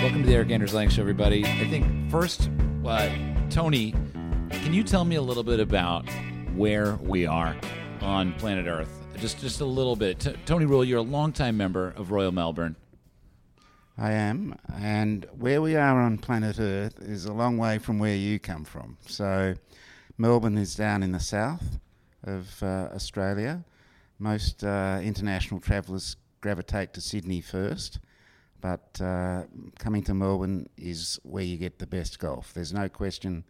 Welcome 0.00 0.22
to 0.22 0.28
the 0.28 0.34
Erik 0.36 0.52
Anders 0.52 0.72
Lang 0.72 0.88
Show, 0.88 1.02
everybody. 1.02 1.44
I 1.44 1.66
think 1.68 2.08
first, 2.08 2.50
uh, 2.86 3.10
Tony, 3.50 3.90
can 4.48 4.72
you 4.72 4.84
tell 4.84 5.04
me 5.04 5.16
a 5.16 5.20
little 5.20 5.42
bit 5.42 5.58
about 5.58 6.08
where 6.54 6.94
we 7.02 7.26
are 7.26 7.56
on 8.00 8.32
planet 8.34 8.68
Earth? 8.68 9.04
Just, 9.16 9.40
just 9.40 9.60
a 9.60 9.64
little 9.64 9.96
bit. 9.96 10.20
T- 10.20 10.36
Tony 10.46 10.66
Rule, 10.66 10.84
you're 10.84 11.00
a 11.00 11.02
longtime 11.02 11.56
member 11.56 11.94
of 11.96 12.12
Royal 12.12 12.30
Melbourne. 12.30 12.76
I 13.98 14.12
am, 14.12 14.54
and 14.72 15.26
where 15.36 15.60
we 15.60 15.74
are 15.74 16.00
on 16.00 16.18
planet 16.18 16.60
Earth 16.60 17.00
is 17.00 17.24
a 17.24 17.32
long 17.32 17.58
way 17.58 17.78
from 17.78 17.98
where 17.98 18.14
you 18.14 18.38
come 18.38 18.64
from. 18.64 18.98
So, 19.08 19.56
Melbourne 20.16 20.58
is 20.58 20.76
down 20.76 21.02
in 21.02 21.10
the 21.10 21.18
south 21.18 21.80
of 22.22 22.62
uh, 22.62 22.90
Australia. 22.94 23.64
Most 24.20 24.62
uh, 24.62 25.00
international 25.02 25.58
travellers 25.58 26.14
gravitate 26.40 26.92
to 26.92 27.00
Sydney 27.00 27.40
first, 27.40 27.98
but 28.60 29.00
uh, 29.00 29.44
coming 29.78 30.02
to 30.04 30.14
Melbourne 30.14 30.68
is 30.76 31.18
where 31.22 31.44
you 31.44 31.56
get 31.56 31.78
the 31.78 31.86
best 31.86 32.18
golf. 32.18 32.52
There's 32.52 32.72
no 32.72 32.88
question 32.88 33.44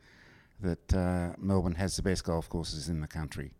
that 0.60 0.94
uh, 0.94 1.34
Melbourne 1.38 1.76
has 1.76 1.96
the 1.96 2.02
best 2.02 2.24
golf 2.24 2.48
courses 2.48 2.88
in 2.88 3.00
the 3.00 3.06
country, 3.06 3.52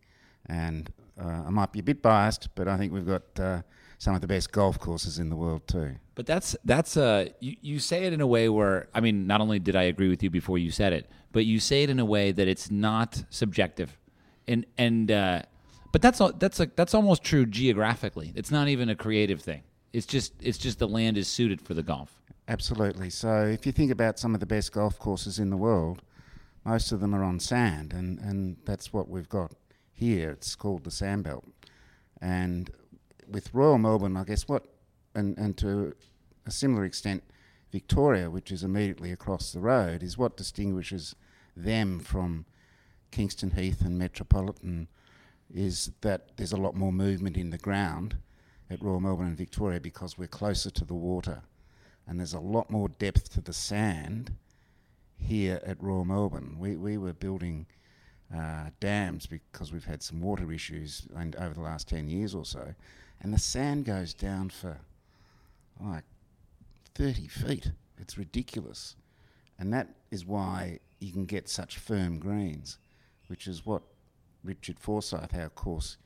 and 0.45 0.91
uh, 1.19 1.43
I 1.47 1.49
might 1.49 1.71
be 1.71 1.79
a 1.79 1.83
bit 1.83 2.01
biased, 2.01 2.49
but 2.55 2.67
I 2.67 2.77
think 2.77 2.93
we've 2.93 3.07
got 3.07 3.39
uh, 3.39 3.61
some 3.97 4.15
of 4.15 4.21
the 4.21 4.27
best 4.27 4.51
golf 4.51 4.79
courses 4.79 5.19
in 5.19 5.29
the 5.29 5.35
world 5.35 5.67
too. 5.67 5.95
But 6.15 6.25
that's 6.25 6.55
that's 6.65 6.97
uh 6.97 7.29
you, 7.39 7.55
you 7.61 7.79
say 7.79 8.05
it 8.05 8.13
in 8.13 8.21
a 8.21 8.27
way 8.27 8.49
where 8.49 8.87
I 8.93 9.01
mean 9.01 9.27
not 9.27 9.41
only 9.41 9.59
did 9.59 9.75
I 9.75 9.83
agree 9.83 10.09
with 10.09 10.23
you 10.23 10.29
before 10.29 10.57
you 10.57 10.71
said 10.71 10.93
it, 10.93 11.09
but 11.31 11.45
you 11.45 11.59
say 11.59 11.83
it 11.83 11.89
in 11.89 11.99
a 11.99 12.05
way 12.05 12.31
that 12.31 12.47
it's 12.47 12.71
not 12.71 13.23
subjective, 13.29 13.97
and 14.47 14.65
and 14.77 15.11
uh, 15.11 15.41
but 15.91 16.01
that's 16.01 16.21
that's 16.39 16.59
like 16.59 16.75
that's 16.75 16.93
almost 16.93 17.23
true 17.23 17.45
geographically. 17.45 18.31
It's 18.35 18.51
not 18.51 18.67
even 18.67 18.89
a 18.89 18.95
creative 18.95 19.41
thing. 19.41 19.63
It's 19.93 20.05
just 20.05 20.33
it's 20.41 20.57
just 20.57 20.79
the 20.79 20.87
land 20.87 21.17
is 21.17 21.27
suited 21.27 21.61
for 21.61 21.73
the 21.73 21.83
golf. 21.83 22.21
Absolutely. 22.47 23.09
So 23.09 23.43
if 23.45 23.65
you 23.65 23.71
think 23.71 23.91
about 23.91 24.17
some 24.17 24.33
of 24.33 24.39
the 24.39 24.45
best 24.45 24.71
golf 24.71 24.97
courses 24.97 25.37
in 25.39 25.49
the 25.49 25.57
world, 25.57 26.01
most 26.65 26.91
of 26.91 26.99
them 26.99 27.13
are 27.13 27.23
on 27.23 27.39
sand, 27.39 27.93
and, 27.93 28.19
and 28.19 28.57
that's 28.65 28.91
what 28.91 29.07
we've 29.07 29.29
got 29.29 29.53
here. 29.93 30.31
It's 30.31 30.55
called 30.55 30.83
the 30.83 30.91
sand 30.91 31.23
belt, 31.23 31.45
And 32.21 32.71
with 33.27 33.53
Royal 33.53 33.77
Melbourne, 33.77 34.17
I 34.17 34.23
guess 34.23 34.47
what, 34.47 34.65
and, 35.13 35.37
and 35.37 35.57
to 35.57 35.93
a 36.45 36.51
similar 36.51 36.85
extent, 36.85 37.23
Victoria, 37.71 38.29
which 38.29 38.51
is 38.51 38.63
immediately 38.63 39.11
across 39.11 39.51
the 39.51 39.59
road, 39.59 40.01
is 40.01 40.17
what 40.17 40.37
distinguishes 40.37 41.15
them 41.55 41.99
from 41.99 42.45
Kingston 43.11 43.51
Heath 43.51 43.81
and 43.81 43.97
Metropolitan 43.97 44.87
is 45.53 45.91
that 46.01 46.37
there's 46.37 46.51
a 46.51 46.57
lot 46.57 46.75
more 46.75 46.91
movement 46.91 47.37
in 47.37 47.49
the 47.49 47.57
ground 47.57 48.17
at 48.69 48.81
Royal 48.81 48.99
Melbourne 48.99 49.27
and 49.27 49.37
Victoria 49.37 49.79
because 49.79 50.17
we're 50.17 50.27
closer 50.27 50.69
to 50.69 50.85
the 50.85 50.93
water. 50.93 51.41
And 52.07 52.19
there's 52.19 52.33
a 52.33 52.39
lot 52.39 52.69
more 52.69 52.89
depth 52.89 53.33
to 53.33 53.41
the 53.41 53.53
sand 53.53 54.33
here 55.17 55.59
at 55.65 55.81
Royal 55.81 56.05
Melbourne. 56.05 56.55
We, 56.59 56.75
we 56.75 56.97
were 56.97 57.13
building 57.13 57.65
uh, 58.35 58.69
dams 58.79 59.25
because 59.25 59.71
we've 59.71 59.85
had 59.85 60.01
some 60.03 60.21
water 60.21 60.51
issues 60.51 61.07
over 61.15 61.53
the 61.53 61.61
last 61.61 61.87
10 61.89 62.09
years 62.09 62.35
or 62.35 62.45
so. 62.45 62.73
And 63.21 63.33
the 63.33 63.39
sand 63.39 63.85
goes 63.85 64.13
down 64.13 64.49
for 64.49 64.77
like 65.79 66.03
30 66.95 67.27
feet. 67.27 67.71
It's 67.97 68.17
ridiculous. 68.17 68.95
And 69.57 69.73
that 69.73 69.89
is 70.11 70.25
why 70.25 70.79
you 70.99 71.11
can 71.11 71.25
get 71.25 71.49
such 71.49 71.77
firm 71.77 72.19
greens, 72.19 72.77
which 73.27 73.47
is 73.47 73.65
what 73.65 73.81
Richard 74.43 74.79
Forsyth, 74.79 75.35
our 75.35 75.49
course 75.49 75.97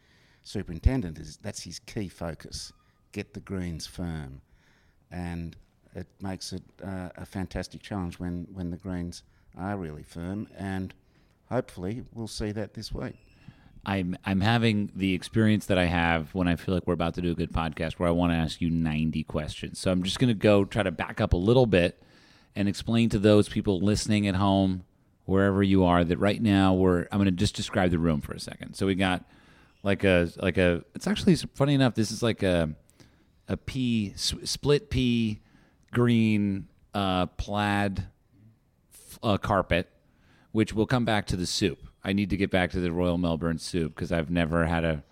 superintendent, 0.43 1.17
is 1.19 1.37
that's 1.41 1.63
his 1.63 1.79
key 1.79 2.09
focus. 2.09 2.71
Get 3.11 3.33
the 3.33 3.39
greens 3.39 3.87
firm. 3.87 4.41
And 5.11 5.55
it 5.95 6.07
makes 6.21 6.53
it 6.53 6.63
uh, 6.83 7.09
a 7.15 7.25
fantastic 7.25 7.81
challenge 7.81 8.19
when, 8.19 8.47
when 8.51 8.71
the 8.71 8.77
greens 8.77 9.23
are 9.57 9.77
really 9.77 10.03
firm. 10.03 10.47
And 10.57 10.93
hopefully 11.49 12.03
we'll 12.13 12.27
see 12.27 12.51
that 12.51 12.73
this 12.73 12.91
week. 12.91 13.15
I'm 13.85 14.17
I'm 14.25 14.39
having 14.39 14.91
the 14.95 15.13
experience 15.13 15.65
that 15.65 15.77
I 15.77 15.85
have 15.85 16.33
when 16.33 16.47
I 16.47 16.55
feel 16.55 16.73
like 16.73 16.87
we're 16.87 16.93
about 16.93 17.15
to 17.15 17.21
do 17.21 17.31
a 17.31 17.35
good 17.35 17.51
podcast 17.51 17.93
where 17.93 18.07
I 18.07 18.13
want 18.13 18.31
to 18.31 18.37
ask 18.37 18.61
you 18.61 18.69
90 18.69 19.23
questions. 19.23 19.77
So 19.77 19.91
I'm 19.91 20.03
just 20.03 20.19
going 20.19 20.29
to 20.29 20.33
go 20.33 20.63
try 20.63 20.83
to 20.83 20.91
back 20.91 21.19
up 21.19 21.33
a 21.33 21.37
little 21.37 21.65
bit 21.65 22.01
and 22.55 22.69
explain 22.69 23.09
to 23.09 23.19
those 23.19 23.49
people 23.49 23.81
listening 23.81 24.25
at 24.25 24.35
home 24.35 24.85
wherever 25.25 25.61
you 25.61 25.83
are 25.83 26.03
that 26.03 26.17
right 26.17 26.41
now 26.41 26.73
we're 26.73 27.07
I'm 27.11 27.17
going 27.17 27.25
to 27.25 27.31
just 27.31 27.55
describe 27.55 27.91
the 27.91 27.99
room 27.99 28.21
for 28.21 28.33
a 28.33 28.39
second. 28.39 28.75
So 28.75 28.85
we 28.85 28.95
got 28.95 29.25
like 29.83 30.03
a 30.03 30.29
like 30.37 30.57
a 30.57 30.83
it's 30.95 31.07
actually 31.07 31.35
funny 31.35 31.73
enough 31.73 31.93
this 31.93 32.11
is 32.11 32.23
like 32.23 32.41
a 32.41 32.73
a 33.47 33.57
pea 33.57 34.13
split 34.15 34.89
pea 34.89 35.41
green 35.91 36.67
uh, 36.93 37.25
plaid 37.25 38.07
uh, 39.21 39.37
carpet 39.37 39.89
which 40.53 40.71
will 40.71 40.85
come 40.85 41.03
back 41.03 41.25
to 41.27 41.35
the 41.35 41.45
soup. 41.45 41.79
I 42.03 42.13
need 42.13 42.29
to 42.29 42.37
get 42.37 42.49
back 42.49 42.71
to 42.71 42.79
the 42.79 42.91
Royal 42.91 43.17
Melbourne 43.17 43.57
soup 43.57 43.93
because 43.93 44.11
I've 44.11 44.29
never 44.29 44.65
had 44.65 44.85
a. 44.85 45.03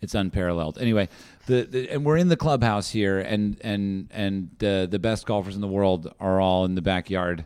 It's 0.00 0.14
unparalleled. 0.14 0.78
Anyway, 0.78 1.08
the, 1.46 1.62
the 1.62 1.90
and 1.90 2.04
we're 2.04 2.18
in 2.18 2.28
the 2.28 2.36
clubhouse 2.36 2.90
here, 2.90 3.18
and 3.20 3.58
and 3.62 4.08
and 4.10 4.50
uh, 4.62 4.86
the 4.86 4.98
best 4.98 5.26
golfers 5.26 5.54
in 5.54 5.60
the 5.60 5.68
world 5.68 6.12
are 6.20 6.40
all 6.40 6.64
in 6.64 6.74
the 6.74 6.82
backyard, 6.82 7.44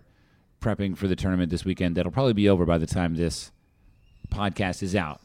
prepping 0.61 0.97
for 0.97 1.07
the 1.07 1.17
tournament 1.17 1.51
this 1.51 1.65
weekend. 1.65 1.97
That'll 1.97 2.13
probably 2.13 2.33
be 2.33 2.49
over 2.49 2.67
by 2.67 2.79
the 2.79 2.87
time 2.87 3.15
this 3.15 3.53
podcast 4.31 4.83
is 4.83 4.97
out. 4.97 5.21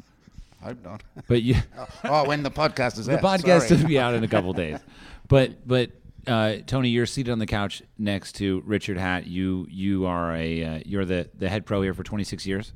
Hope 0.64 0.84
not. 0.84 1.04
But 1.28 1.42
you, 1.42 1.56
oh, 1.78 1.88
oh, 2.06 2.28
when 2.28 2.44
the 2.44 2.52
podcast 2.52 2.98
is 2.98 3.08
out. 3.08 3.22
the 3.22 3.28
out. 3.28 3.40
podcast 3.40 3.68
sorry. 3.68 3.82
will 3.82 3.88
be 3.88 4.00
out 4.00 4.14
in 4.14 4.24
a 4.24 4.28
couple 4.28 4.54
days. 4.66 4.80
But 5.28 5.68
but 5.68 5.92
uh, 6.28 6.58
Tony, 6.66 6.90
you're 6.90 7.06
seated 7.06 7.32
on 7.32 7.40
the 7.40 7.46
couch 7.46 7.84
next 7.98 8.34
to 8.34 8.62
Richard 8.66 8.98
Hatt. 8.98 9.28
You 9.28 9.68
you 9.70 10.06
are 10.06 10.36
a 10.36 10.64
uh, 10.64 10.80
you're 10.86 11.06
the 11.06 11.30
the 11.38 11.50
head 11.50 11.66
pro 11.66 11.82
here 11.82 11.94
for 11.94 12.04
26 12.04 12.46
years. 12.46 12.72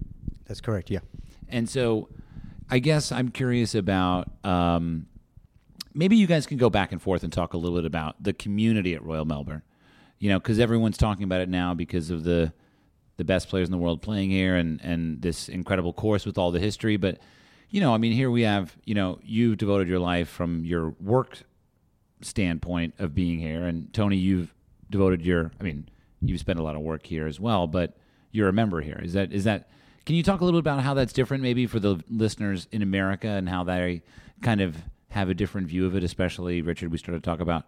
That's 0.46 0.62
correct. 0.62 0.90
Yeah. 0.90 1.00
And 1.50 1.70
so, 1.70 2.10
I 2.70 2.80
guess 2.80 3.12
I'm 3.12 3.30
curious 3.30 3.74
about 3.74 4.30
um, 4.44 5.08
maybe 5.94 6.18
you 6.18 6.28
guys 6.28 6.46
can 6.46 6.58
go 6.58 6.70
back 6.70 6.92
and 6.92 7.02
forth 7.02 7.24
and 7.24 7.32
talk 7.32 7.54
a 7.54 7.58
little 7.58 7.78
bit 7.78 7.86
about 7.86 8.22
the 8.22 8.34
community 8.34 8.94
at 8.94 9.04
Royal 9.04 9.26
Melbourne. 9.26 9.62
You 10.20 10.30
know, 10.30 10.40
because 10.40 10.60
everyone's 10.60 10.98
talking 10.98 11.24
about 11.24 11.42
it 11.42 11.50
now 11.50 11.74
because 11.74 12.10
of 12.10 12.24
the 12.24 12.52
the 13.18 13.24
best 13.24 13.50
players 13.50 13.68
in 13.68 13.72
the 13.72 13.78
world 13.78 14.02
playing 14.02 14.30
here 14.30 14.56
and 14.56 14.80
and 14.82 15.22
this 15.22 15.48
incredible 15.50 15.94
course 15.94 16.26
with 16.26 16.38
all 16.38 16.52
the 16.52 16.60
history. 16.60 16.98
But 16.98 17.20
you 17.70 17.82
know, 17.82 17.94
I 17.94 17.98
mean, 17.98 18.14
here 18.14 18.32
we 18.32 18.44
have 18.44 18.76
you 18.86 18.96
know 18.96 19.20
you've 19.24 19.58
devoted 19.58 19.88
your 19.88 20.00
life 20.00 20.30
from 20.30 20.66
your 20.66 20.90
work 21.02 21.40
standpoint 22.22 22.96
of 23.00 23.14
being 23.14 23.40
here, 23.40 23.66
and 23.66 23.94
Tony, 23.94 24.18
you've 24.18 24.54
devoted 24.90 25.22
your 25.22 25.52
I 25.60 25.64
mean, 25.64 25.90
you've 26.22 26.40
spent 26.40 26.60
a 26.60 26.64
lot 26.64 26.76
of 26.76 26.82
work 26.82 27.06
here 27.06 27.28
as 27.28 27.40
well, 27.40 27.68
but 27.68 27.98
you're 28.32 28.50
a 28.50 28.54
member 28.54 28.82
here. 28.82 29.00
Is 29.04 29.14
that 29.14 29.32
is 29.32 29.44
that 29.44 29.70
can 30.06 30.16
you 30.16 30.24
talk 30.24 30.40
a 30.40 30.46
little 30.46 30.62
bit 30.62 30.70
about 30.70 30.84
how 30.84 30.94
that's 30.94 31.12
different, 31.12 31.44
maybe 31.44 31.68
for 31.68 31.80
the 31.80 32.02
listeners 32.10 32.68
in 32.72 32.82
America, 32.82 33.28
and 33.28 33.50
how 33.50 33.64
they 33.64 34.04
kind 34.42 34.62
of 34.62 34.78
have 35.10 35.30
a 35.30 35.34
different 35.34 35.68
view 35.68 35.86
of 35.86 35.96
it? 35.96 36.04
Especially, 36.04 36.62
Richard, 36.62 36.92
we 36.92 36.98
started 36.98 37.22
to 37.24 37.30
talk 37.30 37.42
about 37.42 37.66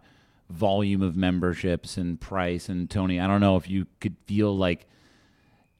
volume 0.48 1.02
of 1.02 1.16
memberships 1.16 1.96
and 1.96 2.20
price. 2.20 2.68
And 2.68 2.88
Tony, 2.88 3.20
I 3.20 3.26
don't 3.26 3.40
know 3.40 3.56
if 3.56 3.68
you 3.68 3.86
could 4.00 4.16
feel 4.24 4.56
like 4.56 4.86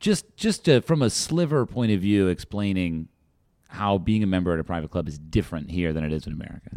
just 0.01 0.37
just 0.37 0.67
to, 0.67 0.81
from 0.83 1.03
a 1.03 1.11
sliver 1.11 1.65
point 1.67 1.93
of 1.93 2.01
view, 2.01 2.29
explaining 2.29 3.09
how 3.71 3.99
being 3.99 4.23
a 4.23 4.27
member 4.27 4.53
at 4.53 4.59
a 4.59 4.65
private 4.65 4.91
club 4.91 5.07
is 5.09 5.19
different 5.19 5.71
here 5.71 5.93
than 5.93 6.05
it 6.05 6.13
is 6.13 6.27
in 6.27 6.33
America. 6.33 6.71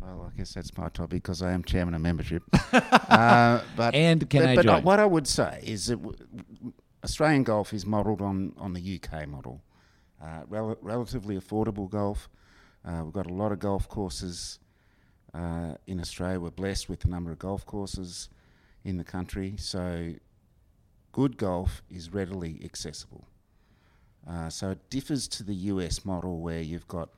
Well, 0.00 0.30
I 0.32 0.36
guess 0.36 0.54
that's 0.54 0.76
my 0.76 0.88
topic 0.88 1.22
because 1.22 1.42
I 1.42 1.52
am 1.52 1.62
chairman 1.62 1.94
of 1.94 2.00
membership. 2.00 2.42
uh, 2.72 3.60
but 3.76 3.94
And 3.94 4.28
can 4.28 4.40
but, 4.42 4.48
I 4.48 4.54
but 4.56 4.64
join? 4.64 4.82
what 4.82 4.98
I 5.00 5.06
would 5.06 5.26
say 5.26 5.60
is 5.62 5.86
that 5.86 5.96
w- 6.02 6.16
Australian 7.04 7.42
golf 7.44 7.72
is 7.74 7.84
modelled 7.84 8.22
on, 8.22 8.54
on 8.56 8.72
the 8.72 9.00
UK 9.02 9.28
model. 9.28 9.62
Uh, 10.22 10.42
rel- 10.48 10.78
relatively 10.80 11.36
affordable 11.38 11.88
golf. 11.88 12.28
Uh, 12.84 13.02
we've 13.04 13.12
got 13.12 13.30
a 13.30 13.34
lot 13.34 13.52
of 13.52 13.58
golf 13.58 13.86
courses 13.88 14.58
uh, 15.34 15.74
in 15.86 16.00
Australia. 16.00 16.40
We're 16.40 16.50
blessed 16.50 16.88
with 16.88 17.00
the 17.00 17.08
number 17.08 17.30
of 17.30 17.38
golf 17.38 17.66
courses 17.66 18.30
in 18.82 18.96
the 18.96 19.04
country. 19.04 19.54
So 19.58 20.14
good 21.12 21.36
golf 21.36 21.82
is 21.90 22.12
readily 22.12 22.60
accessible. 22.64 23.26
Uh, 24.28 24.48
so 24.48 24.70
it 24.70 24.90
differs 24.90 25.26
to 25.28 25.42
the 25.42 25.54
US 25.54 26.04
model 26.04 26.40
where 26.40 26.60
you've 26.60 26.88
got 26.88 27.10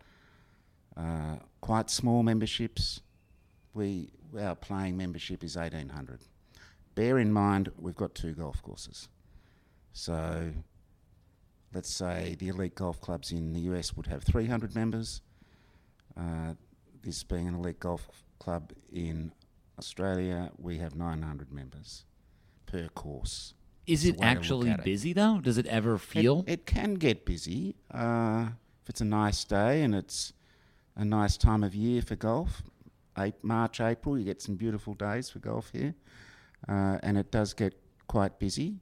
uh, 0.97 1.37
quite 1.61 1.91
small 1.91 2.23
memberships. 2.23 3.01
We 3.75 4.11
our 4.39 4.55
playing 4.55 4.97
membership 4.97 5.45
is 5.45 5.57
eighteen 5.57 5.89
hundred. 5.89 6.21
Bear 6.95 7.19
in 7.19 7.33
mind 7.33 7.71
we've 7.79 7.97
got 7.97 8.15
two 8.15 8.33
golf 8.33 8.63
courses. 8.63 9.09
So 9.93 10.53
let's 11.75 11.91
say 11.91 12.37
the 12.39 12.49
elite 12.49 12.75
golf 12.75 13.01
clubs 13.01 13.33
in 13.33 13.53
the 13.53 13.61
US 13.73 13.97
would 13.97 14.07
have 14.07 14.23
three 14.23 14.47
hundred 14.47 14.75
members. 14.75 15.23
Uh, 16.17 16.55
this 17.03 17.23
being 17.23 17.49
an 17.49 17.55
elite 17.55 17.81
golf 17.81 18.09
club 18.39 18.73
in 18.93 19.33
Australia, 19.79 20.51
we 20.59 20.79
have 20.79 20.95
nine 20.95 21.23
hundred 21.23 21.53
members 21.53 22.05
per 22.67 22.89
course. 22.89 23.55
Is 23.87 24.05
it 24.05 24.17
the 24.19 24.23
way 24.23 24.27
to 24.27 24.29
look 24.31 24.37
actually 24.39 24.71
at 24.71 24.79
it. 24.81 24.85
busy 24.85 25.13
though? 25.13 25.41
Does 25.41 25.59
it 25.59 25.67
ever 25.67 25.99
feel? 25.99 26.45
It, 26.47 26.67
can 26.67 26.95
get 26.95 27.25
busy. 27.25 27.75
Uh, 27.91 28.49
if 28.83 28.89
it's 28.91 29.01
a 29.01 29.05
nice 29.05 29.45
day 29.45 29.83
and 29.83 29.95
it's 29.95 30.33
a 30.97 31.05
nice 31.05 31.37
time 31.37 31.63
of 31.65 31.75
year 31.75 32.01
for 32.03 32.17
golf, 32.17 32.63
Ap- 33.17 33.43
March, 33.43 33.81
April, 33.81 34.19
you 34.19 34.25
get 34.25 34.41
some 34.41 34.55
beautiful 34.57 34.95
days 34.95 35.31
for 35.31 35.39
golf 35.41 35.71
here. 35.73 35.95
uh, 36.69 36.99
and 37.03 37.19
it 37.19 37.31
does 37.33 37.53
get 37.55 37.75
quite 38.07 38.39
busy. 38.39 38.81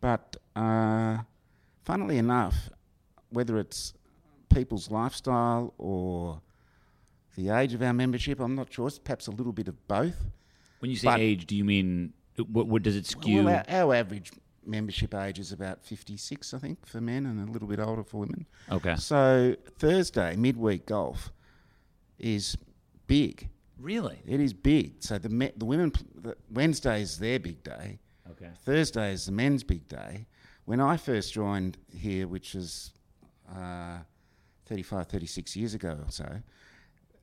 But 0.00 0.36
uh, 0.56 1.18
funnily 1.84 2.16
enough, 2.16 2.70
whether 3.28 3.58
it's 3.58 3.92
people's 4.48 4.90
lifestyle 4.90 5.74
or 5.76 6.40
the 7.36 7.50
age 7.50 7.74
of 7.74 7.82
our 7.82 7.92
membership, 7.92 8.40
I'm 8.40 8.54
not 8.54 8.72
sure. 8.72 8.86
It's 8.88 8.98
perhaps 8.98 9.26
a 9.26 9.30
little 9.30 9.52
bit 9.52 9.68
of 9.68 9.86
both. 9.86 10.16
When 10.80 10.90
you 10.90 10.96
say 10.96 11.08
But- 11.08 11.20
age, 11.20 11.46
do 11.46 11.54
you 11.54 11.64
mean 11.64 12.14
what, 12.48 12.66
what 12.66 12.82
does 12.82 12.96
it 12.96 13.06
skew? 13.06 13.44
Well, 13.44 13.62
our, 13.68 13.86
our 13.86 13.94
average 13.94 14.32
membership 14.64 15.14
age 15.14 15.38
is 15.38 15.52
about 15.52 15.82
56, 15.84 16.54
I 16.54 16.58
think, 16.58 16.86
for 16.86 17.00
men, 17.00 17.26
and 17.26 17.48
a 17.48 17.52
little 17.52 17.68
bit 17.68 17.80
older 17.80 18.04
for 18.04 18.18
women. 18.18 18.46
okay. 18.70 18.96
So 18.96 19.56
Thursday, 19.78 20.36
midweek 20.36 20.86
golf, 20.86 21.32
is 22.18 22.56
big. 23.06 23.48
Really? 23.78 24.18
It 24.26 24.40
is 24.40 24.52
big. 24.52 25.02
So 25.02 25.18
the 25.18 25.30
me- 25.30 25.52
the 25.56 25.64
women 25.64 25.92
the 26.14 26.36
Wednesday 26.50 27.00
is 27.00 27.18
their 27.18 27.38
big 27.38 27.62
day. 27.62 27.98
Okay. 28.30 28.50
Thursday 28.64 29.12
is 29.12 29.26
the 29.26 29.32
men's 29.32 29.64
big 29.64 29.88
day. 29.88 30.26
When 30.66 30.80
I 30.80 30.96
first 30.96 31.32
joined 31.32 31.78
here, 31.92 32.28
which 32.28 32.54
is 32.54 32.92
uh, 33.50 33.98
35, 34.66 35.08
36 35.08 35.56
years 35.56 35.74
ago 35.74 35.98
or 36.04 36.10
so, 36.10 36.28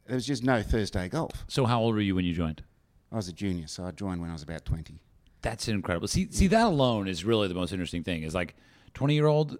there 0.05 0.15
was 0.15 0.25
just 0.25 0.43
no 0.43 0.61
Thursday 0.61 1.07
golf. 1.07 1.45
So 1.47 1.65
how 1.65 1.79
old 1.79 1.95
were 1.95 2.01
you 2.01 2.15
when 2.15 2.25
you 2.25 2.33
joined? 2.33 2.63
I 3.11 3.15
was 3.15 3.27
a 3.29 3.33
junior, 3.33 3.67
so 3.67 3.85
I 3.85 3.91
joined 3.91 4.19
when 4.19 4.29
I 4.29 4.33
was 4.33 4.43
about 4.43 4.65
20. 4.65 4.99
That's 5.41 5.67
incredible. 5.67 6.07
See, 6.07 6.27
see 6.31 6.47
that 6.47 6.65
alone 6.65 7.07
is 7.07 7.23
really 7.23 7.47
the 7.47 7.53
most 7.53 7.71
interesting 7.71 8.03
thing. 8.03 8.23
Is 8.23 8.33
like 8.35 8.55
twenty 8.93 9.15
year 9.15 9.27
old. 9.27 9.57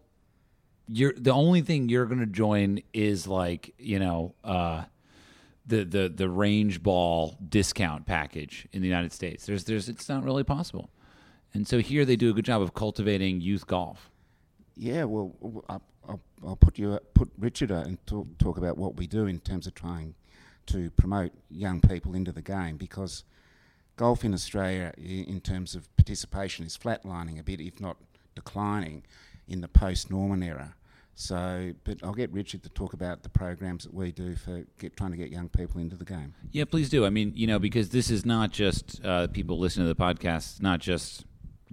You're 0.87 1.13
the 1.13 1.31
only 1.31 1.61
thing 1.61 1.89
you're 1.89 2.05
going 2.05 2.19
to 2.19 2.25
join 2.25 2.81
is 2.93 3.27
like 3.27 3.73
you 3.77 3.99
know 3.99 4.35
uh, 4.43 4.85
the 5.65 5.83
the 5.83 6.09
the 6.09 6.29
range 6.29 6.81
ball 6.81 7.37
discount 7.47 8.05
package 8.05 8.67
in 8.71 8.81
the 8.81 8.87
United 8.87 9.11
States. 9.11 9.45
There's 9.45 9.65
there's 9.65 9.89
it's 9.89 10.09
not 10.09 10.23
really 10.23 10.43
possible, 10.43 10.89
and 11.53 11.67
so 11.67 11.79
here 11.79 12.05
they 12.05 12.15
do 12.15 12.31
a 12.31 12.33
good 12.33 12.45
job 12.45 12.61
of 12.61 12.73
cultivating 12.73 13.41
youth 13.41 13.67
golf. 13.67 14.09
Yeah, 14.75 15.05
well, 15.05 15.63
I'll, 15.69 15.81
I'll, 16.07 16.21
I'll 16.45 16.55
put 16.55 16.77
you 16.77 16.99
put 17.13 17.29
Richard 17.37 17.71
out 17.71 17.87
and 17.87 18.03
talk, 18.05 18.27
talk 18.37 18.57
about 18.57 18.77
what 18.77 18.95
we 18.95 19.07
do 19.07 19.25
in 19.25 19.39
terms 19.39 19.67
of 19.67 19.73
trying 19.73 20.15
to 20.67 20.91
promote 20.91 21.31
young 21.49 21.81
people 21.81 22.13
into 22.13 22.31
the 22.31 22.41
game 22.41 22.77
because 22.77 23.23
golf 23.97 24.23
in 24.23 24.33
Australia, 24.33 24.93
in 24.97 25.41
terms 25.41 25.75
of 25.75 25.93
participation, 25.97 26.65
is 26.65 26.77
flatlining 26.77 27.39
a 27.39 27.43
bit, 27.43 27.59
if 27.59 27.81
not 27.81 27.97
declining, 28.35 29.03
in 29.47 29.61
the 29.61 29.67
post 29.67 30.09
Norman 30.09 30.41
era. 30.41 30.75
So, 31.15 31.73
but 31.83 31.97
I'll 32.03 32.13
get 32.13 32.31
Richard 32.31 32.61
to 32.61 32.69
talk 32.69 32.93
about 32.93 33.23
the 33.23 33.29
programs 33.29 33.85
that 33.85 33.93
we 33.93 34.11
do 34.11 34.35
for 34.35 34.65
get, 34.77 34.95
trying 34.95 35.09
to 35.11 35.17
get 35.17 35.31
young 35.31 35.49
people 35.49 35.81
into 35.81 35.95
the 35.95 36.05
game. 36.05 36.35
Yeah, 36.51 36.65
please 36.65 36.89
do. 36.89 37.07
I 37.07 37.09
mean, 37.09 37.33
you 37.35 37.47
know, 37.47 37.57
because 37.57 37.89
this 37.89 38.11
is 38.11 38.23
not 38.23 38.51
just 38.51 39.03
uh, 39.03 39.25
people 39.25 39.57
listening 39.57 39.87
to 39.87 39.93
the 39.93 39.99
podcast, 39.99 40.51
it's 40.51 40.61
not 40.61 40.79
just 40.79 41.25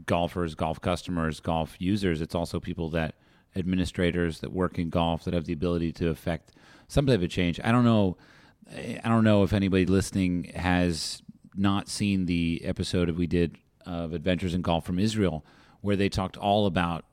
golfers, 0.06 0.54
golf 0.54 0.80
customers, 0.80 1.40
golf 1.40 1.76
users. 1.78 2.22
It's 2.22 2.34
also 2.34 2.58
people 2.58 2.88
that 2.90 3.16
administrators 3.54 4.40
that 4.40 4.50
work 4.50 4.78
in 4.78 4.88
golf 4.88 5.24
that 5.24 5.34
have 5.34 5.44
the 5.44 5.52
ability 5.52 5.92
to 5.92 6.08
affect 6.08 6.52
some 6.88 7.06
type 7.06 7.22
of 7.22 7.28
change. 7.28 7.60
I 7.62 7.70
don't 7.70 7.84
know. 7.84 8.16
I 8.74 9.08
don't 9.10 9.24
know 9.24 9.42
if 9.42 9.52
anybody 9.52 9.84
listening 9.84 10.52
has 10.54 11.22
not 11.54 11.88
seen 11.88 12.26
the 12.26 12.62
episode 12.64 13.08
that 13.08 13.16
we 13.16 13.26
did 13.26 13.58
of 13.86 14.12
Adventures 14.12 14.54
in 14.54 14.62
Golf 14.62 14.84
from 14.84 14.98
Israel, 14.98 15.44
where 15.80 15.96
they 15.96 16.08
talked 16.08 16.36
all 16.36 16.66
about. 16.66 17.04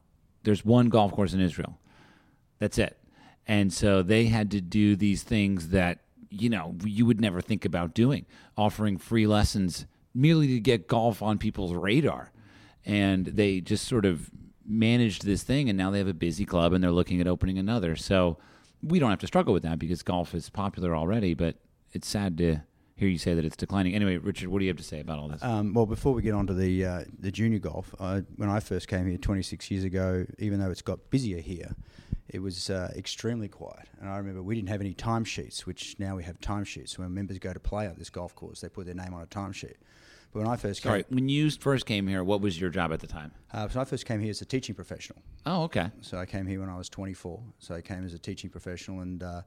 There's 0.44 0.66
one 0.66 0.90
golf 0.90 1.12
course 1.12 1.34
in 1.34 1.40
Israel. 1.40 1.78
That's 2.60 2.78
it. 2.78 2.98
And 3.48 3.74
so 3.74 4.02
they 4.02 4.26
had 4.26 4.52
to 4.52 4.62
do 4.62 4.96
these 4.96 5.24
things 5.24 5.70
that, 5.70 6.00
you 6.30 6.50
know, 6.50 6.76
you 6.84 7.06
would 7.06 7.20
never 7.20 7.42
think 7.42 7.66
about 7.66 7.94
doing, 7.94 8.26
offering 8.58 8.98
free 8.98 9.28
lessons 9.28 9.86
merely 10.14 10.48
to 10.48 10.60
get 10.60 10.88
golf 10.88 11.22
on 11.22 11.38
people's 11.38 11.74
radar. 11.74 12.32
And 12.86 13.26
they 13.26 13.62
just 13.62 13.88
sort 13.88 14.06
of 14.06 14.30
managed 14.66 15.26
this 15.26 15.44
thing, 15.44 15.70
and 15.70 15.78
now 15.78 15.92
they 15.92 15.98
have 15.98 16.08
a 16.08 16.14
busy 16.14 16.46
club 16.46 16.72
and 16.74 16.84
they're 16.84 16.92
looking 16.92 17.20
at 17.20 17.28
opening 17.28 17.58
another. 17.58 17.96
So 17.96 18.38
we 18.82 19.00
don't 19.00 19.10
have 19.10 19.20
to 19.20 19.28
struggle 19.28 19.54
with 19.54 19.64
that 19.64 19.80
because 19.80 20.02
golf 20.02 20.34
is 20.34 20.50
popular 20.50 20.96
already, 20.96 21.34
but 21.34 21.58
it's 21.94 22.08
sad 22.08 22.38
to 22.38 22.62
hear 23.02 23.10
you 23.10 23.18
say 23.18 23.34
that 23.34 23.44
it's 23.44 23.56
declining. 23.58 23.96
Anyway, 23.96 24.18
Richard, 24.18 24.50
what 24.50 24.60
do 24.60 24.66
you 24.66 24.70
have 24.70 24.78
to 24.78 24.84
say 24.84 25.00
about 25.00 25.18
all 25.18 25.28
this? 25.28 25.44
Um, 25.44 25.74
well, 25.74 25.88
before 25.88 26.14
we 26.14 26.22
get 26.22 26.36
on 26.36 26.46
to 26.48 26.54
the 26.54 26.86
uh, 26.86 27.04
the 27.20 27.32
junior 27.32 27.58
golf, 27.58 27.96
I, 28.00 28.22
when 28.36 28.48
I 28.48 28.60
first 28.60 28.88
came 28.88 29.08
here 29.08 29.18
26 29.18 29.72
years 29.72 29.84
ago, 29.84 30.26
even 30.38 30.60
though 30.60 30.70
it's 30.70 30.84
got 30.84 31.10
busier 31.10 31.42
here, 31.42 31.76
it 32.30 32.44
was 32.44 32.70
uh, 32.70 32.94
extremely 32.96 33.48
quiet. 33.48 33.90
And 34.00 34.08
I 34.08 34.18
remember 34.18 34.44
we 34.44 34.54
didn't 34.54 34.70
have 34.70 34.82
any 34.82 34.94
timesheets, 34.94 35.62
which 35.62 35.96
now 35.98 36.16
we 36.16 36.24
have 36.24 36.40
timesheets. 36.42 37.00
When 37.00 37.12
members 37.12 37.40
go 37.40 37.52
to 37.54 37.60
play 37.60 37.88
at 37.88 37.98
this 37.98 38.12
golf 38.12 38.36
course, 38.36 38.62
they 38.62 38.70
put 38.70 38.86
their 38.86 38.96
name 38.96 39.16
on 39.16 39.24
a 39.24 39.28
timesheet. 39.28 39.78
But 40.32 40.44
when 40.44 40.48
I 40.48 40.56
first 40.56 40.84
came, 40.84 40.92
Sorry, 40.92 41.06
when 41.10 41.28
you 41.28 41.50
first 41.50 41.88
came 41.88 42.08
here, 42.08 42.24
what 42.24 42.40
was 42.40 42.62
your 42.62 42.70
job 42.70 42.94
at 42.94 43.00
the 43.00 43.08
time? 43.08 43.32
uh, 43.52 43.68
so 43.68 43.82
I 43.82 43.84
first 43.84 44.06
came 44.06 44.22
here 44.22 44.30
as 44.30 44.42
a 44.42 44.46
teaching 44.46 44.76
professional. 44.76 45.20
Oh, 45.48 45.64
okay. 45.64 45.90
So 46.02 46.20
I 46.20 46.26
came 46.28 46.46
here 46.46 46.60
when 46.60 46.70
I 46.70 46.78
was 46.78 46.88
24. 46.88 47.42
So 47.58 47.74
I 47.76 47.82
came 47.82 48.06
as 48.06 48.14
a 48.14 48.20
teaching 48.20 48.52
professional, 48.52 49.02
and 49.02 49.24
uh, 49.24 49.42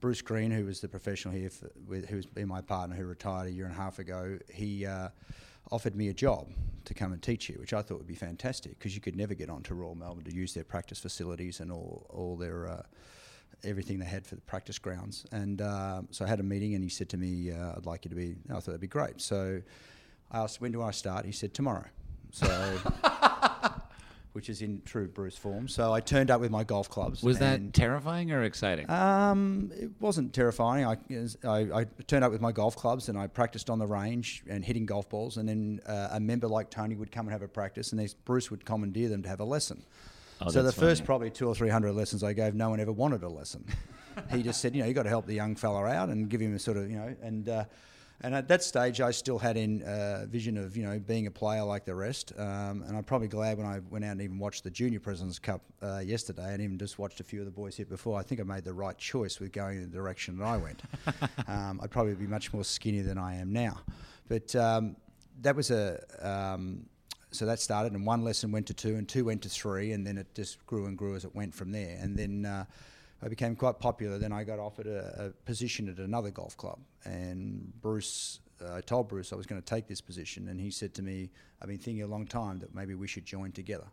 Bruce 0.00 0.22
Green, 0.22 0.50
who 0.50 0.64
was 0.64 0.80
the 0.80 0.88
professional 0.88 1.34
here, 1.34 1.50
for, 1.50 1.70
who's 2.08 2.26
been 2.26 2.48
my 2.48 2.60
partner, 2.62 2.96
who 2.96 3.04
retired 3.04 3.48
a 3.48 3.52
year 3.52 3.66
and 3.66 3.74
a 3.74 3.78
half 3.78 3.98
ago, 3.98 4.38
he 4.52 4.86
uh, 4.86 5.08
offered 5.70 5.94
me 5.94 6.08
a 6.08 6.14
job 6.14 6.48
to 6.86 6.94
come 6.94 7.12
and 7.12 7.22
teach 7.22 7.46
here, 7.46 7.58
which 7.60 7.74
I 7.74 7.82
thought 7.82 7.98
would 7.98 8.06
be 8.06 8.14
fantastic 8.14 8.78
because 8.78 8.94
you 8.94 9.00
could 9.00 9.14
never 9.16 9.34
get 9.34 9.50
onto 9.50 9.74
Royal 9.74 9.94
Melbourne 9.94 10.24
to 10.24 10.34
use 10.34 10.54
their 10.54 10.64
practice 10.64 10.98
facilities 10.98 11.60
and 11.60 11.70
all 11.70 12.06
all 12.10 12.36
their. 12.36 12.68
Uh, 12.68 12.82
Everything 13.62 13.98
they 13.98 14.06
had 14.06 14.26
for 14.26 14.36
the 14.36 14.40
practice 14.42 14.78
grounds, 14.78 15.26
and 15.32 15.60
uh, 15.60 16.00
so 16.12 16.24
I 16.24 16.28
had 16.28 16.40
a 16.40 16.42
meeting, 16.42 16.74
and 16.76 16.82
he 16.82 16.88
said 16.88 17.10
to 17.10 17.18
me, 17.18 17.50
uh, 17.50 17.74
"I'd 17.76 17.84
like 17.84 18.06
you 18.06 18.08
to 18.08 18.14
be." 18.14 18.36
I 18.48 18.54
thought 18.54 18.66
that'd 18.66 18.80
be 18.80 18.86
great. 18.86 19.20
So 19.20 19.60
I 20.30 20.38
asked, 20.38 20.62
"When 20.62 20.72
do 20.72 20.80
I 20.82 20.92
start?" 20.92 21.26
He 21.26 21.32
said, 21.32 21.52
"Tomorrow." 21.52 21.84
So 22.32 22.46
which 24.32 24.48
is 24.48 24.62
in 24.62 24.82
true 24.84 25.08
Bruce 25.08 25.36
form. 25.36 25.66
So 25.68 25.92
I 25.92 26.00
turned 26.00 26.30
up 26.30 26.40
with 26.40 26.50
my 26.50 26.64
golf 26.64 26.88
clubs. 26.88 27.22
Was 27.22 27.38
that 27.40 27.74
terrifying 27.74 28.30
or 28.30 28.42
exciting? 28.42 28.88
Um, 28.88 29.72
it 29.74 29.90
wasn't 29.98 30.32
terrifying. 30.32 30.86
I, 30.86 30.96
I, 31.44 31.80
I 31.80 31.84
turned 32.06 32.24
up 32.24 32.30
with 32.30 32.40
my 32.40 32.52
golf 32.52 32.76
clubs 32.76 33.08
and 33.08 33.18
I 33.18 33.26
practiced 33.26 33.70
on 33.70 33.78
the 33.78 33.86
range 33.86 34.44
and 34.48 34.64
hitting 34.64 34.86
golf 34.86 35.08
balls. 35.08 35.36
And 35.36 35.48
then 35.48 35.80
uh, 35.86 36.08
a 36.12 36.20
member 36.20 36.46
like 36.46 36.70
Tony 36.70 36.94
would 36.94 37.10
come 37.10 37.26
and 37.26 37.32
have 37.32 37.42
a 37.42 37.48
practice, 37.48 37.92
and 37.92 38.14
Bruce 38.24 38.50
would 38.50 38.64
commandeer 38.64 39.08
them 39.08 39.22
to 39.22 39.28
have 39.28 39.40
a 39.40 39.44
lesson. 39.44 39.82
Oh, 40.40 40.48
so 40.48 40.62
the 40.62 40.72
first 40.72 41.00
funny. 41.00 41.06
probably 41.06 41.30
two 41.30 41.48
or 41.48 41.54
three 41.54 41.68
hundred 41.68 41.92
lessons 41.92 42.24
I 42.24 42.32
gave, 42.32 42.54
no 42.54 42.70
one 42.70 42.80
ever 42.80 42.92
wanted 42.92 43.22
a 43.22 43.28
lesson. 43.28 43.64
he 44.32 44.42
just 44.42 44.60
said, 44.60 44.74
you 44.74 44.82
know, 44.82 44.88
you 44.88 44.94
got 44.94 45.02
to 45.02 45.10
help 45.10 45.26
the 45.26 45.34
young 45.34 45.54
fella 45.54 45.86
out 45.86 46.08
and 46.08 46.30
give 46.30 46.40
him 46.40 46.54
a 46.54 46.58
sort 46.58 46.76
of, 46.76 46.90
you 46.90 46.96
know, 46.96 47.14
and. 47.22 47.48
Uh, 47.48 47.64
and 48.22 48.34
at 48.34 48.48
that 48.48 48.62
stage, 48.62 49.00
I 49.00 49.10
still 49.10 49.38
had 49.38 49.56
in 49.56 49.82
uh, 49.82 50.26
vision 50.28 50.58
of 50.58 50.76
you 50.76 50.84
know 50.84 50.98
being 50.98 51.26
a 51.26 51.30
player 51.30 51.62
like 51.62 51.84
the 51.84 51.94
rest. 51.94 52.32
Um, 52.36 52.84
and 52.86 52.96
I'm 52.96 53.04
probably 53.04 53.28
glad 53.28 53.58
when 53.58 53.66
I 53.66 53.80
went 53.90 54.04
out 54.04 54.12
and 54.12 54.22
even 54.22 54.38
watched 54.38 54.64
the 54.64 54.70
Junior 54.70 55.00
Presidents 55.00 55.38
Cup 55.38 55.62
uh, 55.82 55.98
yesterday, 55.98 56.52
and 56.52 56.62
even 56.62 56.78
just 56.78 56.98
watched 56.98 57.20
a 57.20 57.24
few 57.24 57.40
of 57.40 57.46
the 57.46 57.52
boys 57.52 57.76
hit 57.76 57.88
before. 57.88 58.18
I 58.18 58.22
think 58.22 58.40
I 58.40 58.44
made 58.44 58.64
the 58.64 58.74
right 58.74 58.96
choice 58.98 59.40
with 59.40 59.52
going 59.52 59.78
in 59.78 59.90
the 59.90 59.96
direction 59.96 60.36
that 60.38 60.44
I 60.44 60.56
went. 60.56 60.82
um, 61.48 61.80
I'd 61.82 61.90
probably 61.90 62.14
be 62.14 62.26
much 62.26 62.52
more 62.52 62.64
skinny 62.64 63.00
than 63.00 63.18
I 63.18 63.36
am 63.36 63.52
now. 63.52 63.80
But 64.28 64.54
um, 64.54 64.96
that 65.40 65.56
was 65.56 65.70
a 65.70 66.00
um, 66.20 66.86
so 67.32 67.46
that 67.46 67.60
started, 67.60 67.92
and 67.92 68.04
one 68.04 68.24
lesson 68.24 68.50
went 68.50 68.66
to 68.66 68.74
two, 68.74 68.96
and 68.96 69.08
two 69.08 69.24
went 69.24 69.42
to 69.42 69.48
three, 69.48 69.92
and 69.92 70.06
then 70.06 70.18
it 70.18 70.34
just 70.34 70.64
grew 70.66 70.86
and 70.86 70.98
grew 70.98 71.14
as 71.14 71.24
it 71.24 71.34
went 71.34 71.54
from 71.54 71.70
there. 71.70 71.96
And 72.00 72.16
then 72.16 72.44
uh, 72.44 72.64
I 73.22 73.28
became 73.28 73.54
quite 73.54 73.78
popular. 73.78 74.18
Then 74.18 74.32
I 74.32 74.44
got 74.44 74.58
offered 74.58 74.86
a, 74.86 75.26
a 75.26 75.30
position 75.44 75.88
at 75.88 75.98
another 75.98 76.30
golf 76.30 76.56
club, 76.56 76.78
and 77.04 77.72
Bruce. 77.80 78.40
Uh, 78.62 78.74
I 78.74 78.80
told 78.82 79.08
Bruce 79.08 79.32
I 79.32 79.36
was 79.36 79.46
going 79.46 79.60
to 79.60 79.66
take 79.66 79.86
this 79.86 80.02
position, 80.02 80.48
and 80.48 80.60
he 80.60 80.70
said 80.70 80.94
to 80.94 81.02
me, 81.02 81.30
"I've 81.60 81.68
been 81.68 81.78
thinking 81.78 82.02
a 82.02 82.06
long 82.06 82.26
time 82.26 82.58
that 82.58 82.74
maybe 82.74 82.94
we 82.94 83.06
should 83.06 83.24
join 83.24 83.52
together." 83.52 83.86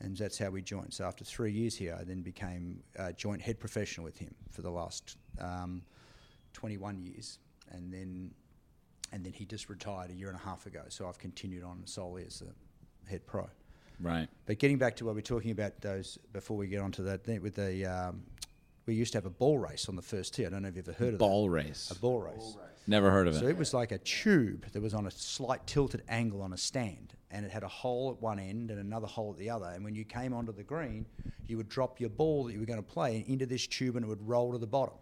And 0.00 0.16
that's 0.16 0.38
how 0.38 0.50
we 0.50 0.60
joined. 0.60 0.92
So 0.92 1.04
after 1.04 1.24
three 1.24 1.52
years 1.52 1.76
here, 1.76 1.96
I 1.98 2.04
then 2.04 2.20
became 2.20 2.82
uh, 2.98 3.12
joint 3.12 3.40
head 3.40 3.60
professional 3.60 4.04
with 4.04 4.18
him 4.18 4.34
for 4.50 4.60
the 4.60 4.70
last 4.70 5.16
um, 5.40 5.82
21 6.52 6.98
years, 6.98 7.38
and 7.70 7.92
then 7.92 8.32
and 9.12 9.24
then 9.24 9.32
he 9.32 9.44
just 9.44 9.68
retired 9.68 10.10
a 10.10 10.14
year 10.14 10.28
and 10.28 10.36
a 10.36 10.42
half 10.42 10.66
ago. 10.66 10.82
So 10.88 11.06
I've 11.06 11.18
continued 11.18 11.62
on 11.62 11.82
solely 11.84 12.24
as 12.26 12.40
the 12.40 12.48
head 13.08 13.24
pro. 13.26 13.48
right. 14.00 14.28
But 14.46 14.58
getting 14.58 14.76
back 14.76 14.96
to 14.96 15.04
what 15.04 15.14
we're 15.14 15.20
talking 15.20 15.52
about, 15.52 15.80
those 15.80 16.18
before 16.32 16.56
we 16.56 16.66
get 16.66 16.80
onto 16.80 17.04
that, 17.04 17.26
with 17.40 17.54
the 17.54 17.86
um, 17.86 18.22
we 18.86 18.94
used 18.94 19.12
to 19.12 19.18
have 19.18 19.26
a 19.26 19.30
ball 19.30 19.58
race 19.58 19.88
on 19.88 19.96
the 19.96 20.02
first 20.02 20.34
tee. 20.34 20.46
I 20.46 20.50
don't 20.50 20.62
know 20.62 20.68
if 20.68 20.76
you've 20.76 20.88
ever 20.88 20.96
heard 20.98 21.08
of 21.08 21.12
the 21.14 21.18
Ball 21.18 21.48
race. 21.48 21.90
A 21.90 21.98
ball 21.98 22.20
race. 22.20 22.56
Never 22.86 23.10
heard 23.10 23.26
of 23.28 23.34
it. 23.36 23.38
So 23.40 23.46
it. 23.46 23.50
it 23.50 23.56
was 23.56 23.72
like 23.72 23.92
a 23.92 23.98
tube 23.98 24.66
that 24.72 24.82
was 24.82 24.92
on 24.92 25.06
a 25.06 25.10
slight 25.10 25.66
tilted 25.66 26.02
angle 26.08 26.42
on 26.42 26.52
a 26.52 26.56
stand, 26.58 27.14
and 27.30 27.46
it 27.46 27.50
had 27.50 27.62
a 27.62 27.68
hole 27.68 28.10
at 28.10 28.20
one 28.20 28.38
end 28.38 28.70
and 28.70 28.78
another 28.78 29.06
hole 29.06 29.30
at 29.32 29.38
the 29.38 29.48
other. 29.48 29.66
And 29.74 29.82
when 29.84 29.94
you 29.94 30.04
came 30.04 30.34
onto 30.34 30.52
the 30.52 30.62
green, 30.62 31.06
you 31.46 31.56
would 31.56 31.68
drop 31.68 31.98
your 31.98 32.10
ball 32.10 32.44
that 32.44 32.52
you 32.52 32.60
were 32.60 32.66
going 32.66 32.82
to 32.82 32.88
play 32.88 33.24
into 33.26 33.46
this 33.46 33.66
tube, 33.66 33.96
and 33.96 34.04
it 34.04 34.08
would 34.08 34.26
roll 34.28 34.52
to 34.52 34.58
the 34.58 34.66
bottom. 34.66 34.96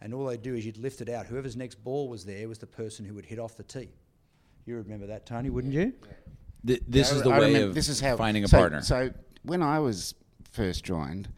And 0.00 0.14
all 0.14 0.26
they'd 0.26 0.40
do 0.40 0.54
is 0.54 0.64
you'd 0.64 0.78
lift 0.78 1.00
it 1.00 1.08
out. 1.08 1.26
Whoever's 1.26 1.56
next 1.56 1.82
ball 1.82 2.08
was 2.08 2.24
there 2.24 2.48
was 2.48 2.58
the 2.58 2.66
person 2.66 3.04
who 3.04 3.14
would 3.14 3.26
hit 3.26 3.38
off 3.40 3.56
the 3.56 3.64
tee. 3.64 3.90
You 4.64 4.76
remember 4.76 5.06
that, 5.08 5.26
Tony, 5.26 5.50
wouldn't 5.50 5.74
you? 5.74 5.92
Th- 6.64 6.80
this 6.86 7.12
I- 7.12 7.16
is 7.16 7.22
the 7.22 7.30
I 7.30 7.38
way 7.40 7.46
remember- 7.48 7.68
of 7.70 7.74
this 7.74 7.88
is 7.88 8.00
how, 8.00 8.16
finding 8.16 8.44
a 8.44 8.48
so- 8.48 8.58
partner. 8.58 8.82
So 8.82 9.10
when 9.42 9.62
I 9.62 9.80
was 9.80 10.14
first 10.52 10.84
joined, 10.84 11.28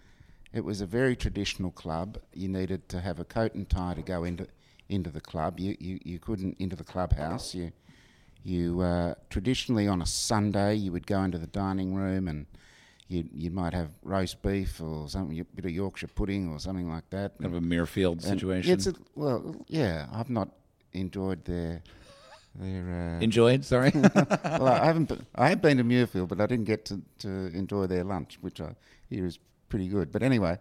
it 0.52 0.64
was 0.64 0.80
a 0.80 0.86
very 0.86 1.16
traditional 1.16 1.70
club. 1.70 2.18
You 2.34 2.48
needed 2.48 2.88
to 2.90 3.00
have 3.00 3.18
a 3.20 3.24
coat 3.24 3.54
and 3.54 3.68
tie 3.68 3.94
to 3.94 4.02
go 4.02 4.24
into 4.24 4.46
into 4.88 5.10
the 5.10 5.20
club. 5.20 5.58
You 5.58 5.76
you, 5.80 5.98
you 6.04 6.18
couldn't 6.18 6.56
into 6.58 6.76
the 6.76 6.84
clubhouse. 6.84 7.54
You 7.54 7.72
You 8.44 8.80
uh, 8.80 9.14
traditionally 9.30 9.88
on 9.88 10.02
a 10.02 10.06
Sunday 10.06 10.74
you 10.74 10.92
would 10.92 11.06
go 11.06 11.22
into 11.22 11.38
the 11.38 11.46
dining 11.46 11.94
room 11.94 12.28
and 12.28 12.46
you 13.08 13.28
you 13.32 13.50
might 13.50 13.74
have 13.74 13.90
roast 14.02 14.42
beef 14.42 14.80
or 14.80 15.08
something, 15.08 15.38
a 15.38 15.44
bit 15.44 15.64
of 15.64 15.70
Yorkshire 15.70 16.08
pudding 16.08 16.50
or 16.50 16.58
something 16.58 16.88
like 16.90 17.08
that. 17.10 17.38
Kind 17.38 17.54
of 17.54 17.62
a 17.62 17.66
Muirfield 17.66 18.12
And 18.12 18.22
situation. 18.22 18.72
It's 18.72 18.86
a, 18.86 18.94
well, 19.14 19.56
yeah. 19.68 20.06
I've 20.12 20.30
not 20.30 20.48
enjoyed 20.92 21.44
their 21.44 21.82
their. 22.54 23.16
Uh, 23.16 23.20
Enjoyed? 23.20 23.64
Sorry. 23.64 23.90
well, 23.94 24.68
I 24.68 24.84
haven't. 24.90 25.08
Been, 25.08 25.26
I 25.34 25.48
have 25.48 25.62
been 25.62 25.78
to 25.78 25.84
Muirfield, 25.84 26.28
but 26.28 26.40
I 26.40 26.46
didn't 26.46 26.66
get 26.66 26.84
to, 26.86 27.00
to 27.20 27.28
enjoy 27.28 27.86
their 27.86 28.04
lunch, 28.04 28.38
which 28.40 28.60
I 28.60 28.74
hear 29.08 29.26
is 29.26 29.38
pretty 29.72 29.88
good. 29.88 30.12
But 30.12 30.22
anyway, 30.22 30.58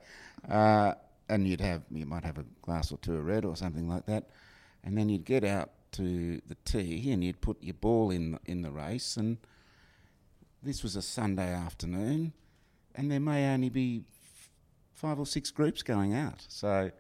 uh, 0.50 0.94
and 1.28 1.46
you'd 1.48 1.62
have 1.62 1.82
you 1.92 2.06
might 2.06 2.24
have 2.24 2.38
a 2.38 2.46
glass 2.62 2.92
or 2.94 2.98
two 2.98 3.16
of 3.18 3.26
red 3.26 3.44
or 3.46 3.56
something 3.58 3.88
like 3.90 4.06
that, 4.06 4.24
and 4.86 4.98
then 4.98 5.10
you'd 5.10 5.26
get 5.26 5.44
out 5.44 5.70
to 5.94 6.42
the 6.48 6.56
tee 6.64 7.12
and 7.12 7.22
you'd 7.24 7.42
put 7.42 7.62
your 7.62 7.74
ball 7.74 8.12
in 8.12 8.32
the, 8.32 8.40
in 8.46 8.62
the 8.62 8.72
race. 8.72 9.18
And 9.18 9.38
this 10.64 10.82
was 10.84 10.96
a 10.96 11.02
Sunday 11.02 11.52
afternoon, 11.54 12.32
and 12.96 13.12
there 13.12 13.20
may 13.20 13.54
only 13.54 13.70
be 13.70 14.04
f- 14.08 14.50
five 14.94 15.20
or 15.20 15.26
six 15.26 15.52
groups 15.52 15.84
going 15.84 16.14
out. 16.14 16.46
So 16.48 16.92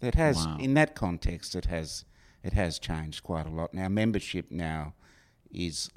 that 0.00 0.14
has, 0.14 0.36
Wow. 0.46 0.58
in 0.60 0.74
that 0.74 0.94
context, 0.94 1.54
it 1.54 1.64
has 1.66 2.04
it 2.44 2.52
has 2.52 2.78
changed 2.78 3.22
quite 3.22 3.46
a 3.46 3.50
lot. 3.50 3.72
Now 3.74 3.88
membership 3.88 4.50
now 4.50 4.94
is 5.50 5.90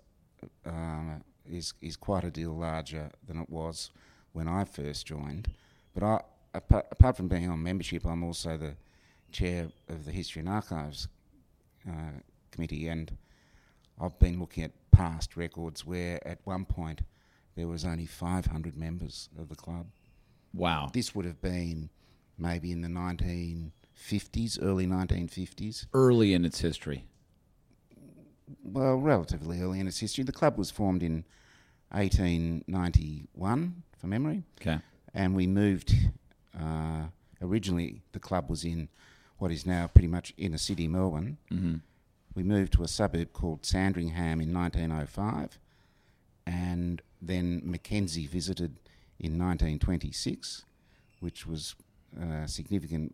um, 0.66 1.24
is 1.46 1.74
is 1.82 1.98
quite 1.98 2.24
a 2.24 2.32
deal 2.32 2.54
larger 2.58 3.12
than 3.28 3.38
it 3.38 3.50
was 3.50 3.92
when 4.34 4.48
I 4.48 4.64
first 4.64 5.06
joined. 5.06 5.50
But 5.94 6.04
I, 6.04 6.22
apart, 6.54 6.88
apart 6.92 7.18
from 7.18 7.28
being 7.28 7.50
on 7.50 7.62
membership, 7.62 8.06
I'm 8.06 8.24
also 8.24 8.58
the 8.58 8.76
chair 9.32 9.68
of 9.90 10.06
the 10.06 10.12
History 10.12 10.42
and 10.42 10.50
Archives 10.50 11.08
uh, 11.88 12.20
committee, 12.52 12.88
and 12.88 13.16
I've 14.00 14.18
been 14.20 14.40
looking 14.40 14.64
at 14.64 14.72
past 14.92 15.36
records 15.38 15.86
where 15.86 16.26
at 16.28 16.40
one 16.44 16.66
point 16.66 17.02
there 17.56 17.68
was 17.68 17.86
only 17.86 18.06
500 18.06 18.78
members 18.78 19.30
of 19.38 19.50
the 19.50 19.56
club. 19.56 19.88
wow. 20.54 20.90
This 20.92 21.14
would 21.16 21.26
have 21.26 21.42
been 21.42 21.90
maybe 22.38 22.72
in 22.72 22.82
the 22.82 22.88
1950s, 22.88 24.60
early 24.62 24.88
1950s. 24.88 25.86
Early 25.94 26.34
in 26.34 26.46
its 26.46 26.60
history. 26.60 27.06
well, 28.64 28.98
relatively 28.98 29.62
early 29.62 29.80
in 29.80 29.88
its 29.88 30.00
history. 30.00 30.24
The 30.24 30.32
club 30.32 30.58
was 30.58 30.72
formed 30.72 31.04
in 31.04 31.26
1891, 31.90 33.84
from 34.02 34.10
memory, 34.10 34.44
Okay. 34.60 34.80
and 35.14 35.36
we 35.36 35.46
moved. 35.48 35.94
Uh, 36.60 37.04
originally, 37.42 38.02
the 38.12 38.20
club 38.20 38.50
was 38.50 38.66
in 38.66 38.90
what 39.38 39.52
is 39.52 39.66
now 39.66 39.88
pretty 39.88 40.08
much 40.08 40.34
inner 40.38 40.58
city 40.58 40.88
Melbourne. 40.88 41.38
hmm 41.50 41.76
We 42.36 42.44
moved 42.44 42.74
to 42.74 42.84
a 42.84 42.88
suburb 42.88 43.32
called 43.34 43.66
Sandringham 43.66 44.42
in 44.42 44.52
1905, 44.54 45.60
and 46.48 47.02
then 47.22 47.62
Mackenzie 47.64 48.26
visited 48.28 48.72
in 49.20 49.38
1926, 49.38 50.64
which 51.20 51.46
was 51.46 51.76
a 52.20 52.48
significant 52.48 53.14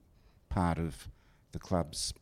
part 0.49 0.77
of 0.77 1.09
the 1.51 1.59
club's 1.59 2.13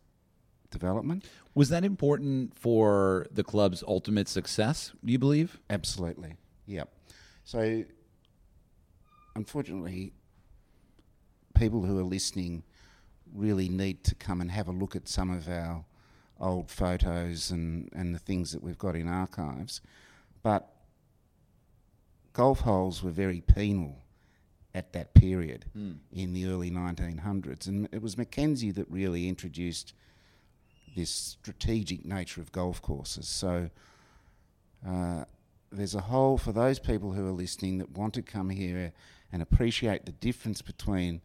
development. 0.72 1.26
Was 1.54 1.70
that 1.70 1.84
important 1.86 2.58
for 2.58 3.28
the 3.32 3.44
club's 3.44 3.84
ultimate 3.88 4.28
success, 4.28 4.92
do 5.04 5.12
you 5.12 5.20
believe? 5.20 5.60
Absolutely. 5.70 6.34
Yep. 6.66 6.90
So, 7.44 7.84
unfortunately, 9.36 10.14
people 11.54 11.84
who 11.84 12.00
are 12.00 12.04
listening 12.04 12.64
really 13.34 13.70
need 13.70 14.04
to 14.04 14.16
come 14.16 14.42
and 14.42 14.52
have 14.52 14.68
a 14.68 14.72
look 14.72 14.96
at 14.96 15.08
some 15.08 15.30
of 15.30 15.48
our 15.48 15.84
old 16.40 16.70
photos 16.70 17.52
and, 17.52 17.90
and 17.94 18.14
the 18.14 18.20
things 18.20 18.52
that 18.52 18.64
we've 18.64 18.78
got 18.78 18.96
in 18.96 19.08
archives. 19.08 19.82
But 20.44 20.70
golf 22.34 22.62
holes 22.62 23.02
were 23.02 23.12
very 23.12 23.42
penal 23.42 23.98
at 24.74 24.92
that 24.94 25.14
period 25.14 25.66
in 26.12 26.34
the 26.34 26.46
early 26.48 26.70
1900s. 26.70 27.68
And 27.68 27.88
it 27.92 28.02
was 28.02 28.18
Mackenzie 28.18 28.72
that 28.72 28.86
really 28.90 29.28
introduced 29.30 29.94
this 30.96 31.10
strategic 31.10 32.06
nature 32.06 32.42
of 32.42 32.52
golf 32.52 32.82
courses. 32.82 33.28
So, 33.28 33.70
uh, 34.86 35.26
there's 35.72 35.96
a 35.96 36.02
hole 36.02 36.38
for 36.38 36.52
those 36.52 36.80
people 36.80 37.12
who 37.12 37.28
are 37.28 37.32
listening 37.32 37.80
that 37.80 37.92
want 37.92 38.14
to 38.14 38.22
come 38.22 38.50
here 38.50 38.94
and 39.36 39.42
appreciate 39.42 40.06
the 40.06 40.14
difference 40.14 40.62
between 40.62 41.20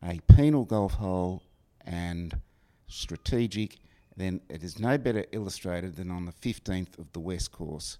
a 0.00 0.20
penal 0.32 0.64
golf 0.64 0.92
hole 0.92 1.42
and 1.84 2.40
strategic, 2.86 3.78
then 4.16 4.40
it 4.48 4.62
is 4.62 4.78
no 4.78 4.96
better 4.96 5.24
illustrated 5.32 5.96
than 5.96 6.08
on 6.08 6.24
the 6.24 6.30
15th 6.30 6.96
of 7.00 7.12
the 7.12 7.18
West 7.18 7.50
Course, 7.50 7.98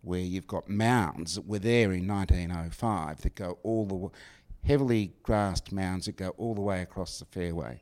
where 0.00 0.20
you've 0.20 0.46
got 0.46 0.70
mounds 0.70 1.34
that 1.34 1.46
were 1.46 1.58
there 1.58 1.92
in 1.92 2.08
1905 2.08 3.20
that 3.20 3.34
go 3.34 3.58
all 3.62 3.84
the 3.84 3.90
w- 3.90 4.10
heavily 4.64 5.12
grassed 5.22 5.70
mounds 5.70 6.06
that 6.06 6.16
go 6.16 6.30
all 6.38 6.54
the 6.54 6.62
way 6.62 6.80
across 6.80 7.18
the 7.18 7.26
fairway, 7.26 7.78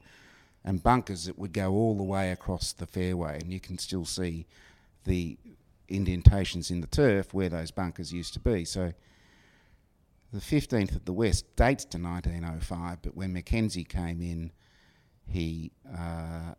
and 0.65 0.83
bunkers 0.83 1.27
that 1.27 1.39
would 1.39 1.53
go 1.53 1.71
all 1.71 1.97
the 1.97 2.03
way 2.03 2.33
across 2.33 2.73
the 2.73 2.87
fairway, 2.87 3.39
and 3.41 3.53
you 3.53 3.61
can 3.61 3.79
still 3.79 4.05
see 4.05 4.45
the 5.05 5.39
indentations 5.89 6.69
in 6.69 6.81
the 6.81 6.89
turf 6.89 7.33
where 7.33 7.49
those 7.49 7.71
bunkers 7.71 8.13
used 8.13 8.33
to 8.33 8.41
be. 8.41 8.65
So 8.65 8.93
the 10.33 10.41
15th 10.41 10.97
of 10.97 11.05
the 11.05 11.13
West 11.13 11.57
dates 11.57 11.85
to 11.87 11.99
1905, 11.99 13.03
but 13.03 13.17
when 13.17 13.33
Mackenzie 13.33 13.85
came 13.85 14.21
in, 14.21 14.53
he 15.27 15.73
uh, 15.97 16.55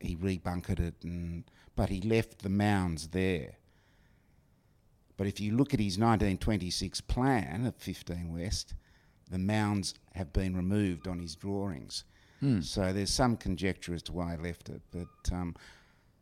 he 0.00 0.16
rebunkered 0.16 0.80
it, 0.80 0.94
and 1.02 1.44
but 1.74 1.88
he 1.88 2.00
left 2.00 2.42
the 2.42 2.48
mounds 2.48 3.08
there. 3.08 3.54
But 5.16 5.26
if 5.26 5.40
you 5.40 5.56
look 5.56 5.74
at 5.74 5.80
his 5.80 5.98
1926 5.98 7.00
plan 7.02 7.66
of 7.66 7.74
15 7.76 8.32
West, 8.32 8.74
the 9.30 9.38
mounds 9.38 9.94
have 10.14 10.32
been 10.32 10.54
removed 10.56 11.08
on 11.08 11.18
his 11.18 11.34
drawings. 11.34 12.04
So 12.62 12.92
there's 12.92 13.10
some 13.12 13.36
conjecture 13.36 13.94
as 13.94 14.02
to 14.04 14.12
why 14.12 14.36
he 14.36 14.42
left 14.42 14.68
it. 14.68 14.80
But 14.92 15.34
um, 15.34 15.56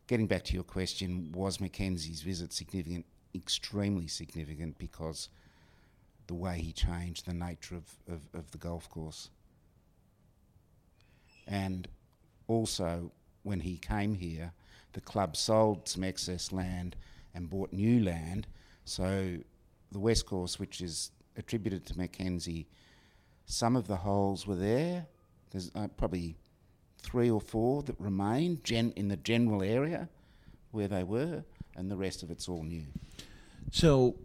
getting 0.07 0.25
back 0.25 0.43
to 0.45 0.53
your 0.55 0.63
question, 0.63 1.31
was 1.31 1.59
Mackenzie's 1.61 2.23
visit 2.23 2.53
significant? 2.53 3.05
Extremely 3.35 4.07
significant 4.07 4.79
because 4.79 5.29
the 6.27 6.33
way 6.33 6.59
he 6.59 6.71
changed 6.71 7.25
the 7.25 7.33
nature 7.33 7.75
of, 7.75 7.95
of, 8.07 8.21
of 8.33 8.51
the 8.51 8.57
golf 8.57 8.89
course. 8.89 9.29
And 11.47 11.87
also, 12.47 13.11
when 13.43 13.61
he 13.61 13.77
came 13.77 14.15
here, 14.15 14.51
the 14.93 15.01
club 15.01 15.35
sold 15.35 15.87
some 15.87 16.03
excess 16.03 16.51
land 16.51 16.95
and 17.33 17.49
bought 17.49 17.71
new 17.71 18.03
land. 18.03 18.47
So, 18.83 19.37
the 19.91 19.99
West 19.99 20.25
Course, 20.25 20.59
which 20.59 20.81
is 20.81 21.11
attributed 21.37 21.85
to 21.85 21.97
Mackenzie, 21.97 22.67
some 23.45 23.75
of 23.75 23.87
the 23.87 23.95
holes 23.95 24.45
were 24.45 24.55
there. 24.55 25.07
There's 25.51 25.71
uh, 25.75 25.87
probably 25.95 26.35
three 27.01 27.29
or 27.29 27.39
four 27.39 27.83
that 27.83 27.95
remain 27.99 28.59
gen- 28.63 28.93
in 28.95 29.07
the 29.07 29.17
general 29.17 29.63
area 29.63 30.09
where 30.71 30.89
they 30.89 31.03
were, 31.03 31.43
and 31.75 31.89
the 31.89 31.95
rest 31.95 32.23
of 32.23 32.31
it's 32.31 32.49
all 32.49 32.63
new. 32.63 32.85
So 33.71 34.15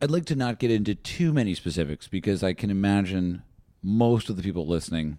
I'd 0.00 0.10
like 0.10 0.26
to 0.26 0.36
not 0.36 0.58
get 0.58 0.70
into 0.70 0.94
too 0.94 1.32
many 1.32 1.54
specifics 1.54 2.06
because 2.06 2.44
I 2.44 2.52
can 2.52 2.70
imagine 2.70 3.42
most 3.82 4.30
of 4.30 4.36
the 4.36 4.42
people 4.42 4.66
listening 4.66 5.18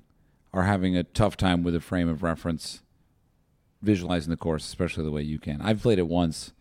are 0.53 0.63
having 0.63 0.95
a 0.95 1.03
tough 1.03 1.35
time 1.35 1.63
with 1.63 1.75
a 1.75 1.81
frame 1.81 2.07
of 2.07 2.23
reference 2.23 2.81
visualizing 3.81 4.29
the 4.29 4.37
course, 4.37 4.65
especially 4.65 5.03
the 5.03 5.11
way 5.11 5.21
you 5.21 5.37
can. 5.37 5.61
I've 5.61 5.81
played 5.81 5.99
it 5.99 6.07
once 6.07 6.53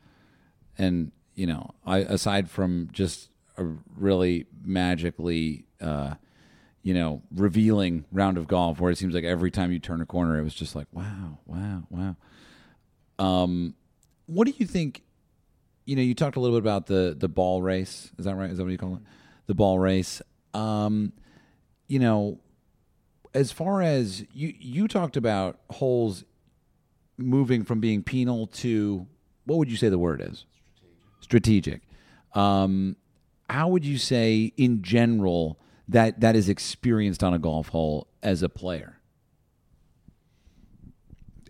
and 0.77 1.13
you 1.35 1.47
know, 1.47 1.71
I 1.87 1.99
aside 1.99 2.51
from 2.51 2.89
just 2.93 3.31
a 3.57 3.65
really 3.97 4.47
magically 4.65 5.67
uh 5.81 6.15
you 6.83 6.95
know, 6.95 7.23
revealing 7.35 8.05
round 8.11 8.39
of 8.39 8.49
golf 8.49 8.81
where 8.81 8.91
it 8.91 8.97
seems 8.99 9.15
like 9.15 9.25
every 9.25 9.51
time 9.51 9.71
you 9.71 9.79
turn 9.79 10.01
a 10.01 10.07
corner 10.07 10.39
it 10.39 10.43
was 10.43 10.55
just 10.55 10.75
like, 10.75 10.87
wow, 10.93 11.39
wow, 11.47 11.85
wow. 11.89 12.17
Um 13.19 13.75
what 14.27 14.47
do 14.47 14.55
you 14.57 14.67
think 14.67 15.03
you 15.89 15.97
know, 15.97 16.03
you 16.03 16.15
talked 16.15 16.37
a 16.37 16.41
little 16.41 16.55
bit 16.55 16.63
about 16.63 16.85
the 16.87 17.17
the 17.19 17.29
ball 17.29 17.63
race. 17.63 18.13
Is 18.19 18.27
that 18.27 18.37
right? 18.37 18.51
Is 18.51 18.59
that 18.59 18.65
what 18.65 18.71
you 18.71 18.77
call 18.77 18.97
it? 18.97 19.01
The 19.47 19.55
ball 19.55 19.79
race. 19.79 20.21
Um, 20.53 21.15
you 21.87 21.99
know, 21.99 22.41
as 23.33 23.53
far 23.53 23.81
as 23.81 24.23
you 24.35 24.53
you 24.59 24.87
talked 24.87 25.17
about 25.17 25.59
holes 25.71 26.25
moving 27.17 27.65
from 27.65 27.81
being 27.81 28.03
penal 28.03 28.47
to 28.49 29.07
what 29.47 29.57
would 29.57 29.71
you 29.71 29.79
say 29.79 29.89
the 29.89 29.99
word 29.99 30.21
is? 30.21 30.45
Strategic. 31.21 31.81
Um, 32.35 32.97
how 33.49 33.69
would 33.69 33.87
you 33.87 33.97
say 33.97 34.53
in 34.59 34.83
general 34.83 35.59
that 35.89 36.21
that 36.21 36.37
is 36.37 36.51
experienced 36.51 37.25
on 37.25 37.33
a 37.33 37.39
golf 37.39 37.69
hole 37.69 38.09
as 38.23 38.43
a 38.43 38.51
player? 38.51 38.99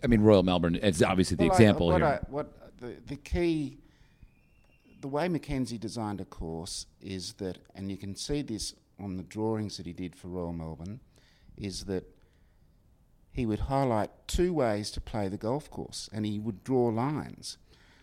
I 0.01 0.07
mean, 0.07 0.21
Royal 0.21 0.43
Melbourne. 0.43 0.79
It's 0.81 1.01
obviously 1.03 1.35
the 1.35 1.43
Well, 1.43 1.51
I- 1.51 1.55
example 1.55 1.87
what 1.87 1.97
here. 1.97 2.05
I- 2.05 2.31
what 2.31 2.77
the, 2.79 2.95
the 3.07 3.15
key, 3.17 3.79
the 4.99 5.07
way 5.07 5.27
Mackenzie 5.29 5.77
designed 5.77 6.21
a 6.21 6.25
course 6.25 6.85
is 7.01 7.33
that, 7.33 7.59
and 7.75 7.89
you 7.89 7.97
can 7.97 8.15
see 8.15 8.41
this 8.41 8.73
on 8.99 9.17
the 9.17 9.23
drawings 9.23 9.77
that 9.77 9.85
he 9.85 9.93
did 9.93 10.15
for 10.15 10.27
Royal 10.27 10.53
Melbourne, 10.53 10.99
is 11.57 11.85
that 11.85 12.03
he 13.31 13.45
would 13.45 13.59
highlight 13.59 14.09
two 14.27 14.53
ways 14.53 14.91
to 14.91 15.01
play 15.01 15.29
the 15.29 15.37
golf 15.37 15.69
course, 15.69 16.09
and 16.11 16.25
he 16.25 16.39
would 16.39 16.63
draw 16.63 16.87
lines. 16.87 17.57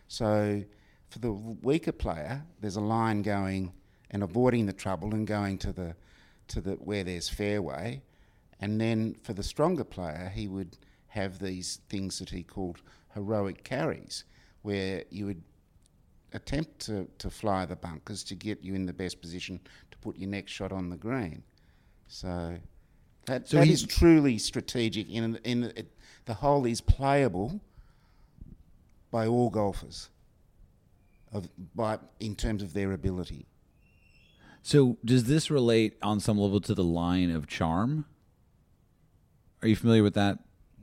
So 0.08 0.64
for 1.08 1.18
the 1.18 1.32
weaker 1.32 1.92
player, 1.92 2.44
there's 2.60 2.76
a 2.76 2.80
line 2.80 3.22
going 3.22 3.72
and 4.10 4.22
avoiding 4.22 4.66
the 4.66 4.72
trouble 4.72 5.12
and 5.12 5.26
going 5.26 5.58
to 5.58 5.72
the 5.72 5.96
to 6.48 6.60
the 6.60 6.72
where 6.74 7.02
there's 7.02 7.28
fairway, 7.28 8.00
and 8.60 8.80
then 8.80 9.16
for 9.22 9.32
the 9.32 9.42
stronger 9.42 9.82
player, 9.82 10.30
he 10.32 10.46
would 10.46 10.78
have 11.08 11.40
these 11.40 11.80
things 11.88 12.20
that 12.20 12.30
he 12.30 12.44
called 12.44 12.80
heroic 13.14 13.64
carries, 13.64 14.24
where 14.62 15.02
you 15.10 15.26
would 15.26 15.42
attempt 16.36 16.78
to, 16.86 17.08
to 17.18 17.30
fly 17.30 17.66
the 17.66 17.74
bunkers 17.76 18.22
to 18.24 18.34
get 18.34 18.62
you 18.62 18.74
in 18.74 18.86
the 18.86 18.92
best 18.92 19.20
position 19.20 19.58
to 19.90 19.98
put 19.98 20.16
your 20.16 20.28
next 20.28 20.52
shot 20.52 20.70
on 20.70 20.90
the 20.90 20.96
green. 20.96 21.42
So 22.06 22.58
that, 23.26 23.48
So 23.48 23.56
that 23.56 23.68
is 23.68 23.82
truly 23.82 24.38
strategic. 24.38 25.08
In, 25.10 25.36
in 25.42 25.64
it, 25.64 25.92
the 26.26 26.34
hole 26.34 26.66
is 26.66 26.80
playable 26.80 27.60
by 29.10 29.26
all 29.26 29.50
golfers, 29.50 30.10
of 31.32 31.48
by 31.74 31.98
in 32.20 32.36
terms 32.36 32.62
of 32.62 32.72
their 32.74 32.92
ability. 32.92 33.46
So, 34.62 34.98
does 35.04 35.24
this 35.24 35.50
relate 35.50 35.96
on 36.02 36.18
some 36.18 36.38
level 36.38 36.60
to 36.60 36.74
the 36.74 36.84
line 36.84 37.30
of 37.30 37.46
charm? 37.46 38.04
Are 39.62 39.68
you 39.68 39.76
familiar 39.76 40.02
with 40.02 40.14
that? 40.14 40.40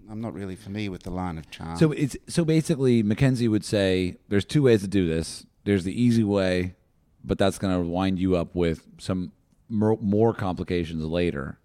I'm 0.09 0.21
not 0.21 0.33
really 0.33 0.55
familiar 0.55 0.91
with 0.91 1.03
the 1.03 1.09
line 1.09 1.37
of 1.37 1.49
charm. 1.49 1.77
So 1.77 1.91
it's 1.91 2.15
so 2.27 2.45
basically 2.45 3.03
Mackenzie 3.03 3.47
would 3.47 3.65
say 3.65 4.17
there's 4.29 4.45
two 4.45 4.63
ways 4.63 4.81
to 4.81 4.87
do 4.87 5.07
this. 5.07 5.45
There's 5.63 5.83
the 5.83 5.99
easy 5.99 6.23
way, 6.23 6.75
but 7.23 7.37
that's 7.37 7.57
going 7.57 7.73
to 7.73 7.87
wind 7.87 8.19
you 8.19 8.35
up 8.35 8.53
with 8.53 8.85
some 8.97 9.31
more, 9.69 9.97
more 10.01 10.33
complications 10.33 11.03
later, 11.03 11.57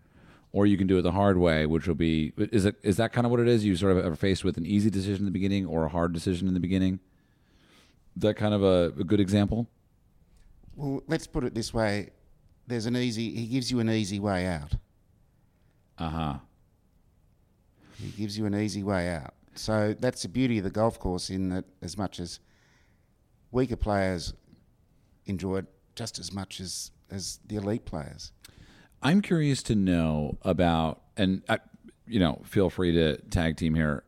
or 0.52 0.66
you 0.66 0.78
can 0.78 0.87
do 0.87 0.99
it 0.99 1.02
the 1.02 1.12
hard 1.12 1.37
way, 1.37 1.66
which 1.66 1.87
will 1.88 1.95
be 1.95 2.33
is 2.37 2.64
it 2.64 2.76
is 2.83 2.97
that 2.97 3.12
kind 3.12 3.26
of 3.26 3.30
what 3.30 3.40
it 3.40 3.49
is? 3.49 3.64
You 3.64 3.76
sort 3.76 3.97
of 3.97 4.07
are 4.07 4.16
faced 4.16 4.45
with 4.45 4.57
an 4.57 4.66
easy 4.66 4.88
decision 4.90 5.21
in 5.21 5.25
the 5.25 5.30
beginning 5.30 5.66
or 5.66 5.85
a 5.85 5.88
hard 5.88 6.12
decision 6.12 6.49
in 6.49 6.54
the 6.54 6.61
beginning. 6.61 7.00
Is 8.16 8.23
that 8.23 8.35
kind 8.35 8.54
of 8.54 8.62
a, 8.62 8.92
a 8.99 9.04
good 9.04 9.21
example? 9.21 9.68
well, 10.76 11.02
let's 11.09 11.26
put 11.26 11.45
it 11.45 11.54
this 11.54 11.75
way: 11.75 12.11
there's 12.66 12.87
an 12.87 12.97
easy. 12.97 13.35
He 13.35 13.47
gives 13.47 13.71
you 13.71 13.80
an 13.80 13.90
easy 13.90 14.21
way 14.21 14.47
out. 14.47 14.73
Uh 15.99 16.09
huh. 16.09 16.35
He 18.00 18.11
gives 18.11 18.38
you 18.38 18.47
an 18.47 18.55
easy 18.55 18.83
way 18.83 19.11
out. 19.11 19.35
So 19.55 19.95
that's 19.99 20.23
the 20.23 20.28
beauty 20.28 20.59
of 20.59 20.64
the 20.64 20.71
golf 20.71 20.99
course. 20.99 21.31
In 21.31 21.49
that, 21.50 21.64
as 21.83 21.97
much 21.99 22.21
as 22.21 22.40
weaker 23.50 23.76
players 23.76 24.33
enjoy 25.26 25.59
it, 25.59 25.67
just 25.95 26.19
as 26.19 26.33
much 26.33 26.61
as 26.61 26.90
as 27.11 27.40
the 27.47 27.57
elite 27.57 27.85
players. 27.85 28.33
I'm 29.02 29.23
curious 29.23 29.62
to 29.64 29.75
know 29.75 30.38
about, 30.43 31.02
and 31.17 31.43
uh, 31.49 31.59
you 32.07 32.21
know, 32.21 32.40
feel 32.45 32.71
free 32.71 32.93
to 32.93 33.17
tag 33.31 33.57
team 33.57 33.75
here. 33.75 34.05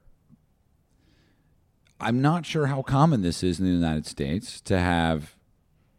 I'm 2.00 2.22
not 2.22 2.46
sure 2.46 2.66
how 2.66 2.82
common 2.82 3.22
this 3.22 3.42
is 3.42 3.60
in 3.60 3.66
the 3.66 3.72
United 3.72 4.06
States 4.06 4.60
to 4.62 4.78
have 4.78 5.36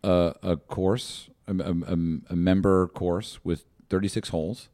a, 0.04 0.34
a 0.42 0.58
course, 0.58 1.30
a, 1.48 1.54
a, 1.54 1.94
a 2.32 2.36
member 2.36 2.88
course 2.88 3.40
with 3.44 3.66
36 3.90 4.30
holes, 4.30 4.70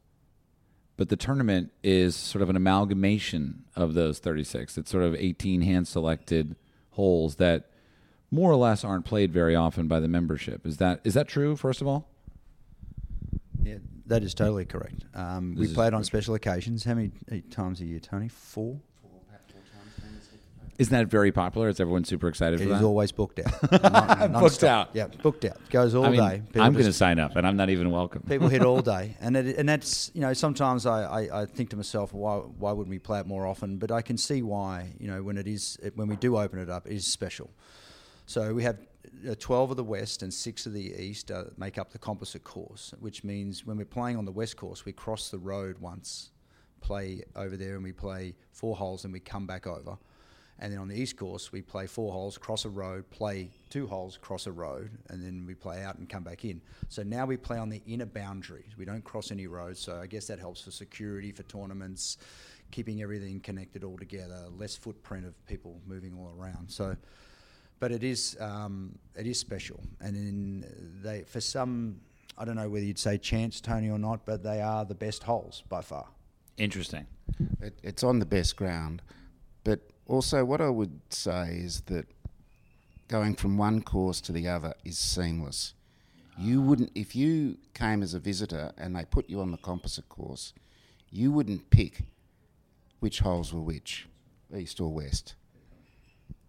but 0.98 1.08
the 1.08 1.16
tournament 1.16 1.70
is 1.82 2.16
sort 2.16 2.42
of 2.42 2.50
an 2.50 2.56
amalgamation 2.56 3.64
of 3.76 3.94
those 3.94 4.18
36. 4.18 4.76
It's 4.76 4.90
sort 4.90 5.04
of 5.04 5.14
18 5.14 5.62
hand 5.62 5.86
selected 5.88 6.56
holes 6.90 7.36
that 7.36 7.70
more 8.30 8.50
or 8.50 8.56
less 8.56 8.84
aren't 8.84 9.06
played 9.06 9.32
very 9.32 9.54
often 9.54 9.86
by 9.86 10.00
the 10.00 10.08
membership. 10.08 10.66
Is 10.66 10.76
that 10.78 11.00
is 11.04 11.14
that 11.14 11.28
true? 11.28 11.56
First 11.56 11.80
of 11.80 11.86
all, 11.86 12.08
Yeah, 13.62 13.78
that 14.06 14.24
is 14.24 14.34
totally 14.34 14.66
correct. 14.66 15.04
Um, 15.14 15.54
we 15.54 15.68
it 15.68 15.94
on 15.94 16.02
special 16.02 16.34
occasions. 16.34 16.84
How 16.84 16.94
many 16.94 17.12
times 17.48 17.80
a 17.80 17.84
year, 17.84 18.00
Tony? 18.00 18.28
Four. 18.28 18.80
Isn't 20.78 20.92
that 20.96 21.08
very 21.08 21.32
popular? 21.32 21.68
Is 21.68 21.80
everyone 21.80 22.04
super 22.04 22.28
excited 22.28 22.60
It 22.60 22.64
for 22.66 22.72
is 22.72 22.78
that? 22.80 22.86
always 22.86 23.10
booked 23.12 23.40
out. 23.40 23.72
Non- 23.72 23.80
Booked 23.82 24.32
non-stop. 24.32 24.88
out. 24.88 24.90
Yeah, 24.94 25.08
booked 25.08 25.44
out. 25.44 25.56
Goes 25.70 25.94
all 25.94 26.06
I 26.06 26.10
mean, 26.10 26.20
day. 26.20 26.42
People 26.46 26.62
I'm 26.62 26.72
going 26.72 26.84
to 26.84 26.88
just- 26.90 26.98
sign 26.98 27.18
up, 27.18 27.34
and 27.36 27.46
I'm 27.46 27.56
not 27.56 27.68
even 27.68 27.90
welcome. 27.90 28.22
People 28.22 28.48
hit 28.48 28.62
all 28.62 28.80
day, 28.80 29.16
and 29.20 29.36
it, 29.36 29.56
and 29.56 29.68
that's 29.68 30.10
you 30.14 30.20
know 30.20 30.32
sometimes 30.32 30.86
I, 30.86 31.02
I, 31.02 31.42
I 31.42 31.46
think 31.46 31.70
to 31.70 31.76
myself 31.76 32.12
why 32.12 32.36
why 32.36 32.72
wouldn't 32.72 32.90
we 32.90 32.98
play 32.98 33.18
it 33.20 33.26
more 33.26 33.44
often? 33.46 33.78
But 33.78 33.90
I 33.90 34.02
can 34.02 34.16
see 34.16 34.42
why 34.42 34.90
you 35.00 35.08
know 35.08 35.22
when 35.22 35.36
it 35.36 35.46
is 35.48 35.78
it, 35.82 35.96
when 35.96 36.06
we 36.08 36.16
do 36.16 36.36
open 36.38 36.58
it 36.60 36.70
up, 36.70 36.86
it 36.86 36.92
is 36.94 37.06
special. 37.06 37.50
So 38.26 38.54
we 38.54 38.62
have 38.62 38.78
uh, 39.28 39.34
twelve 39.40 39.70
of 39.72 39.76
the 39.76 39.84
west 39.84 40.22
and 40.22 40.32
six 40.32 40.64
of 40.66 40.72
the 40.74 40.94
east 40.94 41.30
uh, 41.32 41.44
make 41.56 41.76
up 41.78 41.90
the 41.90 41.98
composite 41.98 42.44
course, 42.44 42.94
which 43.00 43.24
means 43.24 43.66
when 43.66 43.76
we're 43.78 43.84
playing 43.84 44.16
on 44.16 44.24
the 44.26 44.32
west 44.32 44.56
course, 44.56 44.84
we 44.84 44.92
cross 44.92 45.30
the 45.30 45.38
road 45.38 45.78
once, 45.80 46.30
play 46.80 47.24
over 47.34 47.56
there, 47.56 47.74
and 47.74 47.82
we 47.82 47.92
play 47.92 48.34
four 48.52 48.76
holes, 48.76 49.02
and 49.04 49.12
we 49.12 49.18
come 49.18 49.46
back 49.46 49.66
over. 49.66 49.96
And 50.60 50.72
then 50.72 50.80
on 50.80 50.88
the 50.88 51.00
east 51.00 51.16
course, 51.16 51.52
we 51.52 51.62
play 51.62 51.86
four 51.86 52.12
holes, 52.12 52.36
cross 52.36 52.64
a 52.64 52.68
road, 52.68 53.08
play 53.10 53.50
two 53.70 53.86
holes, 53.86 54.18
cross 54.20 54.46
a 54.46 54.52
road, 54.52 54.90
and 55.08 55.22
then 55.22 55.44
we 55.46 55.54
play 55.54 55.84
out 55.84 55.98
and 55.98 56.08
come 56.08 56.24
back 56.24 56.44
in. 56.44 56.60
So 56.88 57.04
now 57.04 57.26
we 57.26 57.36
play 57.36 57.58
on 57.58 57.68
the 57.68 57.80
inner 57.86 58.06
boundaries. 58.06 58.76
We 58.76 58.84
don't 58.84 59.04
cross 59.04 59.30
any 59.30 59.46
roads. 59.46 59.78
So 59.78 60.00
I 60.00 60.06
guess 60.06 60.26
that 60.26 60.40
helps 60.40 60.62
for 60.62 60.72
security 60.72 61.30
for 61.30 61.44
tournaments, 61.44 62.18
keeping 62.72 63.02
everything 63.02 63.38
connected 63.40 63.84
all 63.84 63.96
together, 63.96 64.46
less 64.56 64.76
footprint 64.76 65.26
of 65.26 65.46
people 65.46 65.80
moving 65.86 66.14
all 66.18 66.32
around. 66.36 66.68
So, 66.70 66.96
but 67.78 67.92
it 67.92 68.02
is 68.02 68.36
um, 68.40 68.98
it 69.14 69.26
is 69.28 69.38
special, 69.38 69.80
and 70.00 70.16
in 70.16 71.00
they 71.02 71.22
for 71.22 71.40
some. 71.40 72.00
I 72.36 72.44
don't 72.44 72.54
know 72.54 72.68
whether 72.68 72.84
you'd 72.84 73.00
say 73.00 73.18
chance, 73.18 73.60
Tony, 73.60 73.90
or 73.90 73.98
not, 73.98 74.24
but 74.24 74.44
they 74.44 74.60
are 74.60 74.84
the 74.84 74.94
best 74.94 75.24
holes 75.24 75.64
by 75.68 75.82
far. 75.82 76.06
Interesting. 76.56 77.06
It, 77.60 77.78
it's 77.82 78.04
on 78.04 78.20
the 78.20 78.26
best 78.26 78.56
ground. 78.56 79.02
But 79.64 79.80
also, 80.08 80.44
what 80.44 80.60
I 80.60 80.70
would 80.70 81.00
say 81.10 81.60
is 81.62 81.82
that 81.82 82.06
going 83.08 83.34
from 83.34 83.58
one 83.58 83.82
course 83.82 84.20
to 84.22 84.32
the 84.32 84.48
other 84.48 84.74
is 84.84 84.98
seamless. 84.98 85.74
You 86.38 86.62
wouldn't, 86.62 86.92
if 86.94 87.14
you 87.14 87.58
came 87.74 88.02
as 88.02 88.14
a 88.14 88.18
visitor 88.18 88.72
and 88.78 88.96
they 88.96 89.04
put 89.04 89.28
you 89.28 89.40
on 89.40 89.50
the 89.50 89.58
composite 89.58 90.08
course, 90.08 90.54
you 91.10 91.30
wouldn't 91.30 91.70
pick 91.70 92.00
which 93.00 93.20
holes 93.20 93.52
were 93.52 93.60
which, 93.60 94.08
east 94.56 94.80
or 94.80 94.92
west. 94.92 95.34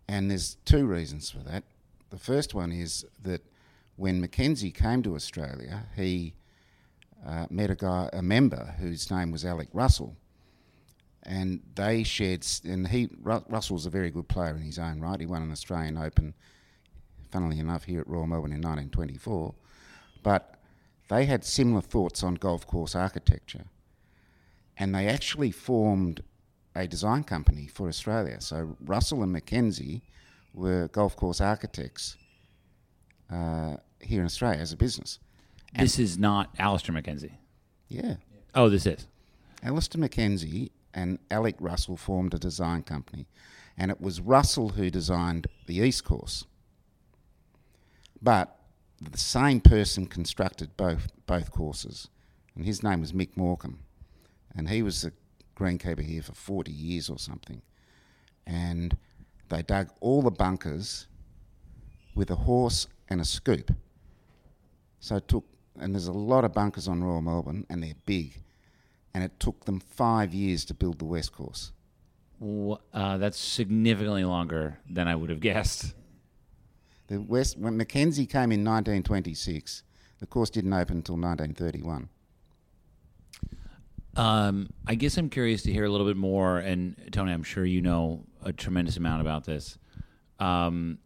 And 0.07 0.31
there's 0.31 0.55
two 0.65 0.85
reasons 0.85 1.29
for 1.29 1.39
that. 1.39 1.63
The 2.09 2.17
first 2.17 2.53
one 2.53 2.71
is 2.71 3.05
that 3.21 3.41
when 3.95 4.21
Mackenzie 4.21 4.71
came 4.71 5.03
to 5.03 5.15
Australia, 5.15 5.83
he 5.95 6.33
uh, 7.25 7.47
met 7.49 7.69
a 7.69 7.75
guy, 7.75 8.09
a 8.13 8.21
member 8.21 8.75
whose 8.79 9.11
name 9.11 9.31
was 9.31 9.43
Alec 9.43 9.67
Russell, 9.73 10.15
and 11.23 11.61
they 11.75 12.03
shared. 12.03 12.45
And 12.63 12.87
he 12.87 13.09
Russell's 13.21 13.85
a 13.85 13.89
very 13.89 14.09
good 14.09 14.27
player 14.27 14.55
in 14.55 14.61
his 14.61 14.79
own 14.79 14.99
right. 14.99 15.19
He 15.19 15.25
won 15.25 15.41
an 15.41 15.51
Australian 15.51 15.97
Open, 15.97 16.33
funnily 17.31 17.59
enough, 17.59 17.85
here 17.85 18.01
at 18.01 18.07
Royal 18.07 18.27
Melbourne 18.27 18.51
in 18.51 18.61
1924. 18.61 19.53
But 20.23 20.55
they 21.09 21.25
had 21.25 21.43
similar 21.43 21.81
thoughts 21.81 22.23
on 22.23 22.35
golf 22.35 22.65
course 22.65 22.95
architecture, 22.95 23.65
and 24.77 24.93
they 24.93 25.07
actually 25.07 25.51
formed 25.51 26.23
a 26.75 26.87
design 26.87 27.23
company 27.23 27.67
for 27.67 27.87
Australia. 27.87 28.39
So 28.41 28.75
Russell 28.85 29.23
and 29.23 29.31
Mackenzie 29.31 30.03
were 30.53 30.87
golf 30.89 31.15
course 31.15 31.41
architects 31.41 32.17
uh, 33.31 33.77
here 33.99 34.19
in 34.19 34.25
Australia 34.25 34.59
as 34.59 34.71
a 34.71 34.77
business. 34.77 35.19
This 35.77 35.99
is 35.99 36.17
not 36.17 36.49
Alistair 36.57 36.95
McKenzie. 36.95 37.33
Yeah. 37.87 38.15
Oh, 38.55 38.69
this 38.69 38.85
is. 38.85 39.07
Alistair 39.61 39.99
Mackenzie 39.99 40.71
and 40.99 41.17
Alec 41.31 41.55
Russell 41.59 41.95
formed 41.95 42.33
a 42.33 42.39
design 42.39 42.83
company, 42.83 43.25
and 43.77 43.89
it 43.89 44.01
was 44.01 44.19
Russell 44.19 44.69
who 44.69 44.89
designed 44.89 45.47
the 45.65 45.75
East 45.75 46.03
Course. 46.03 46.45
But 48.21 48.53
the 49.01 49.17
same 49.17 49.61
person 49.61 50.07
constructed 50.07 50.75
both 50.75 51.07
both 51.25 51.51
courses, 51.51 52.09
and 52.53 52.65
his 52.65 52.83
name 52.83 52.99
was 52.99 53.13
Mick 53.13 53.35
Morcom, 53.37 53.77
and 54.53 54.67
he 54.67 54.81
was 54.81 55.01
the 55.01 55.13
greenkeeper 55.55 56.03
here 56.03 56.21
for 56.21 56.33
forty 56.33 56.73
years 56.73 57.09
or 57.09 57.17
something, 57.17 57.61
and 58.45 58.97
they 59.47 59.61
dug 59.61 59.89
all 60.01 60.21
the 60.21 60.31
bunkers 60.31 61.07
with 62.13 62.29
a 62.29 62.35
horse 62.35 62.87
and 63.07 63.21
a 63.21 63.25
scoop. 63.25 63.71
So 64.99 65.15
it 65.15 65.29
took, 65.29 65.45
and 65.79 65.95
there's 65.95 66.07
a 66.07 66.11
lot 66.11 66.43
of 66.43 66.53
bunkers 66.53 66.89
on 66.89 67.01
Royal 67.01 67.21
Melbourne, 67.21 67.65
and 67.69 67.81
they're 67.81 67.93
big 68.05 68.41
and 69.13 69.23
it 69.23 69.39
took 69.39 69.65
them 69.65 69.79
five 69.79 70.33
years 70.33 70.65
to 70.65 70.73
build 70.73 70.99
the 70.99 71.05
West 71.05 71.31
Course. 71.33 71.71
Uh, 72.41 73.17
that's 73.17 73.37
significantly 73.37 74.23
longer 74.23 74.79
than 74.89 75.07
I 75.07 75.15
would 75.15 75.29
have 75.29 75.39
guessed. 75.41 75.93
The 77.07 77.17
West, 77.19 77.57
when 77.57 77.75
Mackenzie 77.75 78.25
came 78.25 78.51
in 78.51 78.63
1926, 78.63 79.83
the 80.19 80.25
course 80.25 80.49
didn't 80.49 80.73
open 80.73 80.97
until 80.97 81.15
1931. 81.15 82.09
Um, 84.15 84.69
I 84.85 84.95
guess 84.95 85.17
I'm 85.17 85.29
curious 85.29 85.63
to 85.63 85.73
hear 85.73 85.85
a 85.85 85.89
little 85.89 86.07
bit 86.07 86.17
more, 86.17 86.59
and 86.59 86.95
Tony, 87.11 87.31
I'm 87.31 87.43
sure 87.43 87.65
you 87.65 87.81
know 87.81 88.25
a 88.43 88.53
tremendous 88.53 88.97
amount 88.97 89.21
about 89.21 89.45
this. 89.45 89.77
Um, 90.39 90.99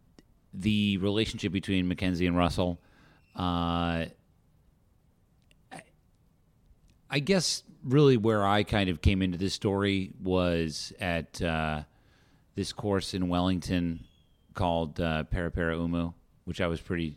the 0.52 0.98
relationship 0.98 1.52
between 1.52 1.88
Mackenzie 1.88 2.26
and 2.26 2.36
Russell. 2.36 2.80
Uh, 3.34 4.06
I 7.14 7.20
guess 7.20 7.62
really 7.84 8.16
where 8.16 8.44
I 8.44 8.64
kind 8.64 8.90
of 8.90 9.00
came 9.00 9.22
into 9.22 9.38
this 9.38 9.54
story 9.54 10.10
was 10.20 10.92
at 10.98 11.40
uh, 11.40 11.82
this 12.56 12.72
course 12.72 13.14
in 13.14 13.28
Wellington 13.28 14.00
called 14.54 14.98
uh, 14.98 15.22
Umu, 15.32 16.12
which 16.44 16.60
I 16.60 16.66
was 16.66 16.80
pretty 16.80 17.16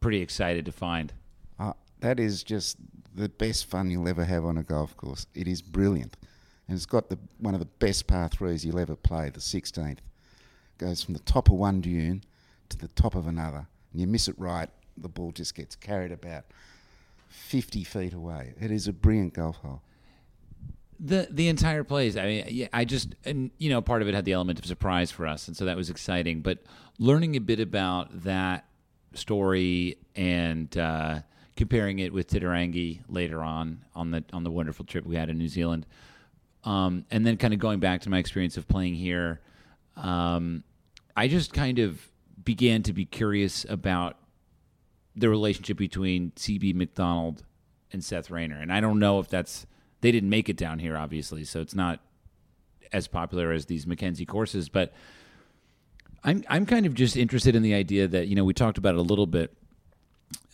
pretty 0.00 0.22
excited 0.22 0.64
to 0.64 0.72
find. 0.72 1.12
Uh, 1.58 1.74
that 2.00 2.18
is 2.18 2.42
just 2.42 2.78
the 3.14 3.28
best 3.28 3.66
fun 3.66 3.90
you'll 3.90 4.08
ever 4.08 4.24
have 4.24 4.46
on 4.46 4.56
a 4.56 4.62
golf 4.62 4.96
course. 4.96 5.26
It 5.34 5.46
is 5.46 5.60
brilliant. 5.60 6.16
And 6.66 6.74
it's 6.74 6.86
got 6.86 7.10
the 7.10 7.18
one 7.38 7.52
of 7.52 7.60
the 7.60 7.66
best 7.66 8.06
par 8.06 8.30
threes 8.30 8.64
you'll 8.64 8.80
ever 8.80 8.96
play, 8.96 9.28
the 9.28 9.40
16th. 9.40 9.98
Goes 10.78 11.02
from 11.02 11.12
the 11.12 11.20
top 11.20 11.50
of 11.50 11.56
one 11.56 11.82
dune 11.82 12.24
to 12.70 12.78
the 12.78 12.88
top 12.88 13.14
of 13.14 13.26
another. 13.26 13.66
And 13.92 14.00
you 14.00 14.06
miss 14.06 14.26
it 14.26 14.38
right, 14.38 14.70
the 14.96 15.10
ball 15.10 15.32
just 15.32 15.54
gets 15.54 15.76
carried 15.76 16.12
about 16.12 16.46
50 17.36 17.84
feet 17.84 18.12
away. 18.12 18.54
It 18.60 18.70
is 18.70 18.88
a 18.88 18.92
brilliant 18.92 19.34
golf 19.34 19.56
hole. 19.56 19.82
The 20.98 21.28
the 21.30 21.48
entire 21.48 21.84
place. 21.84 22.16
I 22.16 22.24
mean, 22.24 22.68
I 22.72 22.86
just 22.86 23.14
and 23.26 23.50
you 23.58 23.68
know, 23.68 23.82
part 23.82 24.00
of 24.00 24.08
it 24.08 24.14
had 24.14 24.24
the 24.24 24.32
element 24.32 24.58
of 24.58 24.64
surprise 24.64 25.10
for 25.10 25.26
us, 25.26 25.46
and 25.46 25.54
so 25.54 25.66
that 25.66 25.76
was 25.76 25.90
exciting. 25.90 26.40
But 26.40 26.60
learning 26.98 27.36
a 27.36 27.40
bit 27.40 27.60
about 27.60 28.22
that 28.22 28.64
story 29.12 29.98
and 30.14 30.74
uh, 30.78 31.20
comparing 31.54 31.98
it 31.98 32.14
with 32.14 32.28
Titirangi 32.30 33.02
later 33.10 33.42
on 33.42 33.84
on 33.94 34.10
the 34.10 34.24
on 34.32 34.42
the 34.42 34.50
wonderful 34.50 34.86
trip 34.86 35.04
we 35.04 35.16
had 35.16 35.28
in 35.28 35.36
New 35.36 35.48
Zealand, 35.48 35.84
um, 36.64 37.04
and 37.10 37.26
then 37.26 37.36
kind 37.36 37.52
of 37.52 37.60
going 37.60 37.78
back 37.78 38.00
to 38.00 38.10
my 38.10 38.18
experience 38.18 38.56
of 38.56 38.66
playing 38.66 38.94
here, 38.94 39.42
um, 39.96 40.64
I 41.14 41.28
just 41.28 41.52
kind 41.52 41.78
of 41.78 42.00
began 42.42 42.82
to 42.84 42.94
be 42.94 43.04
curious 43.04 43.66
about 43.68 44.16
the 45.16 45.28
relationship 45.28 45.78
between 45.78 46.32
CB 46.32 46.74
Macdonald 46.74 47.44
and 47.92 48.04
Seth 48.04 48.30
Rayner, 48.30 48.58
and 48.60 48.72
I 48.72 48.80
don't 48.80 48.98
know 48.98 49.18
if 49.18 49.28
that's 49.28 49.66
they 50.00 50.12
didn't 50.12 50.30
make 50.30 50.48
it 50.48 50.56
down 50.56 50.78
here, 50.78 50.96
obviously, 50.96 51.44
so 51.44 51.60
it's 51.60 51.74
not 51.74 52.00
as 52.92 53.08
popular 53.08 53.52
as 53.52 53.66
these 53.66 53.86
Mackenzie 53.86 54.26
courses. 54.26 54.68
But 54.68 54.92
I'm 56.22 56.44
I'm 56.48 56.66
kind 56.66 56.86
of 56.86 56.94
just 56.94 57.16
interested 57.16 57.56
in 57.56 57.62
the 57.62 57.74
idea 57.74 58.06
that 58.08 58.28
you 58.28 58.34
know 58.34 58.44
we 58.44 58.54
talked 58.54 58.78
about 58.78 58.94
it 58.94 58.98
a 58.98 59.02
little 59.02 59.26
bit. 59.26 59.56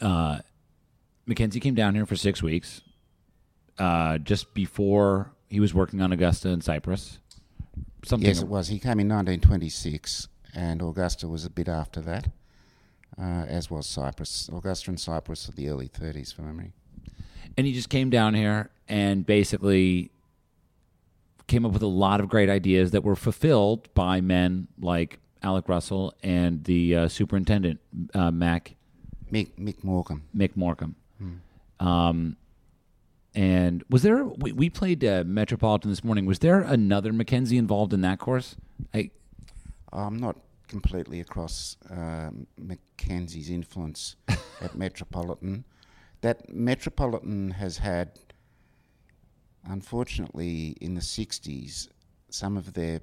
Uh, 0.01 0.38
Mackenzie 1.27 1.61
came 1.61 1.75
down 1.75 1.94
here 1.94 2.07
for 2.07 2.16
six 2.16 2.42
weeks, 2.42 2.83
uh, 3.79 4.18
just 4.18 4.55
before 4.55 5.33
he 5.48 5.61
was 5.61 5.75
working 5.75 6.01
on 6.01 6.12
Augusta 6.12 6.51
and 6.51 6.62
Cypress. 6.62 7.18
Something 8.05 8.29
Yes, 8.29 8.42
it 8.42 8.48
was. 8.48 8.68
He 8.68 8.79
came 8.79 8.98
in 9.01 9.09
1926, 9.09 10.29
and 10.55 10.83
Augusta 10.83 11.29
was 11.29 11.44
a 11.44 11.51
bit 11.51 11.68
after 11.68 12.01
that, 12.01 12.29
uh, 13.18 13.44
as 13.48 13.70
was 13.70 13.87
Cypress. 13.87 14.48
Augusta 14.53 14.90
and 14.90 14.98
Cypress 15.01 15.48
are 15.48 15.53
the 15.53 15.68
early 15.68 15.88
30s, 15.88 16.35
for 16.35 16.42
memory. 16.42 16.72
and 17.57 17.66
he 17.66 17.72
just 17.72 17.88
came 17.88 18.11
down 18.11 18.35
here 18.35 18.70
and 18.88 19.25
basically 19.27 20.11
came 21.46 21.66
up 21.66 21.72
with 21.72 21.83
a 21.83 21.87
lot 21.87 22.20
of 22.20 22.29
great 22.29 22.48
ideas 22.48 22.90
that 22.92 23.03
were 23.05 23.16
fulfilled 23.16 23.92
by 23.94 24.20
men 24.20 24.68
like 24.81 25.18
Alec 25.42 25.68
Russell 25.68 26.14
and 26.22 26.64
the 26.64 26.96
uh, 26.96 27.09
superintendent 27.09 27.81
uh, 28.14 28.31
Mac 28.31 28.75
Mick, 29.31 29.51
Mick 29.59 29.83
Morcom. 29.83 30.22
Mick 30.37 30.53
Morcom. 30.57 30.94
Um, 31.81 32.37
and 33.35 33.83
was 33.90 34.03
there 34.03 34.25
we, 34.25 34.53
we 34.53 34.70
played 34.70 35.05
uh, 35.05 35.25
Metropolitan 35.27 35.90
this 35.90 36.05
morning? 36.05 36.27
Was 36.27 36.38
there 36.40 36.61
another 36.61 37.12
Mackenzie 37.12 37.57
involved 37.59 37.92
in 37.92 38.03
that 38.03 38.18
course? 38.18 38.57
I 38.94 39.11
I'm 39.92 40.16
not 40.18 40.37
completely 40.73 41.21
across 41.21 41.77
um, 41.91 42.47
Mackenzie's 42.57 43.51
influence 43.51 44.17
at 44.63 44.75
Metropolitan. 44.75 45.65
That 46.23 46.49
Metropolitan 46.49 47.51
has 47.51 47.77
had, 47.77 48.19
unfortunately, 49.65 50.79
in 50.81 50.95
the 50.95 51.03
60s, 51.03 51.89
some 52.31 52.57
of 52.57 52.73
their 52.73 53.03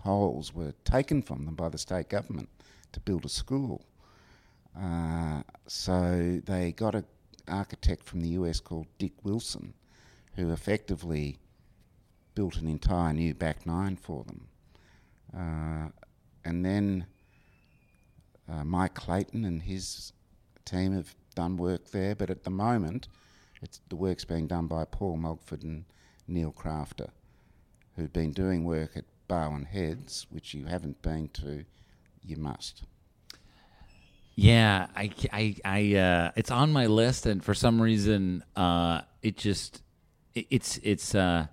holes 0.00 0.54
were 0.54 0.72
taken 0.84 1.20
from 1.20 1.44
them 1.44 1.54
by 1.54 1.68
the 1.68 1.76
state 1.76 2.08
government 2.08 2.48
to 2.92 3.00
build 3.00 3.26
a 3.26 3.28
school. 3.28 3.84
Uh, 4.74 5.42
so 5.66 6.40
they 6.46 6.72
got 6.72 6.94
an 6.94 7.04
architect 7.48 8.02
from 8.02 8.22
the 8.22 8.28
US 8.28 8.60
called 8.60 8.86
Dick 8.98 9.12
Wilson, 9.24 9.74
who 10.36 10.52
effectively 10.52 11.36
built 12.34 12.56
an 12.56 12.66
entire 12.66 13.12
new 13.12 13.34
back 13.34 13.66
nine 13.66 13.96
for 13.96 14.24
them. 14.24 14.48
Uh, 15.36 15.88
and 16.44 16.64
then 16.64 17.06
uh, 18.50 18.64
Mike 18.64 18.94
Clayton 18.94 19.44
and 19.44 19.62
his 19.62 20.12
team 20.64 20.92
have 20.94 21.14
done 21.34 21.56
work 21.56 21.90
there, 21.90 22.14
but 22.14 22.30
at 22.30 22.44
the 22.44 22.50
moment, 22.50 23.08
the 23.88 23.96
work's 23.96 24.24
being 24.24 24.46
done 24.46 24.66
by 24.66 24.84
Paul 24.84 25.16
Mogford 25.18 25.62
and 25.62 25.84
Neil 26.26 26.52
Crafter, 26.52 27.10
who've 27.96 28.12
been 28.12 28.32
doing 28.32 28.64
work 28.64 28.96
at 28.96 29.04
Barwon 29.28 29.66
Heads, 29.66 30.26
which 30.30 30.54
you 30.54 30.66
haven't 30.66 31.02
been 31.02 31.28
to, 31.34 31.64
you 32.24 32.36
must. 32.36 32.82
Yeah, 34.34 34.86
I, 34.96 35.10
I, 35.32 35.56
I 35.64 35.94
uh, 35.96 36.30
it's 36.36 36.50
on 36.50 36.72
my 36.72 36.86
list, 36.86 37.26
and 37.26 37.44
for 37.44 37.52
some 37.52 37.80
reason, 37.80 38.42
uh, 38.56 39.02
it 39.22 39.36
just, 39.36 39.82
it, 40.34 40.46
it's, 40.50 40.78
it's. 40.82 41.14
Uh, 41.14 41.46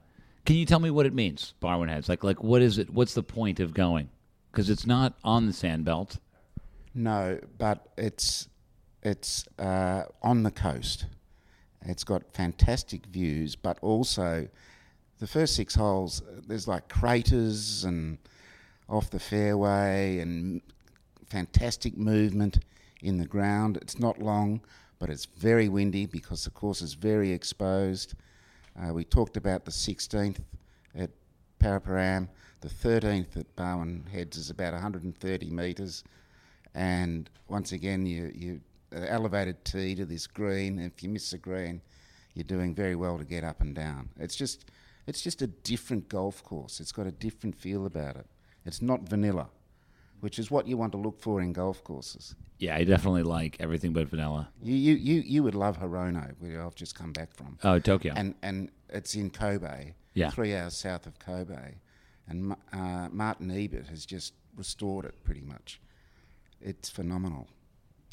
can 0.45 0.55
you 0.55 0.65
tell 0.65 0.79
me 0.79 0.89
what 0.89 1.05
it 1.05 1.13
means, 1.13 1.53
Barwon 1.61 1.89
Heads? 1.89 2.07
Like, 2.07 2.23
like, 2.23 2.41
what 2.41 2.61
is 2.61 2.77
it? 2.77 2.89
What's 2.89 3.13
the 3.13 3.23
point 3.23 3.59
of 3.59 3.73
going? 3.73 4.09
Because 4.57 4.71
it's 4.71 4.87
not 4.87 5.13
on 5.23 5.45
the 5.45 5.53
sand 5.53 5.85
belt. 5.85 6.17
No, 6.95 7.39
but 7.59 7.89
it's 7.95 8.47
it's 9.03 9.47
uh, 9.59 10.05
on 10.23 10.41
the 10.41 10.49
coast. 10.49 11.05
It's 11.83 12.03
got 12.03 12.23
fantastic 12.33 13.05
views, 13.05 13.55
but 13.55 13.77
also 13.83 14.47
the 15.19 15.27
first 15.27 15.55
six 15.55 15.75
holes. 15.75 16.23
There's 16.47 16.67
like 16.67 16.89
craters 16.89 17.83
and 17.83 18.17
off 18.89 19.11
the 19.11 19.19
fairway 19.19 20.17
and 20.17 20.61
fantastic 21.27 21.95
movement 21.95 22.57
in 23.03 23.19
the 23.19 23.27
ground. 23.27 23.77
It's 23.77 23.99
not 23.99 24.19
long, 24.19 24.61
but 24.97 25.11
it's 25.11 25.25
very 25.25 25.69
windy 25.69 26.07
because 26.07 26.45
the 26.45 26.49
course 26.49 26.81
is 26.81 26.95
very 26.95 27.31
exposed. 27.31 28.15
Uh, 28.75 28.91
we 28.91 29.03
talked 29.03 29.37
about 29.37 29.65
the 29.65 29.71
16th 29.71 30.39
at 30.95 31.11
Paraparaumu. 31.61 32.27
The 32.61 32.69
13th 32.69 33.37
at 33.37 33.55
Barwon 33.55 34.07
Heads 34.11 34.37
is 34.37 34.49
about 34.49 34.73
130 34.73 35.49
metres. 35.49 36.03
And 36.73 37.29
once 37.47 37.71
again, 37.71 38.05
you, 38.05 38.31
you 38.33 38.61
elevated 38.91 39.63
tee 39.63 39.95
to 39.95 40.05
this 40.05 40.27
green. 40.27 40.79
If 40.79 41.03
you 41.03 41.09
miss 41.09 41.31
the 41.31 41.37
green, 41.37 41.81
you're 42.33 42.43
doing 42.43 42.73
very 42.73 42.95
well 42.95 43.17
to 43.17 43.23
get 43.23 43.43
up 43.43 43.61
and 43.61 43.75
down. 43.75 44.09
It's 44.19 44.35
just, 44.35 44.65
it's 45.05 45.21
just 45.21 45.41
a 45.41 45.47
different 45.47 46.09
golf 46.09 46.43
course. 46.43 46.79
It's 46.79 46.91
got 46.91 47.05
a 47.07 47.11
different 47.11 47.55
feel 47.55 47.85
about 47.85 48.15
it. 48.15 48.25
It's 48.65 48.81
not 48.81 49.07
vanilla, 49.07 49.47
which 50.19 50.39
is 50.39 50.49
what 50.51 50.67
you 50.67 50.77
want 50.77 50.91
to 50.93 50.97
look 50.97 51.19
for 51.19 51.41
in 51.41 51.53
golf 51.53 51.83
courses. 51.83 52.35
Yeah, 52.59 52.75
I 52.75 52.83
definitely 52.83 53.23
like 53.23 53.57
everything 53.59 53.93
but 53.93 54.07
vanilla. 54.07 54.49
You, 54.61 54.75
you, 54.75 54.95
you, 54.95 55.21
you 55.21 55.43
would 55.43 55.53
love 55.55 55.79
Hirono, 55.79 56.33
where 56.39 56.65
I've 56.65 56.75
just 56.75 56.95
come 56.95 57.13
back 57.13 57.33
from. 57.35 57.59
Oh, 57.63 57.77
Tokyo. 57.77 58.13
And, 58.15 58.33
and 58.41 58.71
it's 58.89 59.13
in 59.15 59.29
Kobe, 59.29 59.93
Yeah. 60.15 60.31
three 60.31 60.55
hours 60.55 60.75
south 60.75 61.05
of 61.05 61.19
Kobe. 61.19 61.75
And 62.29 62.55
uh, 62.73 63.07
Martin 63.11 63.51
Ebert 63.51 63.87
has 63.87 64.05
just 64.05 64.33
restored 64.55 65.05
it 65.05 65.15
pretty 65.23 65.41
much. 65.41 65.79
It's 66.61 66.89
phenomenal. 66.89 67.47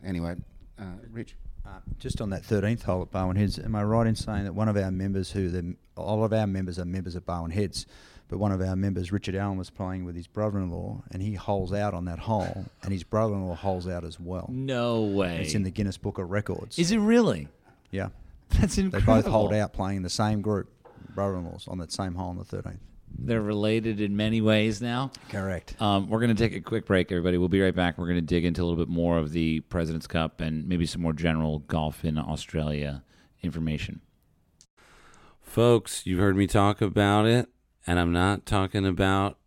Anyway, 0.05 0.37
uh, 0.79 0.85
Rich. 1.11 1.35
Uh, 1.67 1.79
just 1.99 2.21
on 2.21 2.29
that 2.29 2.43
13th 2.43 2.83
hole 2.83 3.01
at 3.03 3.11
Barwon 3.11 3.37
Heads, 3.37 3.59
am 3.59 3.75
I 3.75 3.83
right 3.85 4.07
in 4.07 4.15
saying 4.15 4.45
that 4.45 4.53
one 4.55 4.69
of 4.69 4.77
our 4.77 4.91
members, 4.91 5.31
who 5.31 5.49
the, 5.49 5.75
all 5.97 6.23
of 6.23 6.33
our 6.35 6.47
members 6.47 6.79
are 6.79 6.85
members 6.85 7.15
of 7.15 7.25
Barwon 7.25 7.51
Heads, 7.53 7.87
but 8.29 8.39
one 8.39 8.53
of 8.53 8.61
our 8.61 8.77
members, 8.77 9.11
Richard 9.13 9.35
Allen, 9.35 9.57
was 9.57 9.71
playing 9.71 10.05
with 10.05 10.15
his 10.15 10.27
brother-in-law, 10.27 11.05
and 11.11 11.23
he 11.23 11.35
holes 11.35 11.73
out 11.73 11.95
on 11.95 12.05
that 12.05 12.19
hole, 12.19 12.67
and 12.83 12.93
his 12.93 13.03
brother-in-law 13.03 13.55
holes 13.55 13.89
out 13.89 14.05
as 14.05 14.21
well. 14.21 14.47
no 14.53 15.03
way. 15.03 15.39
It's 15.41 15.55
in 15.55 15.63
the 15.63 15.71
Guinness 15.71 15.97
Book 15.97 16.19
of 16.19 16.31
Records. 16.31 16.79
Is 16.79 16.93
it 16.93 16.99
really? 16.99 17.49
yeah, 17.91 18.09
That's 18.51 18.77
incredible. 18.77 19.15
they 19.15 19.23
both 19.23 19.31
hold 19.31 19.55
out 19.55 19.73
playing 19.73 20.03
the 20.03 20.11
same 20.11 20.43
group, 20.43 20.69
brother-in-laws, 21.15 21.67
on 21.67 21.79
that 21.79 21.93
same 21.93 22.15
hole 22.15 22.29
on 22.29 22.37
the 22.37 22.45
13th. 22.45 22.77
They're 23.19 23.41
related 23.41 24.01
in 24.01 24.17
many 24.17 24.41
ways 24.41 24.83
now. 24.83 25.11
Correct. 25.31 25.81
Um, 25.81 26.09
we're 26.09 26.21
going 26.21 26.35
to 26.35 26.43
take 26.49 26.57
a 26.57 26.61
quick 26.61 26.87
break, 26.87 27.11
everybody. 27.11 27.39
We'll 27.39 27.49
be 27.49 27.61
right 27.61 27.75
back. 27.75 27.97
We're 27.97 28.07
going 28.07 28.17
to 28.17 28.23
dig 28.23 28.45
into 28.45 28.63
a 28.63 28.65
little 28.65 28.83
bit 28.83 28.93
more 28.93 29.19
of 29.19 29.33
the 29.33 29.61
President's 29.61 30.07
Cup 30.07 30.41
and 30.41 30.69
maybe 30.69 30.87
some 30.87 31.03
more 31.03 31.13
general 31.13 31.61
golf 31.61 32.05
in 32.05 32.19
Australia 32.19 33.03
information. 33.43 34.01
Folks, 35.41 36.05
you've 36.05 36.19
heard 36.19 36.37
me 36.37 36.47
talk 36.47 36.81
about 36.81 37.27
it, 37.27 37.49
and 37.87 37.99
I'm 38.01 38.13
not 38.13 38.47
talking 38.47 38.87
about. 38.87 39.39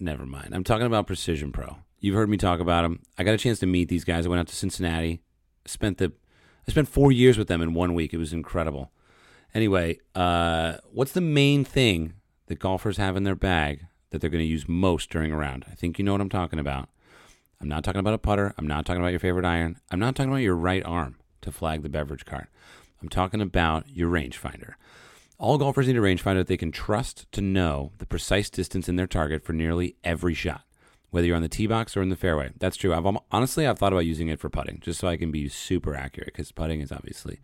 Never 0.00 0.26
mind. 0.26 0.54
I'm 0.54 0.64
talking 0.64 0.86
about 0.86 1.06
Precision 1.06 1.52
Pro. 1.52 1.76
You've 2.00 2.16
heard 2.16 2.28
me 2.28 2.36
talk 2.36 2.60
about 2.60 2.82
them. 2.82 3.00
I 3.16 3.22
got 3.22 3.34
a 3.34 3.38
chance 3.38 3.60
to 3.60 3.66
meet 3.66 3.88
these 3.88 4.04
guys. 4.04 4.26
I 4.26 4.28
went 4.28 4.40
out 4.40 4.48
to 4.48 4.56
Cincinnati. 4.56 5.20
Spent 5.64 5.98
the. 5.98 6.12
I 6.66 6.70
spent 6.70 6.88
four 6.88 7.12
years 7.12 7.38
with 7.38 7.48
them 7.48 7.62
in 7.62 7.74
one 7.74 7.94
week. 7.94 8.12
It 8.12 8.18
was 8.18 8.32
incredible. 8.32 8.90
Anyway, 9.54 10.00
uh, 10.14 10.78
what's 10.90 11.12
the 11.12 11.20
main 11.20 11.64
thing 11.64 12.14
that 12.46 12.58
golfers 12.58 12.96
have 12.96 13.16
in 13.16 13.24
their 13.24 13.34
bag 13.34 13.86
that 14.10 14.20
they're 14.20 14.30
going 14.30 14.44
to 14.44 14.50
use 14.50 14.68
most 14.68 15.10
during 15.10 15.32
a 15.32 15.36
round? 15.36 15.64
I 15.70 15.74
think 15.74 15.98
you 15.98 16.04
know 16.04 16.12
what 16.12 16.20
I'm 16.20 16.28
talking 16.28 16.58
about. 16.58 16.88
I'm 17.60 17.68
not 17.68 17.84
talking 17.84 18.00
about 18.00 18.14
a 18.14 18.18
putter. 18.18 18.54
I'm 18.58 18.66
not 18.66 18.84
talking 18.84 19.00
about 19.00 19.12
your 19.12 19.20
favorite 19.20 19.44
iron. 19.44 19.80
I'm 19.90 19.98
not 20.00 20.14
talking 20.14 20.30
about 20.30 20.42
your 20.42 20.56
right 20.56 20.84
arm 20.84 21.16
to 21.42 21.52
flag 21.52 21.82
the 21.82 21.88
beverage 21.88 22.24
cart. 22.24 22.48
I'm 23.00 23.08
talking 23.08 23.40
about 23.40 23.88
your 23.88 24.10
rangefinder. 24.10 24.74
All 25.38 25.58
golfers 25.58 25.86
need 25.86 25.96
a 25.96 26.00
rangefinder 26.00 26.36
that 26.36 26.46
they 26.46 26.56
can 26.56 26.72
trust 26.72 27.30
to 27.32 27.40
know 27.40 27.92
the 27.98 28.06
precise 28.06 28.50
distance 28.50 28.88
in 28.88 28.96
their 28.96 29.06
target 29.06 29.44
for 29.44 29.52
nearly 29.52 29.96
every 30.04 30.34
shot. 30.34 30.62
whether 31.14 31.28
you're 31.28 31.36
on 31.36 31.42
the 31.42 31.48
tee 31.48 31.68
box 31.68 31.96
or 31.96 32.02
in 32.02 32.08
the 32.08 32.16
fairway. 32.16 32.50
That's 32.58 32.76
true. 32.76 32.92
I've 32.92 33.06
honestly 33.30 33.68
I've 33.68 33.78
thought 33.78 33.92
about 33.92 34.04
using 34.04 34.26
it 34.26 34.40
for 34.40 34.48
putting, 34.50 34.80
just 34.80 34.98
so 34.98 35.06
I 35.06 35.16
can 35.16 35.30
be 35.30 35.48
super 35.48 35.94
accurate 35.94 36.32
because 36.32 36.50
putting 36.50 36.80
is 36.80 36.90
obviously 36.90 37.38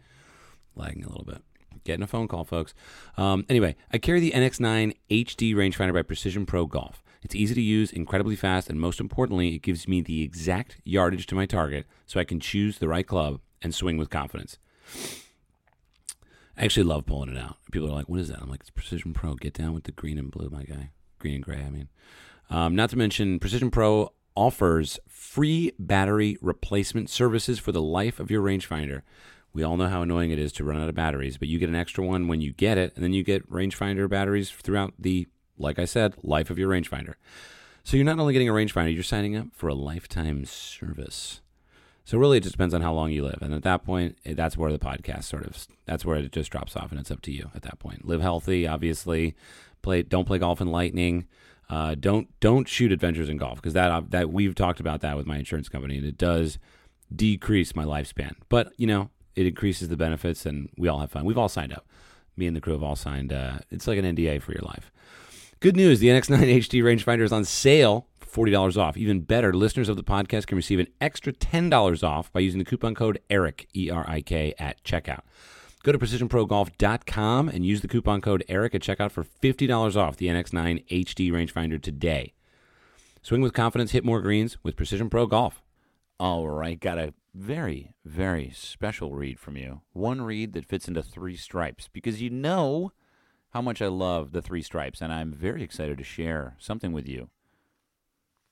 lagging 0.75 1.05
a 1.05 1.09
little 1.09 1.25
bit. 1.25 1.41
Getting 1.85 2.03
a 2.03 2.07
phone 2.07 2.29
call, 2.29 2.45
folks. 2.45 2.75
Um, 3.17 3.45
anyway, 3.49 3.77
I 3.93 3.99
carry 3.99 4.21
the 4.21 4.33
NX9 4.33 4.95
HD 5.11 5.55
rangefinder 5.55 5.95
by 5.95 6.03
Precision 6.03 6.47
Pro 6.47 6.67
Golf. 6.67 7.03
It's 7.23 7.35
easy 7.35 7.55
to 7.55 7.61
use, 7.61 7.93
incredibly 7.93 8.37
fast, 8.37 8.71
and 8.71 8.81
most 8.81 9.01
importantly, 9.01 9.55
it 9.55 9.63
gives 9.63 9.87
me 9.87 10.01
the 10.01 10.23
exact 10.23 10.81
yardage 10.85 11.27
to 11.27 11.35
my 11.35 11.47
target 11.47 11.87
so 12.07 12.19
I 12.19 12.25
can 12.25 12.41
choose 12.41 12.79
the 12.79 12.89
right 12.89 13.07
club 13.07 13.41
and 13.61 13.75
swing 13.75 13.99
with 13.99 14.11
confidence. 14.11 14.59
I 16.57 16.65
actually 16.65 16.85
love 16.85 17.07
pulling 17.07 17.31
it 17.31 17.39
out. 17.39 17.57
People 17.73 17.89
are 17.89 17.95
like, 17.95 18.09
"What 18.09 18.21
is 18.21 18.29
that?" 18.29 18.43
I'm 18.43 18.51
like, 18.51 18.61
"It's 18.61 18.71
Precision 18.71 19.13
Pro. 19.13 19.35
Get 19.35 19.55
down 19.55 19.73
with 19.73 19.85
the 19.85 19.93
green 19.93 20.19
and 20.19 20.31
blue, 20.31 20.51
my 20.51 20.65
guy. 20.65 20.91
Green 21.19 21.37
and 21.37 21.45
gray. 21.45 21.63
I 21.63 21.71
mean." 21.71 21.89
Um, 22.51 22.75
not 22.75 22.91
to 22.91 22.99
mention, 22.99 23.39
Precision 23.39 23.71
Pro 23.71 24.13
offers 24.35 24.99
free 25.09 25.73
battery 25.79 26.37
replacement 26.41 27.11
services 27.11 27.59
for 27.59 27.73
the 27.73 27.83
life 27.83 28.19
of 28.19 28.31
your 28.31 28.43
rangefinder. 28.43 29.03
We 29.53 29.63
all 29.63 29.77
know 29.77 29.89
how 29.89 30.03
annoying 30.03 30.31
it 30.31 30.39
is 30.39 30.53
to 30.55 30.65
run 30.65 30.81
out 30.81 30.89
of 30.89 30.95
batteries, 30.95 31.37
but 31.37 31.49
you 31.49 31.59
get 31.59 31.69
an 31.69 31.75
extra 31.75 32.05
one 32.05 32.29
when 32.29 32.41
you 32.41 32.53
get 32.53 32.79
it, 32.79 32.93
and 32.95 33.03
then 33.03 33.13
you 33.13 33.25
get 33.25 33.51
rangefinder 33.51 34.09
batteries 34.09 34.51
throughout 34.51 34.95
the, 34.99 35.27
like 35.59 35.79
I 35.79 35.85
said, 35.85 36.15
life 36.23 36.51
of 36.51 36.59
your 36.59 36.71
rangefinder. 36.71 37.15
So 37.83 37.97
you're 37.97 38.07
not 38.07 38.19
only 38.19 38.33
getting 38.33 38.49
a 38.49 38.53
rangefinder, 38.53 38.95
you're 38.95 39.03
signing 39.03 39.37
up 39.37 39.49
for 39.53 39.69
a 39.69 39.75
lifetime 39.75 40.45
service. 40.45 41.41
So 42.05 42.19
really, 42.19 42.39
it 42.39 42.43
just 42.43 42.55
depends 42.55 42.75
on 42.75 42.83
how 42.83 42.93
long 42.93 43.11
you 43.13 43.25
live, 43.25 43.39
and 43.41 43.55
at 43.55 43.63
that 43.63 43.85
point, 43.85 44.19
eh, 44.25 44.35
that's 44.35 44.57
where 44.57 44.73
the 44.73 44.79
podcast 44.79 45.25
sort 45.25 45.47
of 45.47 45.67
that's 45.85 46.05
where 46.05 46.17
it 46.17 46.33
just 46.33 46.51
drops 46.51 46.77
off, 46.77 46.91
and 46.91 47.01
it's 47.01 47.11
up 47.11 47.21
to 47.23 47.33
you 47.33 47.51
at 47.55 47.63
that 47.63 47.79
point. 47.79 48.05
Live 48.05 48.21
healthy, 48.21 48.67
obviously. 48.67 49.37
Play 49.83 50.03
don't 50.03 50.25
play 50.25 50.39
golf 50.39 50.61
in 50.61 50.69
lightning. 50.69 51.27
Uh, 51.69 51.95
don't 51.95 52.29
don't 52.41 52.69
shoot 52.69 52.91
adventures 52.91 53.29
in 53.29 53.37
golf 53.37 53.57
because 53.57 53.75
that 53.75 54.11
that 54.11 54.33
we've 54.33 54.57
talked 54.57 54.81
about 54.81 55.03
that 55.03 55.17
with 55.17 55.27
my 55.27 55.37
insurance 55.37 55.69
company, 55.69 55.99
and 55.99 56.07
it 56.07 56.19
does 56.19 56.59
decrease 57.15 57.77
my 57.77 57.85
lifespan. 57.85 58.33
But 58.49 58.73
you 58.77 58.89
know, 58.89 59.11
it 59.37 59.47
increases 59.47 59.89
the 59.89 59.97
benefits, 59.97 60.47
and 60.47 60.69
we 60.77 60.89
all 60.89 60.99
have 60.99 61.11
fun. 61.11 61.25
We've 61.25 61.39
all 61.39 61.49
signed 61.49 61.73
up. 61.73 61.87
Me 62.37 62.47
and 62.47 62.57
the 62.57 62.61
crew 62.61 62.73
have 62.73 62.83
all 62.83 62.97
signed. 62.97 63.33
Uh, 63.33 63.59
it's 63.71 63.87
like 63.87 63.99
an 63.99 64.05
NDA 64.05 64.41
for 64.43 64.53
your 64.53 64.63
life. 64.63 64.91
Good 65.61 65.77
news: 65.77 66.01
the 66.01 66.09
NX9 66.09 66.39
HD 66.59 66.83
rangefinder 66.83 67.23
is 67.23 67.33
on 67.33 67.45
sale 67.45 68.07
for 68.19 68.47
$40 68.47 68.77
off. 68.77 68.97
Even 68.97 69.21
better, 69.21 69.53
listeners 69.53 69.89
of 69.89 69.97
the 69.97 70.05
podcast 70.05 70.47
can 70.47 70.57
receive 70.57 70.79
an 70.79 70.89
extra 71.01 71.33
$10 71.33 72.03
off 72.03 72.33
by 72.33 72.41
using 72.41 72.59
the 72.59 72.65
coupon 72.65 72.95
code 72.95 73.21
ERIK 73.29 73.67
E 73.75 73.91
R 73.91 74.09
I 74.09 74.21
K, 74.21 74.55
at 74.59 74.83
checkout. 74.85 75.23
Go 75.83 75.93
to 75.93 75.99
precisionprogolf.com 75.99 77.49
and 77.49 77.65
use 77.65 77.81
the 77.81 77.89
coupon 77.89 78.21
code 78.21 78.45
ERIK 78.49 78.75
at 78.75 78.83
checkout 78.83 79.11
for 79.11 79.25
$50 79.25 79.97
off 79.97 80.17
the 80.17 80.27
NX9 80.27 80.87
HD 80.89 81.31
rangefinder 81.31 81.81
today. 81.81 82.35
Swing 83.23 83.41
with 83.41 83.55
confidence, 83.55 83.93
hit 83.93 84.05
more 84.05 84.21
greens 84.21 84.59
with 84.63 84.77
Precision 84.77 85.09
Pro 85.09 85.27
Golf. 85.27 85.63
All 86.19 86.49
right, 86.49 86.79
got 86.79 86.99
a 86.99 87.15
very, 87.35 87.95
very 88.05 88.51
special 88.55 89.15
read 89.15 89.39
from 89.39 89.57
you. 89.57 89.83
One 89.93 90.23
read 90.23 90.53
that 90.53 90.67
fits 90.67 90.89
into 90.89 91.03
three 91.03 91.37
stripes 91.37 91.89
because 91.93 92.21
you 92.21 92.31
know 92.31 92.93
how 93.51 93.63
much 93.63 93.83
I 93.83 93.89
love 93.89 94.33
the 94.33 94.43
three 94.43 94.63
stripes, 94.63 95.01
and 95.01 95.13
I'm 95.13 95.33
very 95.33 95.63
excited 95.63 95.99
to 95.99 96.05
share 96.05 96.57
something 96.59 96.93
with 96.93 97.09
you. 97.09 97.31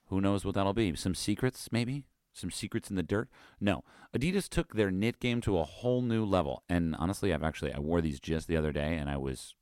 Who 0.06 0.20
knows 0.20 0.44
what 0.44 0.54
that'll 0.54 0.72
be? 0.72 0.94
Some 0.96 1.14
secrets, 1.14 1.68
maybe? 1.70 2.04
Some 2.32 2.50
secrets 2.50 2.88
in 2.88 2.96
the 2.96 3.02
dirt? 3.02 3.28
No. 3.60 3.84
Adidas 4.16 4.48
took 4.48 4.74
their 4.74 4.90
knit 4.90 5.20
game 5.20 5.40
to 5.42 5.58
a 5.58 5.64
whole 5.64 6.02
new 6.02 6.24
level. 6.24 6.62
And 6.68 6.94
honestly, 6.96 7.32
I've 7.32 7.42
actually 7.42 7.72
I 7.72 7.80
wore 7.80 8.00
these 8.00 8.20
just 8.20 8.48
the 8.48 8.56
other 8.56 8.72
day 8.72 8.96
and 8.96 9.10
I 9.10 9.16
was 9.16 9.54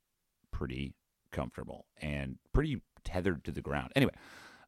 pretty 0.51 0.93
comfortable 1.31 1.85
and 2.01 2.37
pretty 2.53 2.81
tethered 3.03 3.43
to 3.45 3.51
the 3.51 3.61
ground. 3.61 3.91
Anyway, 3.95 4.13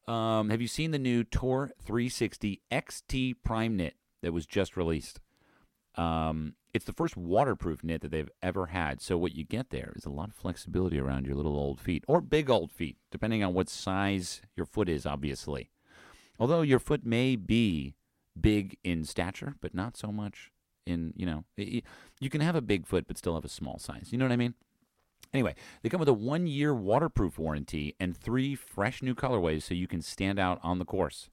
um, 0.08 0.50
have 0.50 0.62
you 0.62 0.68
seen 0.68 0.92
the 0.92 1.00
new 1.00 1.24
Tour 1.24 1.72
360 1.84 2.62
XT 2.72 3.36
Primeknit 3.48 3.94
that 4.22 4.34
was 4.34 4.46
just 4.46 4.78
released? 4.78 5.20
Um, 5.96 6.54
it's 6.74 6.86
the 6.86 6.94
first 6.94 7.18
waterproof 7.18 7.84
knit 7.84 8.02
that 8.02 8.12
they've 8.12 8.30
ever 8.42 8.68
had. 8.68 9.02
So 9.02 9.18
what 9.18 9.36
you 9.36 9.44
get 9.44 9.70
there 9.70 9.94
is 9.96 10.06
a 10.06 10.10
lot 10.12 10.30
of 10.30 10.36
flexibility 10.36 11.00
around 11.00 11.26
your 11.26 11.36
little 11.36 11.58
old 11.58 11.80
feet 11.80 12.04
or 12.08 12.22
big 12.22 12.50
old 12.50 12.72
feet, 12.72 12.98
depending 13.12 13.44
on 13.44 13.54
what 13.54 13.70
size 13.70 14.42
your 14.56 14.66
foot 14.66 14.88
is, 14.88 15.06
obviously. 15.06 15.72
Although 16.40 16.62
your 16.62 16.80
foot 16.80 17.06
may 17.06 17.36
be 17.36 17.96
big 18.40 18.78
in 18.84 19.04
stature, 19.04 19.56
but 19.62 19.74
not 19.74 19.98
so 19.98 20.12
much 20.12 20.52
in, 20.86 21.14
you 21.16 21.26
know, 21.26 21.44
you 21.58 22.30
can 22.30 22.42
have 22.42 22.56
a 22.56 22.62
big 22.62 22.86
foot 22.86 23.08
but 23.08 23.18
still 23.18 23.36
have 23.36 23.46
a 23.46 23.50
small 23.50 23.80
size. 23.80 24.10
You 24.12 24.18
know 24.18 24.26
what 24.26 24.32
I 24.32 24.38
mean? 24.38 24.54
Anyway, 25.34 25.56
they 25.82 25.90
come 25.90 26.00
with 26.00 26.10
a 26.10 26.14
one 26.14 26.48
year 26.48 26.74
waterproof 26.74 27.38
warranty 27.38 27.96
and 28.00 28.16
three 28.16 28.56
fresh 28.56 29.02
new 29.02 29.14
colorways 29.14 29.64
so 29.64 29.74
you 29.74 29.88
can 29.88 30.02
stand 30.02 30.40
out 30.40 30.60
on 30.64 30.80
the 30.80 30.86
course. 30.86 31.30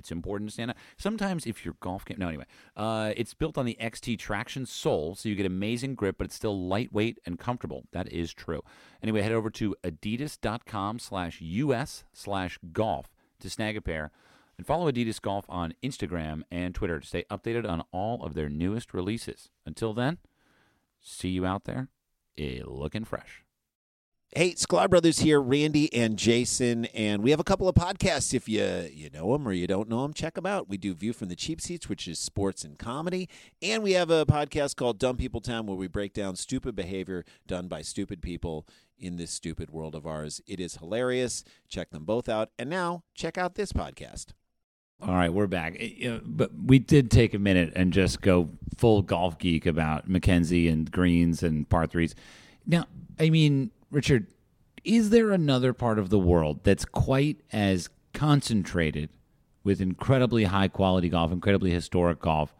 It's 0.00 0.10
important 0.10 0.50
to 0.50 0.54
stand 0.54 0.70
out. 0.72 0.76
Sometimes, 0.96 1.46
if 1.46 1.64
your 1.64 1.74
golf 1.80 2.04
game, 2.04 2.16
no, 2.18 2.28
anyway, 2.28 2.46
uh, 2.76 3.12
it's 3.16 3.34
built 3.34 3.56
on 3.56 3.66
the 3.66 3.76
XT 3.80 4.18
traction 4.18 4.66
sole, 4.66 5.14
so 5.14 5.28
you 5.28 5.34
get 5.34 5.46
amazing 5.46 5.94
grip, 5.94 6.16
but 6.18 6.24
it's 6.24 6.34
still 6.34 6.68
lightweight 6.68 7.20
and 7.24 7.38
comfortable. 7.38 7.84
That 7.92 8.12
is 8.12 8.34
true. 8.34 8.62
Anyway, 9.02 9.22
head 9.22 9.32
over 9.32 9.50
to 9.50 9.76
adidas.com 9.84 10.98
slash 10.98 11.40
us 11.40 12.04
slash 12.12 12.58
golf 12.72 13.14
to 13.38 13.48
snag 13.48 13.76
a 13.76 13.80
pair. 13.80 14.10
And 14.58 14.66
follow 14.66 14.92
Adidas 14.92 15.22
Golf 15.22 15.46
on 15.48 15.72
Instagram 15.82 16.42
and 16.50 16.74
Twitter 16.74 17.00
to 17.00 17.06
stay 17.06 17.24
updated 17.30 17.66
on 17.66 17.82
all 17.92 18.22
of 18.22 18.34
their 18.34 18.50
newest 18.50 18.92
releases. 18.92 19.48
Until 19.64 19.94
then, 19.94 20.18
see 21.00 21.30
you 21.30 21.46
out 21.46 21.64
there 21.64 21.88
eh, 22.36 22.60
looking 22.66 23.04
fresh. 23.04 23.42
Hey, 24.32 24.52
Sklar 24.52 24.88
Brothers 24.88 25.18
here, 25.18 25.40
Randy 25.40 25.92
and 25.92 26.16
Jason, 26.16 26.84
and 26.94 27.20
we 27.20 27.32
have 27.32 27.40
a 27.40 27.44
couple 27.44 27.68
of 27.68 27.74
podcasts. 27.74 28.32
If 28.32 28.48
you 28.48 28.88
you 28.92 29.10
know 29.10 29.32
them 29.32 29.48
or 29.48 29.52
you 29.52 29.66
don't 29.66 29.88
know 29.88 30.02
them, 30.02 30.14
check 30.14 30.34
them 30.34 30.46
out. 30.46 30.68
We 30.68 30.76
do 30.76 30.94
View 30.94 31.12
from 31.12 31.26
the 31.26 31.34
Cheap 31.34 31.60
Seats, 31.60 31.88
which 31.88 32.06
is 32.06 32.20
sports 32.20 32.62
and 32.62 32.78
comedy, 32.78 33.28
and 33.60 33.82
we 33.82 33.90
have 33.94 34.08
a 34.08 34.24
podcast 34.24 34.76
called 34.76 35.00
Dumb 35.00 35.16
People 35.16 35.40
Town, 35.40 35.66
where 35.66 35.76
we 35.76 35.88
break 35.88 36.12
down 36.12 36.36
stupid 36.36 36.76
behavior 36.76 37.24
done 37.48 37.66
by 37.66 37.82
stupid 37.82 38.22
people 38.22 38.68
in 38.96 39.16
this 39.16 39.32
stupid 39.32 39.70
world 39.70 39.96
of 39.96 40.06
ours. 40.06 40.40
It 40.46 40.60
is 40.60 40.76
hilarious. 40.76 41.42
Check 41.68 41.90
them 41.90 42.04
both 42.04 42.28
out, 42.28 42.50
and 42.56 42.70
now 42.70 43.02
check 43.16 43.36
out 43.36 43.56
this 43.56 43.72
podcast. 43.72 44.26
All 45.02 45.14
right, 45.14 45.32
we're 45.32 45.48
back. 45.48 45.74
Eh, 45.80 46.20
but 46.22 46.52
we 46.54 46.78
did 46.78 47.10
take 47.10 47.34
a 47.34 47.38
minute 47.40 47.72
and 47.74 47.92
just 47.92 48.20
go 48.20 48.50
full 48.78 49.02
golf 49.02 49.38
geek 49.40 49.66
about 49.66 50.08
Mackenzie 50.08 50.68
and 50.68 50.88
greens 50.88 51.42
and 51.42 51.68
par 51.68 51.88
threes. 51.88 52.14
Now, 52.64 52.84
I 53.18 53.30
mean 53.30 53.72
Richard, 53.90 54.28
is 54.84 55.10
there 55.10 55.30
another 55.30 55.72
part 55.72 55.98
of 55.98 56.10
the 56.10 56.18
world 56.18 56.60
that's 56.62 56.84
quite 56.84 57.40
as 57.52 57.88
concentrated 58.12 59.10
with 59.62 59.80
incredibly 59.80 60.44
high 60.44 60.68
quality 60.68 61.08
golf, 61.08 61.32
incredibly 61.32 61.70
historic 61.70 62.20
golf, 62.20 62.54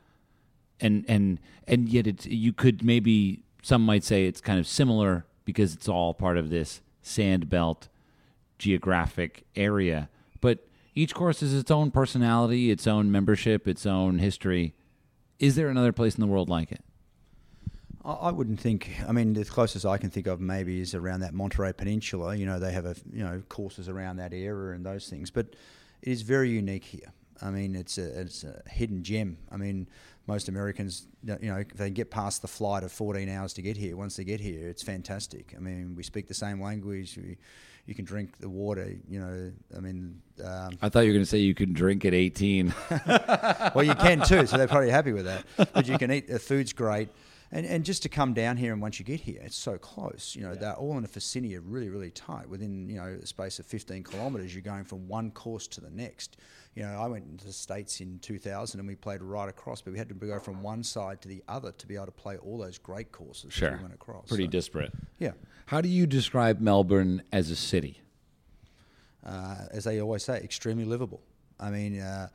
and 0.80 1.04
and 1.08 1.38
and 1.66 1.88
yet 1.88 2.06
it's 2.06 2.26
you 2.26 2.52
could 2.52 2.84
maybe 2.84 3.42
some 3.62 3.84
might 3.84 4.04
say 4.04 4.26
it's 4.26 4.40
kind 4.40 4.58
of 4.58 4.66
similar 4.66 5.24
because 5.44 5.74
it's 5.74 5.88
all 5.88 6.14
part 6.14 6.36
of 6.36 6.50
this 6.50 6.80
sand 7.02 7.48
belt 7.48 7.88
geographic 8.58 9.44
area, 9.56 10.08
but 10.40 10.66
each 10.94 11.14
course 11.14 11.42
is 11.42 11.54
its 11.54 11.70
own 11.70 11.90
personality, 11.90 12.70
its 12.70 12.86
own 12.86 13.10
membership, 13.10 13.66
its 13.66 13.86
own 13.86 14.18
history. 14.18 14.74
Is 15.38 15.56
there 15.56 15.68
another 15.68 15.92
place 15.92 16.14
in 16.16 16.20
the 16.20 16.26
world 16.26 16.50
like 16.50 16.70
it? 16.70 16.84
I 18.04 18.30
wouldn't 18.30 18.60
think. 18.60 18.90
I 19.06 19.12
mean, 19.12 19.34
the 19.34 19.44
closest 19.44 19.84
I 19.84 19.98
can 19.98 20.10
think 20.10 20.26
of 20.26 20.40
maybe 20.40 20.80
is 20.80 20.94
around 20.94 21.20
that 21.20 21.34
Monterey 21.34 21.72
Peninsula. 21.72 22.34
You 22.34 22.46
know, 22.46 22.58
they 22.58 22.72
have 22.72 22.86
a 22.86 22.96
you 23.12 23.22
know 23.22 23.42
courses 23.48 23.88
around 23.88 24.16
that 24.16 24.32
area 24.32 24.74
and 24.74 24.84
those 24.84 25.08
things, 25.08 25.30
but 25.30 25.46
it 26.02 26.08
is 26.10 26.22
very 26.22 26.50
unique 26.50 26.84
here. 26.84 27.12
I 27.42 27.50
mean, 27.50 27.74
it's 27.74 27.98
a 27.98 28.20
it's 28.20 28.44
a 28.44 28.62
hidden 28.68 29.02
gem. 29.02 29.36
I 29.50 29.56
mean, 29.56 29.86
most 30.26 30.48
Americans, 30.48 31.06
you 31.24 31.36
know, 31.42 31.56
if 31.56 31.68
they 31.74 31.90
get 31.90 32.10
past 32.10 32.40
the 32.42 32.48
flight 32.48 32.84
of 32.84 32.92
14 32.92 33.28
hours 33.28 33.52
to 33.54 33.62
get 33.62 33.76
here, 33.76 33.96
once 33.96 34.16
they 34.16 34.24
get 34.24 34.40
here, 34.40 34.68
it's 34.68 34.82
fantastic. 34.82 35.54
I 35.56 35.60
mean, 35.60 35.94
we 35.94 36.02
speak 36.02 36.28
the 36.28 36.34
same 36.34 36.60
language. 36.60 37.18
We, 37.18 37.36
you 37.86 37.94
can 37.94 38.04
drink 38.04 38.38
the 38.38 38.48
water. 38.48 38.94
You 39.08 39.20
know, 39.20 39.52
I 39.76 39.80
mean. 39.80 40.22
Um, 40.42 40.78
I 40.80 40.88
thought 40.88 41.00
you 41.00 41.10
were 41.10 41.14
going 41.14 41.24
to 41.24 41.30
say 41.30 41.38
you 41.38 41.54
can 41.54 41.72
drink 41.72 42.04
at 42.04 42.14
18. 42.14 42.72
well, 43.74 43.84
you 43.84 43.94
can 43.94 44.22
too, 44.22 44.46
so 44.46 44.56
they're 44.56 44.68
probably 44.68 44.90
happy 44.90 45.12
with 45.12 45.26
that. 45.26 45.44
But 45.74 45.86
you 45.86 45.98
can 45.98 46.10
eat. 46.10 46.28
The 46.28 46.38
food's 46.38 46.72
great. 46.72 47.08
And, 47.52 47.66
and 47.66 47.84
just 47.84 48.04
to 48.04 48.08
come 48.08 48.32
down 48.32 48.56
here 48.56 48.72
and 48.72 48.80
once 48.80 49.00
you 49.00 49.04
get 49.04 49.20
here, 49.20 49.40
it's 49.42 49.56
so 49.56 49.76
close. 49.76 50.36
You 50.36 50.42
know, 50.42 50.52
yeah. 50.52 50.58
they're 50.58 50.74
all 50.74 50.96
in 50.98 51.04
a 51.04 51.08
vicinity 51.08 51.56
of 51.56 51.68
really, 51.68 51.88
really 51.88 52.10
tight. 52.10 52.48
Within, 52.48 52.88
you 52.88 52.96
know, 52.96 53.18
a 53.20 53.26
space 53.26 53.58
of 53.58 53.66
15 53.66 54.04
kilometres, 54.04 54.54
you're 54.54 54.62
going 54.62 54.84
from 54.84 55.08
one 55.08 55.32
course 55.32 55.66
to 55.68 55.80
the 55.80 55.90
next. 55.90 56.36
You 56.74 56.84
know, 56.84 56.90
I 56.90 57.08
went 57.08 57.26
into 57.26 57.44
the 57.44 57.52
States 57.52 58.00
in 58.00 58.20
2000 58.20 58.78
and 58.78 58.88
we 58.88 58.94
played 58.94 59.20
right 59.20 59.48
across, 59.48 59.80
but 59.80 59.92
we 59.92 59.98
had 59.98 60.08
to 60.10 60.14
go 60.14 60.38
from 60.38 60.62
one 60.62 60.84
side 60.84 61.20
to 61.22 61.28
the 61.28 61.42
other 61.48 61.72
to 61.72 61.86
be 61.88 61.96
able 61.96 62.06
to 62.06 62.12
play 62.12 62.36
all 62.36 62.56
those 62.56 62.78
great 62.78 63.10
courses 63.10 63.52
sure. 63.52 63.72
we 63.72 63.82
went 63.82 63.94
across. 63.94 64.28
Pretty 64.28 64.44
so, 64.44 64.50
disparate. 64.50 64.92
Yeah. 65.18 65.32
How 65.66 65.80
do 65.80 65.88
you 65.88 66.06
describe 66.06 66.60
Melbourne 66.60 67.22
as 67.32 67.50
a 67.50 67.56
city? 67.56 68.00
Uh, 69.26 69.66
as 69.72 69.84
they 69.84 70.00
always 70.00 70.24
say, 70.24 70.36
extremely 70.38 70.84
livable. 70.84 71.20
I 71.58 71.70
mean, 71.70 72.00
uh, 72.00 72.28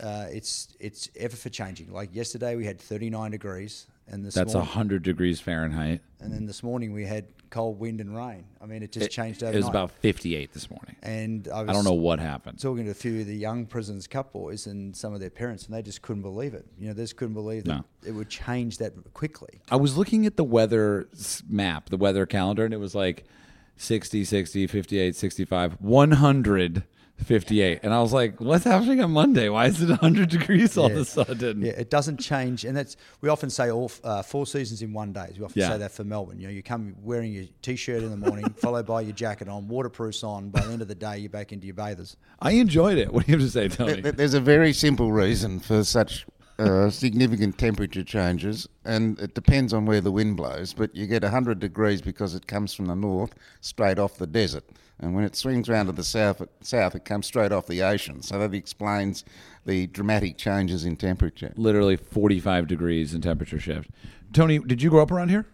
uh, 0.00 0.26
it's 0.30 0.76
it's 0.80 1.10
ever 1.16 1.36
for 1.36 1.50
changing. 1.50 1.92
Like 1.92 2.14
yesterday, 2.14 2.56
we 2.56 2.64
had 2.64 2.80
39 2.80 3.30
degrees, 3.32 3.86
And 4.10 4.24
this 4.24 4.34
That's 4.34 4.54
morning, 4.54 4.70
hundred 4.72 5.02
degrees 5.02 5.40
Fahrenheit. 5.40 6.00
and 6.20 6.32
then 6.32 6.46
this 6.46 6.62
morning 6.62 6.92
we 6.92 7.04
had 7.04 7.26
cold 7.50 7.78
wind 7.78 8.00
and 8.00 8.14
rain. 8.16 8.44
I 8.60 8.66
mean, 8.66 8.82
it 8.82 8.92
just 8.92 9.06
It- 9.06 9.10
changed 9.10 9.42
overnight. 9.42 9.54
It 9.56 9.58
was 9.64 9.68
about 9.68 9.90
fifty-eight 9.90 10.52
this 10.52 10.70
morning. 10.70 10.96
and 11.02 11.46
I, 11.48 11.60
was 11.62 11.70
I 11.70 11.72
don't 11.72 11.84
know 11.84 11.92
what 11.94 12.18
happened. 12.18 12.58
talking 12.58 12.84
to 12.86 12.90
a 12.90 12.94
few 12.94 13.20
of 13.20 13.26
the 13.26 13.36
young 13.36 13.66
Presidents 13.66 14.06
Cup 14.06 14.32
boys 14.32 14.66
and 14.66 14.94
some 14.96 15.12
of 15.14 15.20
their 15.20 15.30
parents, 15.30 15.66
and 15.66 15.74
they 15.74 15.82
just 15.82 16.00
couldn't 16.02 16.22
believe 16.22 16.54
it. 16.54 16.66
You 16.78 16.88
know, 16.88 16.94
they 16.94 17.02
just 17.02 17.16
couldn't 17.16 17.34
believe 17.34 17.64
that 17.64 17.74
No. 17.74 17.84
it 18.06 18.12
would 18.12 18.28
change 18.30 18.78
that 18.78 18.92
quickly. 19.14 19.60
I 19.70 19.76
was 19.76 19.96
looking 19.96 20.24
at 20.26 20.36
the 20.36 20.44
weather 20.44 21.08
map, 21.48 21.90
the 21.90 21.96
weather 21.98 22.24
calendar, 22.26 22.64
and 22.64 22.72
it 22.74 22.78
was 22.80 22.94
like 22.94 23.24
60, 23.76 24.24
60, 24.24 24.66
58, 24.66 25.14
65, 25.16 25.72
100, 25.80 26.84
58. 27.18 27.80
And 27.82 27.92
I 27.92 28.00
was 28.00 28.12
like, 28.12 28.40
what's 28.40 28.64
happening 28.64 29.00
on 29.02 29.10
Monday? 29.10 29.48
Why 29.48 29.66
is 29.66 29.82
it 29.82 29.88
100 29.88 30.28
degrees 30.28 30.76
all 30.78 30.86
of 30.86 30.96
a 30.96 31.04
sudden? 31.04 31.62
Yeah, 31.62 31.72
it 31.72 31.90
doesn't 31.90 32.18
change, 32.18 32.64
and 32.64 32.76
that's 32.76 32.96
we 33.20 33.28
often 33.28 33.50
say 33.50 33.70
all 33.70 33.90
uh, 34.04 34.22
four 34.22 34.46
seasons 34.46 34.82
in 34.82 34.92
one 34.92 35.12
day. 35.12 35.34
We 35.36 35.44
often 35.44 35.60
Yeah. 35.60 35.70
say 35.70 35.78
that 35.78 35.92
for 35.92 36.04
Melbourne. 36.04 36.38
You 36.38 36.46
know, 36.46 36.52
you 36.52 36.62
come 36.62 36.94
wearing 37.02 37.32
your 37.32 37.44
t-shirt 37.62 38.02
in 38.02 38.10
the 38.10 38.16
morning, 38.16 38.50
followed 38.56 38.86
by 38.86 39.02
your 39.02 39.12
jacket 39.12 39.48
on, 39.48 39.68
waterproofs 39.68 40.22
on. 40.22 40.50
By 40.50 40.60
the 40.60 40.72
end 40.72 40.82
of 40.82 40.88
the 40.88 40.94
day, 40.94 41.18
you're 41.18 41.30
back 41.30 41.52
into 41.52 41.66
your 41.66 41.74
bathers. 41.74 42.16
I 42.40 42.52
enjoyed 42.52 42.98
it. 42.98 43.12
What 43.12 43.26
do 43.26 43.32
you 43.32 43.38
have 43.38 43.46
to 43.46 43.50
say, 43.52 43.68
Tony? 43.68 44.00
There's 44.00 44.34
a 44.34 44.40
very 44.40 44.72
simple 44.72 45.10
reason 45.12 45.58
for 45.60 45.82
such 45.84 46.26
uh, 46.58 46.90
significant 46.90 47.56
temperature 47.58 48.02
changes, 48.02 48.68
and 48.84 49.18
it 49.20 49.34
depends 49.34 49.72
on 49.72 49.86
where 49.86 50.00
the 50.00 50.10
wind 50.12 50.36
blows. 50.36 50.72
But 50.72 50.94
you 50.94 51.06
get 51.06 51.22
100 51.22 51.58
degrees 51.58 52.00
because 52.00 52.34
it 52.34 52.46
comes 52.46 52.74
from 52.74 52.86
the 52.86 52.96
north, 52.96 53.34
straight 53.60 53.98
off 53.98 54.16
the 54.18 54.26
desert, 54.26 54.64
and 55.00 55.14
when 55.14 55.24
it 55.24 55.36
swings 55.36 55.68
round 55.68 55.88
to 55.88 55.92
the 55.92 56.04
south, 56.04 56.40
it, 56.40 56.50
south 56.60 56.94
it 56.94 57.04
comes 57.04 57.26
straight 57.26 57.52
off 57.52 57.66
the 57.66 57.82
ocean. 57.82 58.22
So 58.22 58.38
that 58.38 58.52
explains 58.54 59.24
the 59.64 59.86
dramatic 59.86 60.38
changes 60.38 60.84
in 60.84 60.96
temperature. 60.96 61.52
Literally 61.56 61.96
45 61.96 62.66
degrees 62.66 63.14
in 63.14 63.20
temperature 63.20 63.60
shift. 63.60 63.90
Tony, 64.32 64.58
did 64.58 64.82
you 64.82 64.90
grow 64.90 65.02
up 65.02 65.10
around 65.10 65.28
here? 65.28 65.46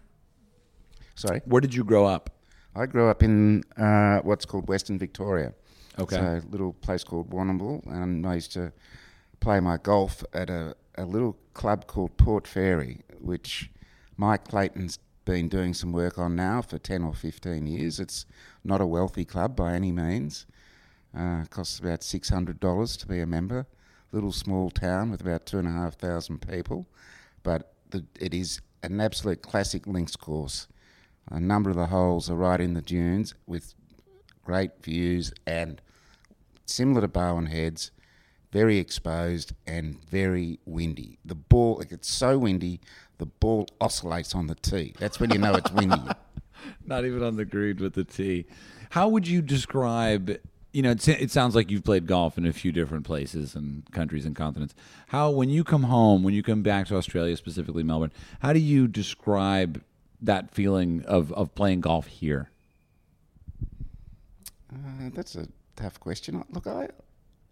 Sorry, 1.15 1.41
Where 1.45 1.61
did 1.61 1.73
you 1.73 1.83
grow 1.83 2.05
up? 2.05 2.29
I 2.75 2.87
grew 2.87 3.07
up 3.07 3.23
in 3.23 3.63
uh, 3.77 4.19
what's 4.19 4.45
called 4.45 4.67
Western 4.67 4.99
Victoria. 4.99 5.53
Okay. 5.97 6.17
It's 6.17 6.45
a 6.45 6.47
little 6.49 6.73
place 6.73 7.05
called 7.05 7.29
Warrnambool, 7.29 7.85
and 7.87 8.27
I 8.27 8.35
used 8.35 8.51
to 8.53 8.73
play 9.39 9.61
my 9.61 9.77
golf 9.77 10.23
at 10.33 10.49
a, 10.49 10.75
a 10.95 11.05
little 11.05 11.37
club 11.53 11.87
called 11.87 12.17
Port 12.17 12.45
Fairy, 12.45 13.01
which 13.19 13.71
Mike 14.17 14.49
Clayton's 14.49 14.99
been 15.25 15.49
doing 15.49 15.73
some 15.73 15.91
work 15.91 16.17
on 16.17 16.35
now 16.35 16.61
for 16.61 16.77
10 16.77 17.03
or 17.03 17.13
15 17.13 17.65
years. 17.67 17.99
It's 17.99 18.25
not 18.63 18.79
a 18.81 18.85
wealthy 18.85 19.25
club 19.25 19.55
by 19.55 19.73
any 19.73 19.91
means. 19.91 20.45
Uh, 21.17 21.45
costs 21.49 21.79
about 21.79 22.01
$600 22.01 22.99
to 22.99 23.07
be 23.07 23.19
a 23.19 23.25
member. 23.25 23.65
Little 24.11 24.31
small 24.31 24.69
town 24.69 25.11
with 25.11 25.21
about 25.21 25.45
2,500 25.45 26.47
people, 26.47 26.87
but 27.43 27.73
the, 27.89 28.05
it 28.19 28.33
is 28.33 28.61
an 28.83 29.01
absolute 29.01 29.41
classic 29.41 29.87
links 29.87 30.15
course. 30.15 30.67
A 31.29 31.39
number 31.39 31.69
of 31.69 31.75
the 31.75 31.87
holes 31.87 32.29
are 32.29 32.35
right 32.35 32.61
in 32.61 32.75
the 32.75 32.81
dunes 32.81 33.33
with 33.47 33.73
great 34.43 34.83
views 34.83 35.33
and 35.45 35.81
similar 36.65 37.01
to 37.01 37.07
Barwon 37.07 37.47
Heads, 37.47 37.91
very 38.51 38.77
exposed 38.77 39.53
and 39.65 40.01
very 40.05 40.59
windy. 40.65 41.17
The 41.25 41.35
ball, 41.35 41.79
it 41.81 41.89
gets 41.89 42.09
so 42.09 42.37
windy, 42.37 42.79
the 43.17 43.25
ball 43.25 43.67
oscillates 43.79 44.35
on 44.35 44.47
the 44.47 44.55
tee. 44.55 44.93
That's 44.99 45.19
when 45.19 45.31
you 45.31 45.37
know 45.37 45.55
it's 45.55 45.71
windy. 45.71 46.01
Not 46.85 47.05
even 47.05 47.23
on 47.23 47.35
the 47.35 47.45
green 47.45 47.77
with 47.77 47.93
the 47.93 48.03
tee. 48.03 48.45
How 48.91 49.07
would 49.07 49.27
you 49.27 49.41
describe? 49.41 50.37
You 50.71 50.81
know, 50.81 50.91
it, 50.91 51.07
it 51.07 51.31
sounds 51.31 51.55
like 51.55 51.71
you've 51.71 51.83
played 51.83 52.05
golf 52.05 52.37
in 52.37 52.45
a 52.45 52.53
few 52.53 52.71
different 52.71 53.05
places 53.05 53.55
and 53.55 53.89
countries 53.91 54.25
and 54.25 54.35
continents. 54.35 54.75
How, 55.07 55.29
when 55.29 55.49
you 55.49 55.63
come 55.63 55.83
home, 55.83 56.23
when 56.23 56.33
you 56.33 56.43
come 56.43 56.63
back 56.63 56.87
to 56.87 56.97
Australia, 56.97 57.37
specifically 57.37 57.83
Melbourne, 57.83 58.11
how 58.39 58.51
do 58.51 58.59
you 58.59 58.87
describe 58.87 59.81
that 60.21 60.51
feeling 60.51 61.03
of, 61.05 61.31
of 61.33 61.55
playing 61.55 61.81
golf 61.81 62.07
here? 62.07 62.49
Uh, 64.73 65.09
that's 65.13 65.35
a 65.35 65.47
tough 65.75 65.99
question. 65.99 66.43
Look, 66.51 66.67
I 66.67 66.89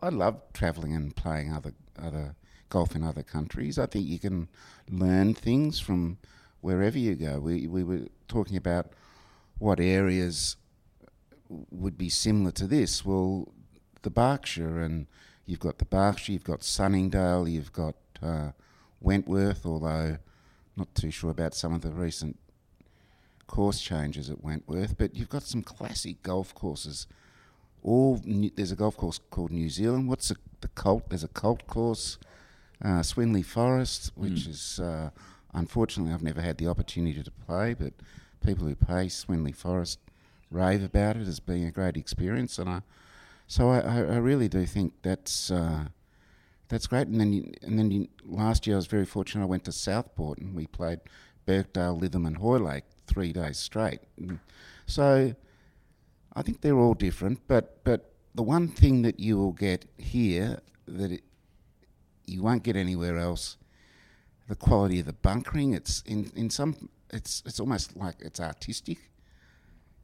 I 0.02 0.10
love 0.10 0.41
travelling 0.54 0.93
and 0.93 1.15
playing 1.15 1.54
other 1.54 1.73
other 1.97 2.36
golf 2.74 2.96
in 2.96 3.04
other 3.04 3.24
countries. 3.24 3.78
I 3.78 3.86
think 3.86 4.08
you 4.08 4.20
can 4.20 4.48
learn 4.90 5.34
things 5.36 5.80
from 5.80 6.18
wherever 6.62 6.98
you 6.98 7.16
go. 7.16 7.40
We 7.40 7.68
we 7.68 7.84
were 7.84 8.08
talking 8.28 8.58
about 8.58 8.86
what 9.60 9.80
areas 9.80 10.58
would 11.70 11.98
be 11.98 12.10
similar 12.10 12.52
to 12.52 12.68
this. 12.68 13.06
Well, 13.06 13.50
the 14.02 14.10
Berkshire, 14.10 14.82
and 14.82 15.08
you've 15.46 15.66
got 15.68 15.78
the 15.78 15.86
Berkshire, 15.86 16.34
you've 16.34 16.52
got 16.54 16.64
Sunningdale, 16.64 17.48
you've 17.48 17.72
got 17.72 17.96
uh, 18.22 18.52
Wentworth, 19.00 19.66
although 19.66 20.18
not 20.76 20.94
too 20.96 21.12
sure 21.12 21.30
about 21.30 21.54
some 21.54 21.74
of 21.74 21.82
the 21.82 21.92
recent 21.92 22.40
course 23.46 23.80
changes 23.80 24.30
at 24.30 24.44
Wentworth, 24.44 24.98
but 24.98 25.16
you've 25.16 25.30
got 25.30 25.44
some 25.44 25.62
classic 25.62 26.24
golf 26.24 26.56
courses. 26.56 27.06
All 27.84 28.20
new, 28.26 28.50
there's 28.56 28.72
a 28.72 28.76
golf 28.76 28.98
course 28.98 29.20
called 29.30 29.52
New 29.52 29.70
Zealand. 29.70 30.10
What's 30.10 30.30
the, 30.30 30.38
the 30.62 30.70
cult? 30.70 31.10
There's 31.10 31.24
a 31.24 31.28
cult 31.42 31.68
course, 31.68 32.18
uh, 32.82 33.02
Swinley 33.02 33.44
Forest, 33.44 34.12
which 34.16 34.48
is 34.48 34.80
uh, 34.80 35.10
unfortunately 35.54 36.14
I've 36.14 36.24
never 36.24 36.42
had 36.42 36.58
the 36.58 36.68
opportunity 36.68 37.24
to 37.24 37.32
play, 37.32 37.74
but 37.74 37.94
people 38.46 38.68
who 38.68 38.76
play 38.76 39.08
Swinley 39.08 39.56
Forest 39.56 40.00
rave 40.50 40.84
about 40.84 41.18
it 41.18 41.28
as 41.28 41.40
being 41.40 41.66
a 41.66 41.72
great 41.72 41.98
experience, 41.98 42.58
and 42.58 42.70
I 42.70 42.82
so 43.48 43.70
I, 43.70 43.80
I, 43.80 44.18
really 44.18 44.48
do 44.48 44.66
think 44.66 44.94
that's 45.02 45.52
uh, 45.52 45.86
that's 46.70 46.88
great. 46.88 47.08
And 47.08 47.20
then 47.20 47.34
you, 47.34 47.52
and 47.62 47.78
then 47.78 47.92
you, 47.92 48.08
last 48.26 48.66
year 48.66 48.76
I 48.76 48.78
was 48.78 48.88
very 48.88 49.06
fortunate. 49.06 49.44
I 49.44 49.48
went 49.48 49.66
to 49.66 49.72
Southport 49.72 50.40
and 50.40 50.56
we 50.56 50.66
played 50.68 51.02
Birkdale, 51.46 52.00
Lytham, 52.00 52.26
and 52.26 52.38
Hoylake 52.38 52.86
three 53.06 53.34
days 53.34 53.58
straight. 53.60 54.00
And 54.18 54.40
so 54.86 55.36
I 56.36 56.42
think 56.42 56.62
they're 56.62 56.78
all 56.78 56.94
different, 56.94 57.42
but 57.48 57.84
but 57.84 58.14
the 58.34 58.44
one 58.44 58.68
thing 58.68 59.04
that 59.04 59.20
you 59.20 59.38
will 59.38 59.52
get 59.52 59.86
here 59.98 60.60
that 60.88 61.12
it, 61.12 61.24
you 62.26 62.44
won't 62.44 62.64
get 62.64 62.76
anywhere 62.76 63.18
else, 63.18 63.58
the 64.48 64.56
quality 64.56 65.00
of 65.00 65.06
the 65.06 65.14
bunkering. 65.14 65.74
It's 65.74 66.02
in 66.06 66.32
in 66.36 66.50
some 66.50 66.90
it's 67.12 67.44
it's 67.46 67.60
almost 67.60 67.96
like 67.96 68.16
it's 68.20 68.40
artistic. 68.40 69.10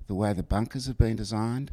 The 0.08 0.16
way 0.16 0.34
the 0.34 0.44
bunkers 0.44 0.88
have 0.88 0.98
been 0.98 1.16
designed. 1.16 1.72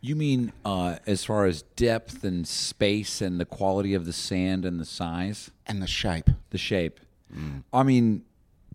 You 0.00 0.16
mean 0.16 0.52
uh, 0.64 0.96
as 1.06 1.24
far 1.24 1.46
as 1.46 1.62
depth 1.62 2.24
and 2.24 2.46
space 2.46 3.20
and 3.20 3.38
the 3.38 3.44
quality 3.44 3.94
of 3.94 4.04
the 4.04 4.12
sand 4.12 4.64
and 4.64 4.80
the 4.80 4.84
size? 4.84 5.50
and 5.66 5.80
the 5.80 5.86
shape. 5.86 6.28
the 6.50 6.58
shape. 6.58 7.00
I 7.72 7.82
mean, 7.82 8.24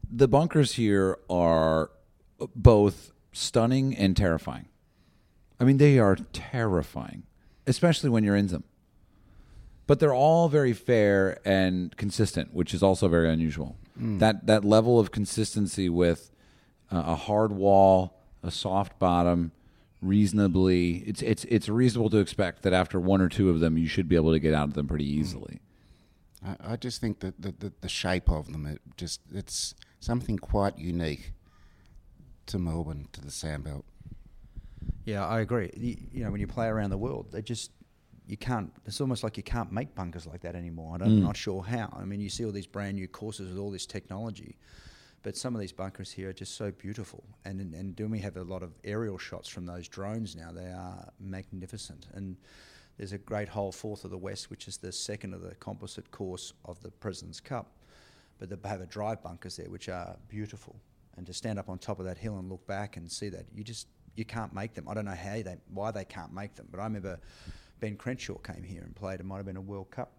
the 0.09 0.27
bunkers 0.27 0.73
here 0.73 1.19
are 1.29 1.91
both 2.55 3.11
stunning 3.31 3.95
and 3.95 4.17
terrifying. 4.17 4.67
I 5.59 5.63
mean, 5.63 5.77
they 5.77 5.99
are 5.99 6.15
terrifying, 6.33 7.23
especially 7.67 8.09
when 8.09 8.23
you're 8.23 8.35
in 8.35 8.47
them. 8.47 8.63
But 9.87 9.99
they're 9.99 10.13
all 10.13 10.49
very 10.49 10.73
fair 10.73 11.39
and 11.45 11.95
consistent, 11.95 12.53
which 12.53 12.73
is 12.73 12.83
also 12.83 13.07
very 13.07 13.31
unusual. 13.31 13.77
That 13.99 14.45
that 14.45 14.63
level 14.63 14.99
of 14.99 15.11
consistency 15.11 15.89
with 15.89 16.29
uh, 16.91 17.01
a 17.07 17.15
hard 17.15 17.51
wall, 17.51 18.19
a 18.43 18.51
soft 18.51 18.99
bottom, 18.99 19.51
reasonably 20.01 20.97
it's 21.07 21.23
it's 21.23 21.45
it's 21.45 21.67
reasonable 21.67 22.11
to 22.11 22.17
expect 22.17 22.61
that 22.61 22.73
after 22.73 22.99
one 22.99 23.21
or 23.21 23.29
two 23.29 23.49
of 23.49 23.59
them, 23.59 23.75
you 23.75 23.87
should 23.87 24.07
be 24.07 24.15
able 24.15 24.33
to 24.33 24.39
get 24.39 24.53
out 24.53 24.67
of 24.67 24.75
them 24.75 24.87
pretty 24.87 25.09
easily. 25.09 25.61
I, 26.45 26.73
I 26.73 26.75
just 26.75 27.01
think 27.01 27.21
that 27.21 27.41
the, 27.41 27.53
the, 27.57 27.73
the 27.81 27.89
shape 27.89 28.29
of 28.29 28.51
them, 28.51 28.67
it 28.67 28.81
just 28.97 29.21
it's 29.33 29.73
something 29.99 30.37
quite 30.37 30.77
unique 30.77 31.31
to 32.47 32.59
Melbourne, 32.59 33.07
to 33.13 33.21
the 33.21 33.31
Sandbelt. 33.31 33.83
Yeah, 35.05 35.25
I 35.25 35.39
agree. 35.39 35.71
You, 35.75 35.97
you 36.11 36.23
know, 36.23 36.31
when 36.31 36.39
you 36.39 36.47
play 36.47 36.67
around 36.67 36.91
the 36.91 36.97
world, 36.97 37.31
they 37.31 37.41
just 37.41 37.71
you 38.27 38.37
can't. 38.37 38.71
It's 38.85 38.99
almost 39.01 39.23
like 39.23 39.37
you 39.37 39.43
can't 39.43 39.71
make 39.71 39.95
bunkers 39.95 40.27
like 40.27 40.41
that 40.41 40.55
anymore. 40.55 40.95
I 40.95 40.97
don't, 40.97 41.07
I'm 41.07 41.19
mm. 41.19 41.23
not 41.23 41.37
sure 41.37 41.63
how. 41.63 41.95
I 41.97 42.03
mean, 42.03 42.19
you 42.19 42.29
see 42.29 42.45
all 42.45 42.51
these 42.51 42.67
brand 42.67 42.95
new 42.95 43.07
courses 43.07 43.49
with 43.49 43.57
all 43.57 43.71
this 43.71 43.85
technology, 43.85 44.57
but 45.23 45.37
some 45.37 45.55
of 45.55 45.61
these 45.61 45.71
bunkers 45.71 46.11
here 46.11 46.29
are 46.29 46.33
just 46.33 46.55
so 46.55 46.71
beautiful. 46.71 47.23
And 47.45 47.61
and, 47.61 47.73
and 47.73 47.95
then 47.95 48.11
we 48.11 48.19
have 48.19 48.37
a 48.37 48.43
lot 48.43 48.63
of 48.63 48.73
aerial 48.83 49.17
shots 49.17 49.47
from 49.47 49.65
those 49.65 49.87
drones 49.87 50.35
now. 50.35 50.51
They 50.51 50.65
are 50.67 51.09
magnificent. 51.19 52.07
And 52.13 52.35
there's 52.97 53.13
a 53.13 53.17
great 53.17 53.47
hole, 53.47 53.71
fourth 53.71 54.03
of 54.03 54.11
the 54.11 54.17
west, 54.17 54.49
which 54.49 54.67
is 54.67 54.77
the 54.77 54.91
second 54.91 55.33
of 55.33 55.41
the 55.41 55.55
composite 55.55 56.11
course 56.11 56.53
of 56.65 56.81
the 56.81 56.91
Presidents 56.91 57.39
Cup. 57.39 57.71
But 58.39 58.49
they 58.49 58.69
have 58.69 58.81
a 58.81 58.85
drive 58.85 59.23
bunkers 59.23 59.55
there, 59.55 59.69
which 59.69 59.87
are 59.87 60.17
beautiful. 60.27 60.75
And 61.15 61.25
to 61.25 61.33
stand 61.33 61.57
up 61.57 61.69
on 61.69 61.79
top 61.79 61.99
of 61.99 62.05
that 62.05 62.17
hill 62.17 62.37
and 62.37 62.49
look 62.49 62.65
back 62.67 62.97
and 62.97 63.11
see 63.11 63.29
that, 63.29 63.45
you 63.55 63.63
just 63.63 63.87
you 64.15 64.25
can't 64.25 64.53
make 64.53 64.73
them. 64.73 64.87
I 64.89 64.93
don't 64.93 65.05
know 65.05 65.11
how 65.11 65.33
they 65.41 65.57
why 65.73 65.91
they 65.91 66.03
can't 66.03 66.33
make 66.33 66.55
them, 66.55 66.67
but 66.69 66.79
I 66.79 66.83
remember 66.83 67.19
Ben 67.79 67.95
Crenshaw 67.95 68.37
came 68.37 68.63
here 68.63 68.81
and 68.81 68.95
played. 68.95 69.19
It 69.19 69.25
might 69.25 69.37
have 69.37 69.45
been 69.45 69.57
a 69.57 69.61
World 69.61 69.91
Cup. 69.91 70.11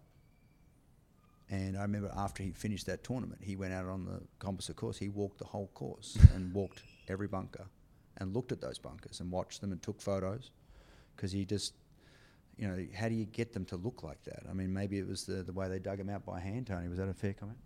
And 1.50 1.78
I 1.78 1.82
remember 1.82 2.12
after 2.16 2.42
he 2.42 2.50
finished 2.50 2.86
that 2.86 3.02
tournament, 3.02 3.40
he 3.42 3.56
went 3.56 3.72
out 3.72 3.86
on 3.86 4.04
the 4.04 4.20
composite 4.38 4.76
course. 4.76 4.98
He 4.98 5.08
walked 5.08 5.38
the 5.38 5.46
whole 5.46 5.70
course 5.74 6.18
and 6.34 6.52
walked 6.52 6.82
every 7.08 7.26
bunker 7.26 7.66
and 8.18 8.34
looked 8.34 8.52
at 8.52 8.60
those 8.60 8.78
bunkers 8.78 9.20
and 9.20 9.30
watched 9.30 9.60
them 9.60 9.72
and 9.72 9.82
took 9.82 10.00
photos 10.00 10.50
because 11.16 11.32
he 11.32 11.44
just, 11.44 11.72
you 12.56 12.68
know, 12.68 12.86
how 12.94 13.08
do 13.08 13.14
you 13.14 13.24
get 13.24 13.52
them 13.52 13.64
to 13.66 13.76
look 13.76 14.02
like 14.02 14.22
that? 14.24 14.42
I 14.48 14.52
mean, 14.52 14.72
maybe 14.72 14.98
it 14.98 15.08
was 15.08 15.24
the, 15.24 15.42
the 15.42 15.52
way 15.52 15.68
they 15.68 15.78
dug 15.78 15.98
them 15.98 16.10
out 16.10 16.26
by 16.26 16.40
hand, 16.40 16.66
Tony. 16.66 16.88
Was 16.88 16.98
that 16.98 17.08
a 17.08 17.14
fair 17.14 17.32
comment? 17.32 17.58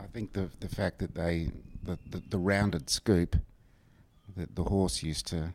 I 0.00 0.06
think 0.06 0.32
the 0.32 0.48
the 0.60 0.68
fact 0.68 0.98
that 1.00 1.14
they 1.14 1.50
the, 1.82 1.98
the, 2.10 2.22
the 2.30 2.38
rounded 2.38 2.88
scoop 2.88 3.36
that 4.36 4.56
the 4.56 4.64
horse 4.64 5.02
used 5.02 5.26
to 5.28 5.52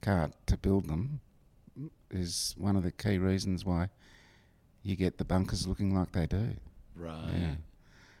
cart 0.00 0.32
to 0.46 0.56
build 0.56 0.88
them 0.88 1.20
is 2.10 2.54
one 2.56 2.76
of 2.76 2.82
the 2.82 2.92
key 2.92 3.18
reasons 3.18 3.64
why 3.64 3.88
you 4.82 4.96
get 4.96 5.18
the 5.18 5.24
bunkers 5.24 5.66
looking 5.66 5.94
like 5.94 6.12
they 6.12 6.26
do. 6.26 6.50
Right. 6.94 7.28
Yeah. 7.36 7.54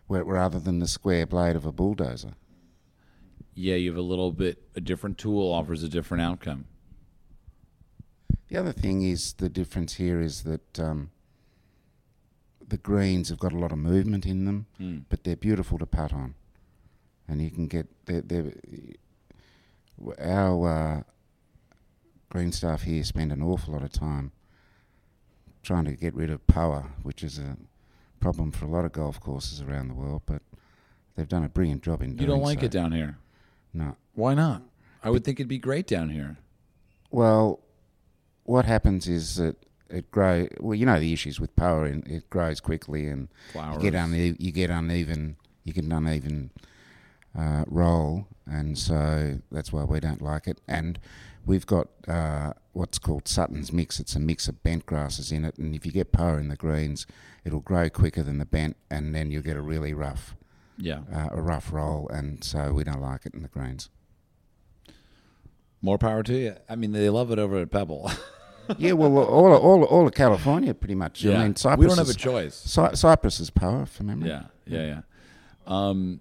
Where, 0.06 0.24
rather 0.24 0.58
than 0.58 0.78
the 0.80 0.88
square 0.88 1.26
blade 1.26 1.56
of 1.56 1.64
a 1.66 1.72
bulldozer. 1.72 2.34
Yeah, 3.54 3.76
you 3.76 3.90
have 3.90 3.98
a 3.98 4.02
little 4.02 4.32
bit 4.32 4.62
a 4.74 4.80
different 4.80 5.16
tool 5.18 5.52
offers 5.52 5.82
a 5.82 5.88
different 5.88 6.22
outcome. 6.22 6.66
The 8.48 8.56
other 8.58 8.72
thing 8.72 9.02
is 9.02 9.32
the 9.34 9.48
difference 9.48 9.94
here 9.94 10.20
is 10.20 10.42
that 10.42 10.78
um, 10.78 11.10
the 12.68 12.76
greens 12.76 13.28
have 13.30 13.38
got 13.38 13.52
a 13.52 13.58
lot 13.58 13.72
of 13.72 13.78
movement 13.78 14.26
in 14.26 14.44
them, 14.44 14.66
Mm. 14.80 15.04
but 15.08 15.24
they're 15.24 15.36
beautiful 15.36 15.78
to 15.78 15.86
putt 15.86 16.12
on, 16.12 16.34
and 17.26 17.40
you 17.42 17.50
can 17.50 17.66
get 17.66 17.86
they're, 18.06 18.20
they're, 18.20 18.52
our 20.20 20.68
uh, 20.68 21.02
green 22.28 22.52
staff 22.52 22.82
here 22.82 23.02
spend 23.04 23.32
an 23.32 23.42
awful 23.42 23.72
lot 23.74 23.82
of 23.82 23.92
time 23.92 24.32
trying 25.62 25.84
to 25.84 25.92
get 25.92 26.14
rid 26.14 26.30
of 26.30 26.46
Poa, 26.46 26.90
which 27.02 27.22
is 27.22 27.38
a 27.38 27.56
problem 28.20 28.52
for 28.52 28.66
a 28.66 28.68
lot 28.68 28.84
of 28.84 28.92
golf 28.92 29.20
courses 29.20 29.60
around 29.60 29.88
the 29.88 29.94
world, 29.94 30.22
but 30.26 30.42
they've 31.16 31.28
done 31.28 31.44
a 31.44 31.48
brilliant 31.48 31.82
job 31.82 32.02
in 32.02 32.10
doing 32.10 32.18
it. 32.18 32.22
You 32.22 32.26
don't 32.28 32.42
like 32.42 32.60
so. 32.60 32.66
it 32.66 32.70
down 32.70 32.92
here. 32.92 33.18
No. 33.74 33.96
Why 34.14 34.34
not? 34.34 34.62
I 35.02 35.10
would 35.10 35.24
think 35.24 35.38
it'd 35.40 35.48
be 35.48 35.58
great 35.58 35.86
down 35.86 36.10
here. 36.10 36.36
Well, 37.10 37.60
what 38.44 38.64
happens 38.64 39.08
is 39.08 39.36
that 39.36 39.56
it 39.88 40.10
grow. 40.10 40.48
Well, 40.60 40.74
you 40.74 40.86
know 40.86 40.98
the 40.98 41.12
issues 41.12 41.38
with 41.38 41.54
Poa, 41.56 41.84
and 41.84 42.06
it 42.06 42.28
grows 42.30 42.60
quickly, 42.60 43.06
and 43.08 43.28
Flowers. 43.52 43.82
you 43.82 43.90
get 43.90 43.98
une- 43.98 44.36
you 44.38 44.50
get 44.50 44.70
uneven, 44.70 45.36
you 45.64 45.72
get 45.72 45.84
an 45.84 45.92
uneven 45.92 46.50
uh, 47.38 47.64
roll, 47.68 48.26
and 48.46 48.76
so 48.78 49.38
that's 49.52 49.72
why 49.72 49.84
we 49.84 50.00
don't 50.00 50.22
like 50.22 50.46
it. 50.48 50.60
And 50.66 50.98
we've 51.46 51.64
got 51.66 51.88
uh, 52.08 52.52
what's 52.72 52.98
called 52.98 53.26
Sutton's 53.28 53.72
mix. 53.72 53.98
It's 54.00 54.14
a 54.16 54.20
mix 54.20 54.48
of 54.48 54.62
bent 54.62 54.84
grasses 54.84 55.32
in 55.32 55.44
it, 55.44 55.56
and 55.56 55.74
if 55.74 55.86
you 55.86 55.92
get 55.92 56.12
Poa 56.12 56.36
in 56.38 56.48
the 56.48 56.56
greens, 56.56 57.06
it'll 57.44 57.60
grow 57.60 57.88
quicker 57.88 58.22
than 58.22 58.38
the 58.38 58.44
bent, 58.44 58.76
and 58.90 59.14
then 59.14 59.30
you'll 59.30 59.42
get 59.42 59.56
a 59.56 59.62
really 59.62 59.94
rough 59.94 60.36
Yeah. 60.76 61.00
uh, 61.12 61.28
a 61.32 61.40
rough 61.40 61.72
roll, 61.72 62.08
and 62.08 62.42
so 62.44 62.72
we 62.72 62.84
don't 62.84 63.00
like 63.00 63.24
it 63.26 63.32
in 63.34 63.42
the 63.42 63.48
greens. 63.48 63.88
More 65.82 65.98
Poa 65.98 66.22
to 66.24 66.34
you. 66.34 66.56
I 66.68 66.74
mean, 66.76 66.92
they 66.92 67.08
love 67.10 67.30
it 67.30 67.38
over 67.38 67.58
at 67.60 67.70
Pebble. 67.70 68.10
yeah, 68.78 68.92
well, 68.92 69.16
all 69.18 69.52
all 69.54 69.84
all 69.84 70.06
of 70.08 70.14
California 70.14 70.74
pretty 70.74 70.94
much. 70.96 71.24
I 71.24 71.42
mean, 71.44 71.54
Cypress 71.54 71.78
we 71.78 71.86
don't 71.86 71.98
have 71.98 72.08
a 72.08 72.14
choice. 72.14 72.54
Cy- 72.56 72.94
Cypress 72.94 73.38
is 73.40 73.50
power 73.50 73.86
from 73.86 74.06
memory. 74.06 74.30
Yeah, 74.30 74.44
yeah, 74.66 74.86
yeah. 74.86 75.00
Um, 75.66 76.20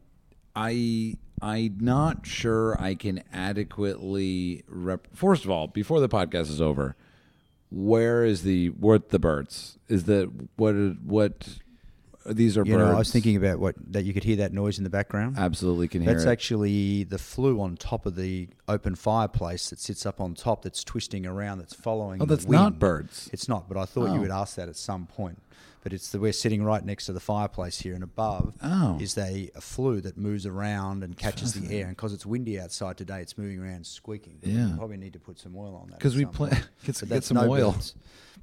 I 0.55 1.15
I'm 1.41 1.77
not 1.79 2.25
sure 2.25 2.79
I 2.81 2.95
can 2.95 3.21
adequately 3.33 4.63
rep. 4.67 5.07
First 5.13 5.43
of 5.45 5.51
all, 5.51 5.67
before 5.67 5.99
the 5.99 6.09
podcast 6.09 6.49
is 6.49 6.61
over, 6.61 6.95
where 7.69 8.23
is 8.23 8.43
the 8.43 8.69
what 8.69 9.09
the 9.09 9.19
birds? 9.19 9.77
Is 9.89 10.05
that 10.05 10.29
what 10.55 10.73
what 11.03 11.47
these 12.25 12.57
are 12.57 12.65
You 12.65 12.73
birds? 12.77 12.87
know, 12.89 12.95
I 12.95 12.97
was 12.97 13.11
thinking 13.11 13.35
about 13.35 13.59
what 13.59 13.75
that 13.91 14.03
you 14.05 14.13
could 14.13 14.23
hear 14.23 14.37
that 14.37 14.53
noise 14.53 14.77
in 14.77 14.83
the 14.83 14.89
background. 14.89 15.37
absolutely 15.37 15.87
can 15.87 16.01
hear 16.01 16.13
That's 16.13 16.25
it. 16.25 16.29
actually 16.29 17.03
the 17.03 17.17
flue 17.19 17.59
on 17.61 17.75
top 17.75 18.05
of 18.05 18.15
the 18.15 18.47
open 18.67 18.95
fireplace 18.95 19.69
that 19.69 19.79
sits 19.79 20.05
up 20.05 20.19
on 20.21 20.33
top. 20.33 20.63
That's 20.63 20.83
twisting 20.83 21.25
around. 21.27 21.59
That's 21.59 21.75
following. 21.75 22.21
oh, 22.21 22.25
the 22.25 22.35
that's 22.35 22.47
not 22.47 22.79
birds. 22.79 23.29
It's 23.33 23.47
not, 23.47 23.67
but 23.67 23.77
I 23.77 23.85
thought 23.85 24.09
Oh. 24.09 24.13
you 24.15 24.21
would 24.21 24.31
ask 24.31 24.55
that 24.55 24.69
at 24.69 24.75
some 24.75 25.05
point. 25.05 25.39
But 25.85 25.93
it's 25.93 26.09
the 26.09 26.19
we're 26.19 26.33
sitting 26.33 26.63
right 26.63 26.83
next 26.83 27.05
to 27.05 27.13
the 27.13 27.19
fireplace 27.19 27.77
here, 27.77 27.93
and 27.93 28.03
above 28.03 28.55
Oh. 28.63 28.97
is 28.99 29.15
a, 29.19 29.51
a 29.53 29.61
flue 29.61 30.01
that 30.01 30.17
moves 30.17 30.47
around 30.47 31.03
and 31.03 31.15
catches 31.15 31.53
the 31.53 31.77
air. 31.77 31.85
And 31.85 31.95
because 31.95 32.11
it's 32.11 32.25
windy 32.25 32.59
outside 32.59 32.97
today, 32.97 33.21
it's 33.21 33.37
moving 33.37 33.59
around, 33.59 33.85
squeaking. 33.85 34.39
Yeah. 34.41 34.71
we 34.71 34.77
probably 34.79 34.97
need 34.97 35.13
to 35.13 35.19
put 35.19 35.37
some 35.37 35.55
oil 35.55 35.75
on 35.79 35.91
that 35.91 35.99
because 35.99 36.15
we 36.15 36.23
some 36.23 36.31
pla- 36.31 36.49
get 36.85 36.95
some- 36.95 37.09
get 37.09 37.23
some 37.23 37.37
oil. 37.37 37.75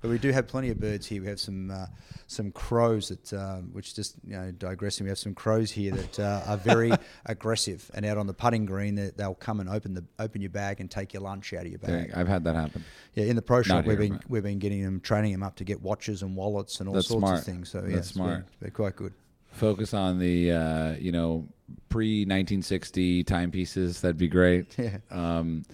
But 0.00 0.10
we 0.10 0.18
do 0.18 0.30
have 0.32 0.46
plenty 0.48 0.70
of 0.70 0.80
birds 0.80 1.06
here. 1.06 1.22
We 1.22 1.28
have 1.28 1.40
some 1.40 1.70
uh, 1.70 1.86
some 2.26 2.50
crows 2.52 3.08
that, 3.08 3.32
um, 3.32 3.70
which 3.72 3.94
just 3.94 4.16
you 4.26 4.32
know, 4.32 4.50
digressing. 4.52 5.04
We 5.04 5.10
have 5.10 5.18
some 5.18 5.34
crows 5.34 5.70
here 5.70 5.92
that 5.92 6.20
uh, 6.20 6.42
are 6.46 6.56
very 6.56 6.92
aggressive, 7.26 7.90
and 7.94 8.04
out 8.06 8.18
on 8.18 8.26
the 8.26 8.34
putting 8.34 8.64
green, 8.66 8.94
they, 8.94 9.10
they'll 9.16 9.34
come 9.34 9.60
and 9.60 9.68
open 9.68 9.94
the 9.94 10.04
open 10.18 10.40
your 10.40 10.50
bag 10.50 10.80
and 10.80 10.90
take 10.90 11.12
your 11.12 11.22
lunch 11.22 11.52
out 11.52 11.62
of 11.66 11.68
your 11.68 11.78
bag. 11.78 12.12
I've 12.14 12.28
had 12.28 12.44
that 12.44 12.54
happen. 12.54 12.84
Yeah, 13.14 13.24
in 13.26 13.36
the 13.36 13.42
pro 13.42 13.62
shop, 13.62 13.84
we've 13.84 13.98
been 13.98 14.20
we've 14.28 14.42
been 14.42 14.58
getting 14.58 14.82
them, 14.82 15.00
training 15.00 15.32
them 15.32 15.42
up 15.42 15.56
to 15.56 15.64
get 15.64 15.82
watches 15.82 16.22
and 16.22 16.34
wallets 16.36 16.80
and 16.80 16.88
all 16.88 16.94
That's 16.94 17.08
sorts 17.08 17.20
smart. 17.20 17.38
of 17.40 17.44
things. 17.44 17.68
So 17.70 17.80
yeah, 17.80 17.96
been- 17.96 18.02
smart. 18.02 18.44
They're 18.60 18.70
quite 18.70 18.96
good. 18.96 19.12
Focus 19.52 19.92
on 19.92 20.18
the 20.18 20.50
uh, 20.50 20.92
you 20.98 21.12
know 21.12 21.46
pre 21.88 22.22
1960 22.22 23.24
timepieces. 23.24 24.00
That'd 24.00 24.18
be 24.18 24.28
great. 24.28 24.76
Yeah. 24.78 24.98
Um, 25.10 25.64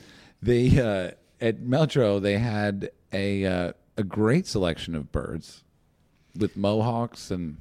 they 0.43 0.79
uh, 0.81 1.12
at 1.41 1.61
Metro 1.61 2.19
they 2.21 2.39
had 2.39 2.91
a 3.12 3.45
uh, 3.47 3.73
a 3.99 4.05
great 4.05 4.46
selection 4.46 4.94
of 4.94 5.12
birds 5.12 5.64
with 6.36 6.57
mohawks 6.57 7.30
and 7.30 7.59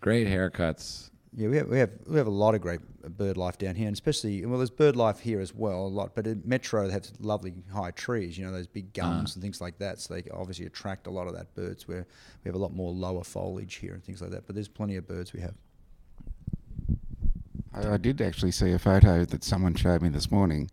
great 0.00 0.26
haircuts. 0.26 1.10
Yeah, 1.36 1.48
we 1.48 1.56
have, 1.58 1.68
we 1.68 1.78
have 1.78 1.90
we 2.06 2.16
have 2.16 2.26
a 2.26 2.30
lot 2.30 2.54
of 2.54 2.62
great 2.62 2.80
bird 3.18 3.36
life 3.36 3.58
down 3.58 3.74
here, 3.74 3.86
and 3.86 3.94
especially 3.94 4.46
well, 4.46 4.58
there's 4.58 4.70
bird 4.70 4.96
life 4.96 5.20
here 5.20 5.40
as 5.40 5.54
well 5.54 5.86
a 5.86 5.88
lot. 5.88 6.14
But 6.14 6.26
at 6.26 6.46
Metro, 6.46 6.86
they 6.86 6.92
have 6.92 7.06
lovely 7.20 7.52
high 7.72 7.90
trees, 7.90 8.38
you 8.38 8.46
know, 8.46 8.52
those 8.52 8.66
big 8.66 8.94
gums 8.94 9.32
ah. 9.32 9.34
and 9.34 9.42
things 9.42 9.60
like 9.60 9.78
that. 9.78 10.00
So 10.00 10.14
they 10.14 10.24
obviously 10.30 10.66
attract 10.66 11.06
a 11.06 11.10
lot 11.10 11.26
of 11.26 11.34
that 11.34 11.54
birds. 11.54 11.86
Where 11.86 12.06
we 12.44 12.48
have 12.48 12.54
a 12.54 12.58
lot 12.58 12.72
more 12.72 12.92
lower 12.92 13.24
foliage 13.24 13.74
here 13.74 13.92
and 13.92 14.02
things 14.02 14.22
like 14.22 14.30
that. 14.30 14.46
But 14.46 14.54
there's 14.54 14.68
plenty 14.68 14.96
of 14.96 15.06
birds 15.06 15.32
we 15.32 15.40
have. 15.40 15.54
I, 17.74 17.94
I 17.94 17.96
did 17.98 18.22
actually 18.22 18.52
see 18.52 18.72
a 18.72 18.78
photo 18.78 19.24
that 19.24 19.44
someone 19.44 19.74
showed 19.74 20.02
me 20.02 20.08
this 20.08 20.30
morning. 20.30 20.70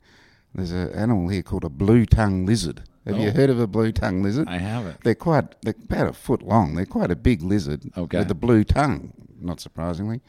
There's 0.54 0.72
an 0.72 0.94
animal 0.94 1.28
here 1.28 1.44
called 1.44 1.66
a 1.66 1.70
blue 1.70 2.06
tongue 2.06 2.46
lizard. 2.46 2.84
Have 3.06 3.18
you 3.20 3.28
Oh. 3.30 3.32
heard 3.32 3.50
of 3.50 3.60
a 3.60 3.68
blue 3.68 3.92
tongue 3.92 4.24
lizard? 4.24 4.48
I 4.48 4.58
have 4.58 4.86
it. 4.88 4.98
They're 5.04 5.14
quite, 5.16 5.62
they're 5.62 5.76
about 5.90 6.08
a 6.08 6.14
foot 6.14 6.42
long. 6.42 6.76
They're 6.76 6.86
quite 6.88 7.12
a 7.12 7.16
big 7.16 7.42
lizard 7.44 7.84
Okay. 7.96 8.18
with 8.20 8.32
a 8.32 8.36
blue 8.36 8.64
tongue, 8.64 9.14
not 9.40 9.60
surprisingly. 9.60 10.22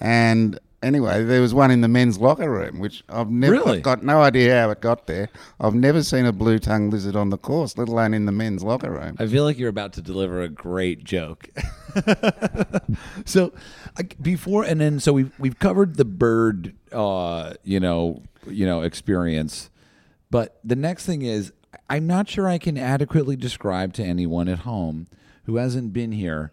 and 0.00 0.58
anyway, 0.82 1.22
there 1.24 1.40
was 1.40 1.54
one 1.54 1.70
in 1.70 1.80
the 1.80 1.88
men's 1.88 2.18
locker 2.18 2.50
room, 2.50 2.80
which 2.80 3.04
I've 3.08 3.30
never 3.30 3.52
Really? 3.52 3.76
I've 3.78 3.82
got 3.84 4.02
no 4.02 4.20
idea 4.20 4.60
how 4.62 4.70
it 4.70 4.80
got 4.80 5.06
there. 5.06 5.28
I've 5.60 5.74
never 5.76 6.02
seen 6.02 6.26
a 6.26 6.32
blue 6.32 6.58
tongue 6.58 6.90
lizard 6.90 7.14
on 7.14 7.30
the 7.30 7.38
course, 7.38 7.78
let 7.78 7.88
alone 7.88 8.12
in 8.14 8.26
the 8.26 8.32
men's 8.32 8.64
locker 8.64 8.90
room. 8.90 9.14
I 9.20 9.26
feel 9.28 9.44
like 9.44 9.56
you're 9.58 9.68
about 9.68 9.92
to 9.94 10.02
deliver 10.02 10.42
a 10.42 10.48
great 10.48 11.04
joke. 11.04 11.48
so, 13.24 13.52
I, 13.96 14.02
before 14.20 14.64
and 14.64 14.80
then, 14.80 15.00
so 15.00 15.12
we've 15.12 15.32
we've 15.38 15.58
covered 15.58 15.96
the 15.96 16.04
bird, 16.04 16.74
uh, 16.92 17.54
you 17.62 17.80
know, 17.80 18.22
you 18.48 18.66
know, 18.66 18.82
experience. 18.82 19.70
But 20.30 20.58
the 20.64 20.76
next 20.76 21.06
thing 21.06 21.22
is, 21.22 21.52
I'm 21.88 22.06
not 22.06 22.28
sure 22.28 22.48
I 22.48 22.58
can 22.58 22.78
adequately 22.78 23.36
describe 23.36 23.92
to 23.94 24.04
anyone 24.04 24.48
at 24.48 24.60
home 24.60 25.06
who 25.44 25.56
hasn't 25.56 25.92
been 25.92 26.12
here. 26.12 26.52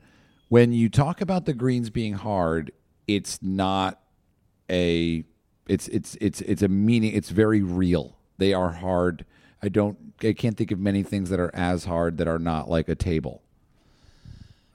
When 0.50 0.74
you 0.74 0.90
talk 0.90 1.22
about 1.22 1.46
the 1.46 1.54
greens 1.54 1.90
being 1.90 2.14
hard, 2.14 2.72
it's 3.08 3.40
not 3.42 4.02
a 4.70 5.24
it's 5.68 5.88
it's 5.90 6.16
it's 6.22 6.42
it's 6.42 6.62
a 6.62 6.68
meaning 6.68 7.14
it's 7.14 7.30
very 7.30 7.62
real 7.62 8.18
they 8.38 8.54
are 8.54 8.72
hard 8.72 9.26
i 9.62 9.70
don't 9.70 9.98
i 10.24 10.34
can't 10.34 10.58
think 10.58 10.72
of 10.72 10.80
many 10.80 11.04
things 11.04 11.30
that 11.30 11.40
are 11.40 11.54
as 11.54 11.86
hard 11.86 12.18
that 12.18 12.28
are 12.28 12.40
not 12.40 12.70
like 12.70 12.90
a 12.90 12.96
table 12.96 13.44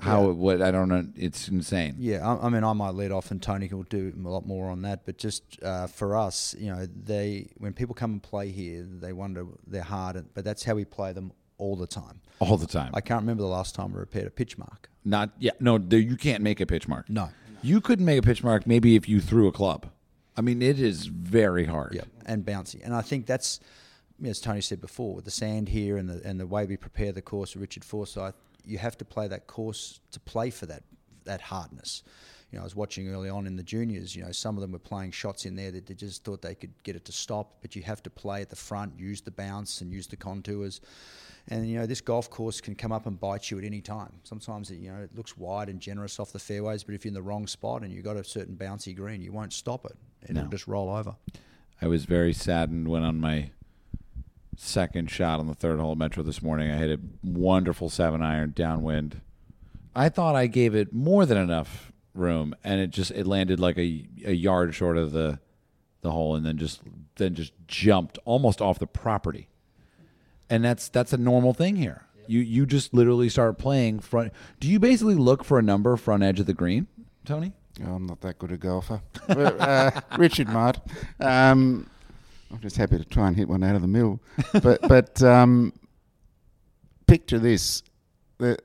how 0.00 0.28
it 0.30 0.34
what 0.36 0.60
i 0.60 0.70
don't 0.70 0.88
know 0.88 1.06
it's 1.16 1.48
insane 1.48 1.94
Yeah, 1.98 2.26
I, 2.26 2.46
I 2.46 2.48
mean, 2.50 2.64
I 2.64 2.72
might 2.74 2.94
lead 2.94 3.12
off, 3.12 3.30
and 3.30 3.42
Tony 3.42 3.66
will 3.68 3.82
do 3.84 4.12
a 4.14 4.28
lot 4.28 4.46
more 4.46 4.68
on 4.68 4.82
that. 4.82 5.06
But 5.06 5.16
just 5.16 5.42
uh, 5.62 5.86
for 5.86 6.16
us, 6.16 6.54
you 6.58 6.66
know, 6.70 6.86
they 6.86 7.48
when 7.56 7.72
people 7.72 7.94
come 7.94 8.12
and 8.12 8.22
play 8.22 8.50
here, 8.50 8.84
they 8.88 9.12
wonder 9.14 9.46
they're 9.66 9.82
hard, 9.82 10.22
but 10.34 10.44
that's 10.44 10.64
how 10.64 10.74
we 10.74 10.84
play 10.84 11.12
them 11.12 11.32
all 11.58 11.76
the 11.76 11.86
time. 11.86 12.20
all 12.40 12.58
the 12.58 12.66
time 12.66 12.90
I 12.94 13.00
can't 13.00 13.22
remember 13.22 13.42
the 13.42 13.48
last 13.48 13.74
time 13.74 13.92
we 13.92 13.98
repaired 13.98 14.26
a 14.26 14.30
pitch 14.30 14.58
mark. 14.58 14.90
not 15.04 15.30
yeah 15.38 15.52
no 15.60 15.78
there, 15.78 15.98
you 15.98 16.16
can't 16.16 16.42
make 16.42 16.60
a 16.60 16.66
pitch 16.66 16.86
mark 16.86 17.08
No. 17.08 17.30
you 17.62 17.80
couldn't 17.80 18.04
make 18.04 18.18
a 18.18 18.22
pitch 18.22 18.44
mark 18.44 18.66
maybe 18.66 18.94
if 18.96 19.08
you 19.08 19.20
threw 19.22 19.46
a 19.48 19.52
club 19.52 19.86
i 20.36 20.42
mean 20.42 20.60
it 20.60 20.78
is 20.78 21.06
very 21.06 21.64
hard 21.64 21.94
Yeah, 21.94 22.02
and 22.26 22.44
bouncy. 22.44 22.84
And 22.84 22.92
I 22.94 23.00
think 23.00 23.24
that's, 23.24 23.58
as 24.22 24.38
Tony 24.40 24.60
said 24.60 24.80
before, 24.82 25.14
with 25.14 25.24
the 25.24 25.30
sand 25.30 25.70
here 25.70 25.96
and 25.96 26.06
the 26.10 26.20
and 26.28 26.38
the 26.38 26.46
way 26.46 26.66
we 26.66 26.76
prepare 26.76 27.12
the 27.12 27.22
course 27.22 27.54
with 27.54 27.62
Richard 27.62 27.84
Forsyth, 27.84 28.34
you 28.66 28.78
have 28.78 28.96
to 28.98 29.04
play 29.04 29.28
that 29.28 29.46
course 29.46 30.00
to 30.12 30.20
play 30.20 30.50
for 30.50 30.66
that 30.66 30.82
that 31.24 31.40
hardness. 31.40 32.02
You 32.52 32.58
know, 32.58 32.62
I 32.62 32.64
was 32.64 32.76
watching 32.76 33.08
early 33.08 33.28
on 33.28 33.46
in 33.48 33.56
the 33.56 33.62
juniors. 33.64 34.14
You 34.14 34.24
know, 34.24 34.30
some 34.30 34.56
of 34.56 34.60
them 34.60 34.70
were 34.70 34.78
playing 34.78 35.10
shots 35.10 35.44
in 35.46 35.56
there 35.56 35.72
that 35.72 35.86
they 35.86 35.94
just 35.94 36.22
thought 36.22 36.40
they 36.42 36.54
could 36.54 36.72
get 36.84 36.94
it 36.94 37.04
to 37.06 37.12
stop, 37.12 37.56
but 37.60 37.74
you 37.74 37.82
have 37.82 38.00
to 38.04 38.10
play 38.10 38.40
at 38.40 38.48
the 38.48 38.54
front, 38.56 38.96
use 38.96 39.20
the 39.20 39.32
bounce, 39.32 39.80
and 39.80 39.92
use 39.92 40.06
the 40.06 40.16
contours. 40.16 40.80
And 41.48 41.68
you 41.68 41.78
know, 41.78 41.86
this 41.86 42.00
golf 42.00 42.30
course 42.30 42.60
can 42.60 42.76
come 42.76 42.92
up 42.92 43.06
and 43.06 43.18
bite 43.18 43.50
you 43.50 43.58
at 43.58 43.64
any 43.64 43.80
time. 43.80 44.12
Sometimes 44.22 44.70
it, 44.70 44.76
you 44.76 44.92
know 44.92 45.00
it 45.02 45.10
looks 45.16 45.36
wide 45.36 45.68
and 45.68 45.80
generous 45.80 46.20
off 46.20 46.32
the 46.32 46.38
fairways, 46.38 46.84
but 46.84 46.94
if 46.94 47.04
you're 47.04 47.10
in 47.10 47.14
the 47.14 47.22
wrong 47.22 47.46
spot 47.48 47.82
and 47.82 47.92
you've 47.92 48.04
got 48.04 48.16
a 48.16 48.22
certain 48.24 48.56
bouncy 48.56 48.94
green, 48.94 49.20
you 49.20 49.32
won't 49.32 49.52
stop 49.52 49.84
it. 49.84 49.96
It'll 50.28 50.44
No. 50.44 50.48
just 50.48 50.68
roll 50.68 50.88
over. 50.88 51.16
I 51.82 51.88
was 51.88 52.04
very 52.04 52.32
saddened 52.32 52.88
when 52.88 53.02
on 53.02 53.20
my 53.20 53.50
second 54.56 55.10
shot 55.10 55.38
on 55.40 55.46
the 55.46 55.54
third 55.54 55.78
hole 55.78 55.92
at 55.92 55.98
Metro 55.98 56.22
this 56.22 56.42
morning, 56.42 56.70
I 56.70 56.76
hit 56.76 56.90
a 56.90 57.00
wonderful 57.22 57.88
seven 57.88 58.22
iron 58.22 58.52
downwind. 58.54 59.20
I 59.94 60.08
thought 60.08 60.34
I 60.36 60.46
gave 60.46 60.74
it 60.74 60.92
more 60.92 61.24
than 61.24 61.38
enough 61.38 61.92
room, 62.14 62.54
and 62.64 62.80
it 62.80 62.90
just 62.90 63.10
it 63.12 63.26
landed 63.26 63.60
like 63.60 63.78
a 63.78 64.06
a 64.24 64.32
yard 64.32 64.74
short 64.74 64.96
of 64.96 65.12
the 65.12 65.38
the 66.02 66.10
hole, 66.10 66.34
and 66.34 66.44
then 66.44 66.58
just 66.58 66.82
then 67.16 67.34
just 67.34 67.52
jumped 67.66 68.18
almost 68.24 68.60
off 68.60 68.78
the 68.78 68.86
property. 68.86 69.48
And 70.48 70.64
that's 70.64 70.88
that's 70.88 71.12
a 71.12 71.18
normal 71.18 71.54
thing 71.54 71.76
here. 71.76 72.06
You 72.26 72.40
you 72.40 72.66
just 72.66 72.92
literally 72.94 73.28
start 73.28 73.58
playing 73.58 74.00
front. 74.00 74.32
Do 74.60 74.68
you 74.68 74.78
basically 74.78 75.14
look 75.14 75.44
for 75.44 75.58
a 75.58 75.62
number 75.62 75.96
front 75.96 76.22
edge 76.22 76.40
of 76.40 76.46
the 76.46 76.54
green, 76.54 76.86
Tony? 77.24 77.52
I'm 77.84 78.06
not 78.06 78.20
that 78.22 78.38
good 78.38 78.52
a 78.52 78.56
golfer. 78.56 79.02
Uh, 79.28 79.90
Richard 80.16 80.48
might. 80.48 80.78
Um, 81.20 81.90
I'm 82.50 82.60
just 82.60 82.76
happy 82.76 82.98
to 82.98 83.04
try 83.04 83.28
and 83.28 83.36
hit 83.36 83.48
one 83.48 83.62
out 83.62 83.76
of 83.76 83.82
the 83.82 83.88
mill. 83.88 84.20
But 84.52 84.80
but 84.88 85.22
um, 85.22 85.72
picture 87.06 87.38
this: 87.38 87.82
the, 88.38 88.58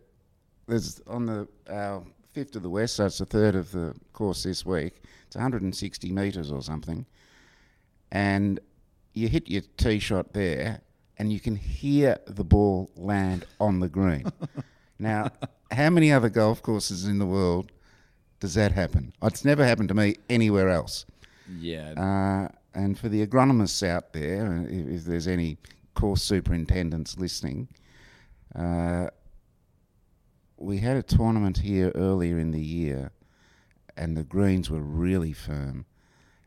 there's 0.68 1.02
on 1.08 1.26
the 1.26 1.48
our 1.70 2.04
fifth 2.34 2.56
of 2.56 2.64
the 2.64 2.70
west, 2.70 2.96
so 2.96 3.06
it's 3.06 3.20
a 3.20 3.26
third 3.26 3.56
of 3.56 3.72
the 3.72 3.94
course 4.14 4.44
this 4.44 4.66
week. 4.66 5.02
It's 5.28 5.36
160 5.36 6.12
metres 6.12 6.52
or 6.52 6.62
something, 6.62 7.06
and 8.12 8.60
you 9.14 9.28
hit 9.28 9.50
your 9.50 9.62
tee 9.78 10.00
shot 10.00 10.34
there, 10.34 10.82
and 11.18 11.32
you 11.32 11.40
can 11.40 11.56
hear 11.56 12.18
the 12.28 12.44
ball 12.44 12.90
land 12.96 13.46
on 13.60 13.80
the 13.80 13.90
green. 13.90 14.32
now, 15.00 15.32
how 15.72 15.90
many 15.90 16.12
other 16.12 16.30
golf 16.30 16.62
courses 16.62 17.06
in 17.06 17.20
the 17.20 17.26
world 17.26 17.72
does 18.40 18.54
that 18.56 18.72
happen? 18.72 19.14
It's 19.24 19.46
never 19.46 19.66
happened 19.66 19.90
to 19.90 19.96
me 19.96 20.16
anywhere 20.30 20.70
else. 20.70 21.06
Yeah. 21.60 21.94
Uh, 21.94 22.56
and 22.74 22.98
for 22.98 23.10
the 23.10 23.26
agronomists 23.26 23.86
out 23.86 24.14
there, 24.14 24.48
uh, 24.48 24.68
if, 24.70 25.04
there's 25.04 25.28
any 25.28 25.58
course 25.94 26.24
superintendents 26.24 27.18
listening, 27.18 27.68
uh, 28.56 29.08
we 30.58 30.78
had 30.78 30.98
a 30.98 31.04
tournament 31.04 31.60
here 31.60 31.92
earlier 31.96 32.40
in 32.40 32.52
the 32.52 32.62
year, 32.62 33.12
and 33.98 34.16
the 34.16 34.24
greens 34.24 34.70
were 34.70 34.82
really 34.82 35.34
firm. 35.34 35.86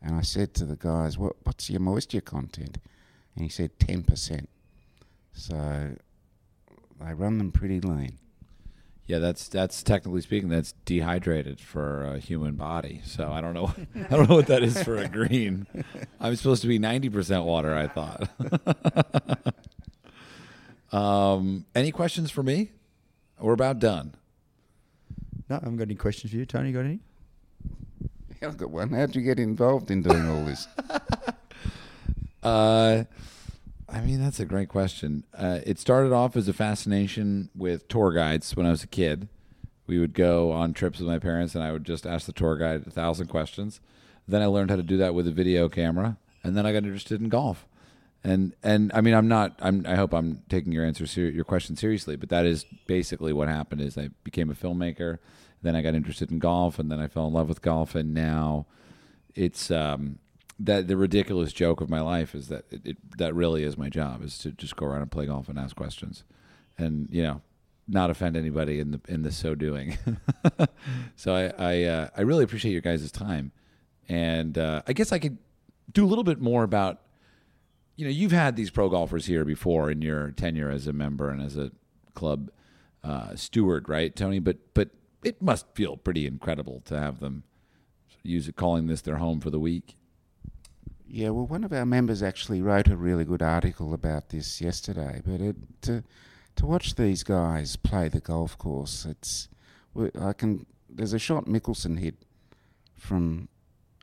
And 0.01 0.15
I 0.15 0.21
said 0.21 0.53
to 0.55 0.65
the 0.65 0.75
guys, 0.75 1.17
what, 1.17 1.35
What's 1.43 1.69
your 1.69 1.79
moisture 1.79 2.21
content? 2.21 2.77
And 3.35 3.43
he 3.43 3.49
said 3.49 3.77
10%. 3.79 4.47
So 5.33 5.95
they 7.01 7.13
run 7.13 7.37
them 7.37 7.51
pretty 7.51 7.81
lean. 7.81 8.17
Yeah, 9.07 9.19
that's 9.19 9.47
that's 9.47 9.83
technically 9.83 10.21
speaking, 10.21 10.49
that's 10.49 10.73
dehydrated 10.85 11.59
for 11.59 12.03
a 12.05 12.17
human 12.17 12.55
body. 12.55 13.01
So 13.05 13.31
I 13.31 13.39
don't 13.39 13.53
know, 13.53 13.71
I 13.95 14.15
don't 14.15 14.27
know 14.29 14.35
what 14.35 14.47
that 14.47 14.63
is 14.63 14.81
for 14.81 14.97
a 14.97 15.07
green. 15.07 15.67
I'm 16.19 16.35
supposed 16.35 16.63
to 16.63 16.67
be 16.67 16.79
ninety 16.79 17.09
percent 17.09 17.43
water. 17.43 17.75
I 17.75 17.87
thought. 17.87 18.29
um, 20.91 21.65
any 21.75 21.91
questions 21.91 22.31
for 22.31 22.41
me? 22.41 22.71
We're 23.39 23.53
about 23.53 23.79
done. 23.79 24.15
No, 25.49 25.57
I 25.57 25.59
haven't 25.59 25.77
got 25.77 25.83
any 25.83 25.95
questions 25.95 26.31
for 26.31 26.37
you. 26.37 26.45
Tony, 26.45 26.69
You 26.69 26.73
got 26.75 26.85
any? 26.85 26.99
I've 28.41 28.57
got 28.57 28.69
one. 28.71 28.89
How'd 28.89 29.15
you 29.15 29.21
get 29.21 29.39
involved 29.39 29.91
in 29.91 30.01
doing 30.01 30.27
all 30.27 30.45
this? 30.45 30.67
Uh, 32.43 33.03
I 33.87 34.01
mean, 34.01 34.21
that's 34.21 34.39
a 34.39 34.45
great 34.45 34.69
question. 34.69 35.25
Uh, 35.37 35.59
it 35.65 35.77
started 35.77 36.11
off 36.11 36.35
as 36.35 36.47
a 36.47 36.53
fascination 36.53 37.49
with 37.55 37.87
tour 37.87 38.11
guides 38.11 38.55
when 38.55 38.65
I 38.65 38.71
was 38.71 38.83
a 38.83 38.87
kid. 38.87 39.27
We 39.87 39.99
would 39.99 40.13
go 40.13 40.51
on 40.51 40.73
trips 40.73 40.99
with 40.99 41.07
my 41.07 41.19
parents, 41.19 41.53
and 41.53 41.63
I 41.63 41.71
would 41.71 41.83
just 41.83 42.07
ask 42.07 42.25
the 42.25 42.31
tour 42.31 42.57
guide 42.57 42.87
a 42.87 42.89
thousand 42.89 43.27
questions. 43.27 43.79
Then 44.27 44.41
I 44.41 44.47
learned 44.47 44.71
how 44.71 44.77
to 44.77 44.83
do 44.83 44.97
that 44.97 45.13
with 45.13 45.27
a 45.27 45.31
video 45.31 45.69
camera, 45.69 46.17
and 46.43 46.57
then 46.57 46.65
I 46.65 46.73
got 46.73 46.83
interested 46.83 47.21
in 47.21 47.29
golf. 47.29 47.67
And 48.23 48.53
and 48.63 48.91
I 48.95 49.01
mean, 49.01 49.13
I'm 49.13 49.27
not. 49.27 49.53
I'm. 49.61 49.85
I 49.87 49.93
hope 49.93 50.11
I'm 50.11 50.41
taking 50.49 50.71
your 50.71 50.83
answer, 50.83 51.05
ser- 51.05 51.29
your 51.29 51.45
question 51.45 51.75
seriously. 51.75 52.15
But 52.15 52.29
that 52.29 52.47
is 52.47 52.65
basically 52.87 53.33
what 53.33 53.47
happened. 53.47 53.81
Is 53.81 53.99
I 53.99 54.09
became 54.23 54.49
a 54.49 54.55
filmmaker. 54.55 55.19
Then 55.61 55.75
I 55.75 55.83
got 55.83 55.93
interested 55.93 56.31
in 56.31 56.39
golf, 56.39 56.79
and 56.79 56.91
then 56.91 56.99
I 56.99 57.07
fell 57.07 57.27
in 57.27 57.33
love 57.33 57.49
with 57.49 57.61
golf, 57.61 57.93
and 57.93 58.15
now 58.15 58.65
it's 59.35 59.69
um, 59.69 60.17
that 60.59 60.87
the 60.87 60.95
ridiculous 60.95 61.51
joke 61.51 61.81
of 61.81 61.89
my 61.89 62.01
life 62.01 62.33
is 62.33 62.47
that 62.47 62.65
it, 62.71 62.81
it, 62.85 63.17
that 63.17 63.35
really 63.35 63.63
is 63.63 63.77
my 63.77 63.89
job 63.89 64.23
is 64.23 64.37
to 64.39 64.51
just 64.51 64.75
go 64.75 64.85
around 64.85 65.01
and 65.01 65.11
play 65.11 65.25
golf 65.25 65.49
and 65.49 65.59
ask 65.59 65.75
questions, 65.75 66.23
and 66.77 67.07
you 67.11 67.23
know, 67.23 67.41
not 67.87 68.09
offend 68.09 68.37
anybody 68.37 68.79
in 68.79 68.91
the 68.91 69.01
in 69.07 69.23
the 69.23 69.31
so 69.31 69.55
doing. 69.55 69.97
so 71.15 71.35
I 71.35 71.53
I, 71.57 71.83
uh, 71.83 72.07
I 72.17 72.21
really 72.21 72.43
appreciate 72.43 72.71
your 72.71 72.81
guys' 72.81 73.11
time, 73.11 73.51
and 74.07 74.57
uh, 74.57 74.81
I 74.87 74.93
guess 74.93 75.11
I 75.11 75.19
could 75.19 75.37
do 75.91 76.05
a 76.05 76.07
little 76.07 76.23
bit 76.23 76.39
more 76.39 76.63
about. 76.63 77.01
You 77.97 78.03
know, 78.03 78.11
you've 78.11 78.33
had 78.33 78.57
these 78.57 78.71
pro 78.71 78.89
golfers 78.89 79.25
here 79.25 79.45
before 79.45 79.89
in 79.89 80.01
your 80.01 80.31
tenure 80.31 80.69
as 80.69 80.85
a 80.85 80.91
member 80.91 81.29
and 81.29 81.41
as 81.41 81.55
a 81.55 81.71
club 82.13 82.51
uh, 83.05 83.37
steward, 83.37 83.87
right, 83.87 84.13
Tony? 84.13 84.39
But 84.39 84.57
but 84.73 84.89
it 85.23 85.41
must 85.41 85.65
feel 85.73 85.95
pretty 85.97 86.27
incredible 86.27 86.81
to 86.85 86.99
have 86.99 87.19
them 87.19 87.43
use 88.23 88.47
it, 88.47 88.55
calling 88.55 88.87
this 88.87 89.01
their 89.01 89.17
home 89.17 89.39
for 89.39 89.49
the 89.49 89.59
week. 89.59 89.95
Yeah, 91.15 91.29
well, 91.29 91.47
one 91.47 91.63
of 91.63 91.71
our 91.71 91.85
members 91.85 92.21
actually 92.21 92.61
wrote 92.61 92.89
a 92.89 92.97
really 92.97 93.23
good 93.23 93.41
article 93.41 93.93
about 93.93 94.31
this 94.31 94.59
yesterday. 94.59 95.21
But 95.25 95.39
it, 95.39 95.55
to 95.83 96.03
to 96.57 96.65
watch 96.65 96.95
these 96.95 97.23
guys 97.23 97.77
play 97.77 98.09
the 98.09 98.19
golf 98.19 98.57
course, 98.57 99.05
it's 99.05 99.47
I 100.19 100.33
can. 100.33 100.65
There's 100.89 101.13
a 101.13 101.19
shot 101.19 101.45
Mickelson 101.45 101.99
hit 101.99 102.15
from 102.97 103.47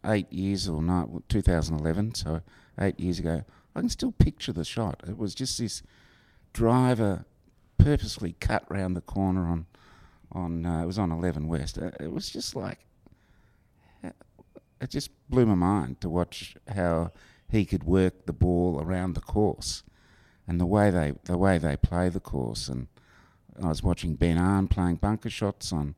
eight 0.07 0.33
years 0.33 0.71
or 0.71 0.81
not, 0.81 1.29
2011, 1.29 2.15
so 2.15 2.41
eight 2.81 2.99
years 2.99 3.19
ago. 3.19 3.45
I 3.77 3.81
can 3.81 3.91
still 3.91 4.13
picture 4.13 4.55
the 4.55 4.65
shot. 4.65 5.03
It 5.07 5.19
was 5.19 5.35
just 5.35 5.59
this 5.59 5.83
driver 6.55 7.27
purposely 7.77 8.37
cut 8.41 8.65
round 8.71 8.97
the 8.97 9.03
corner 9.03 9.49
on 9.49 9.67
on. 10.31 10.65
Uh, 10.65 10.83
it 10.83 10.87
was 10.87 10.99
on 10.99 11.13
11 11.13 11.47
West. 11.47 11.77
Uh, 11.77 11.91
It 12.01 12.11
was 12.11 12.31
just 12.31 12.57
like 12.57 12.79
it 14.83 14.91
just 14.91 15.11
blew 15.31 15.47
my 15.47 15.55
mind 15.55 16.01
to 16.01 16.09
watch 16.09 16.57
how 16.75 17.13
he 17.49 17.65
could 17.65 17.85
work 17.85 18.27
the 18.27 18.33
ball 18.33 18.81
around 18.83 19.15
the 19.15 19.21
course 19.21 19.85
and 20.47 20.61
the 20.61 20.67
way 20.67 20.91
they 20.91 21.13
the 21.25 21.39
way 21.39 21.57
they 21.59 21.77
play 21.77 22.09
the 22.09 22.21
course. 22.21 22.69
And 22.69 22.89
I 23.63 23.69
was 23.69 23.83
watching 23.83 24.17
Ben 24.17 24.39
An 24.39 24.67
playing 24.67 24.97
bunker 24.97 25.31
shots 25.31 25.73
on 25.73 25.95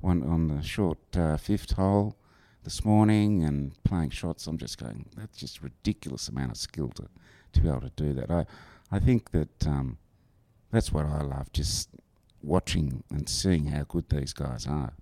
one 0.00 0.22
on 0.22 0.48
the 0.48 0.62
short 0.62 0.98
uh, 1.16 1.38
fifth 1.38 1.72
hole 1.72 2.16
this 2.64 2.84
morning 2.84 3.44
and 3.44 3.72
playing 3.82 4.10
shots. 4.10 4.46
I'm 4.46 4.58
just 4.58 4.78
going 4.78 5.06
that's 5.16 5.38
just 5.38 5.62
ridiculous 5.62 6.28
amount 6.28 6.50
of 6.50 6.58
skill 6.58 6.90
to, 6.90 7.08
to 7.54 7.60
be 7.62 7.68
able 7.68 7.80
to 7.80 7.92
do 7.96 8.12
that. 8.12 8.30
I 8.30 8.44
I 8.90 8.98
think 8.98 9.30
that 9.30 9.66
um, 9.66 9.96
that's 10.70 10.92
what 10.92 11.06
I 11.06 11.22
love 11.22 11.50
just 11.52 11.88
watching 12.42 13.02
and 13.10 13.26
seeing 13.28 13.66
how 13.66 13.84
good 13.84 14.10
these 14.10 14.34
guys 14.34 14.66
are 14.66 14.92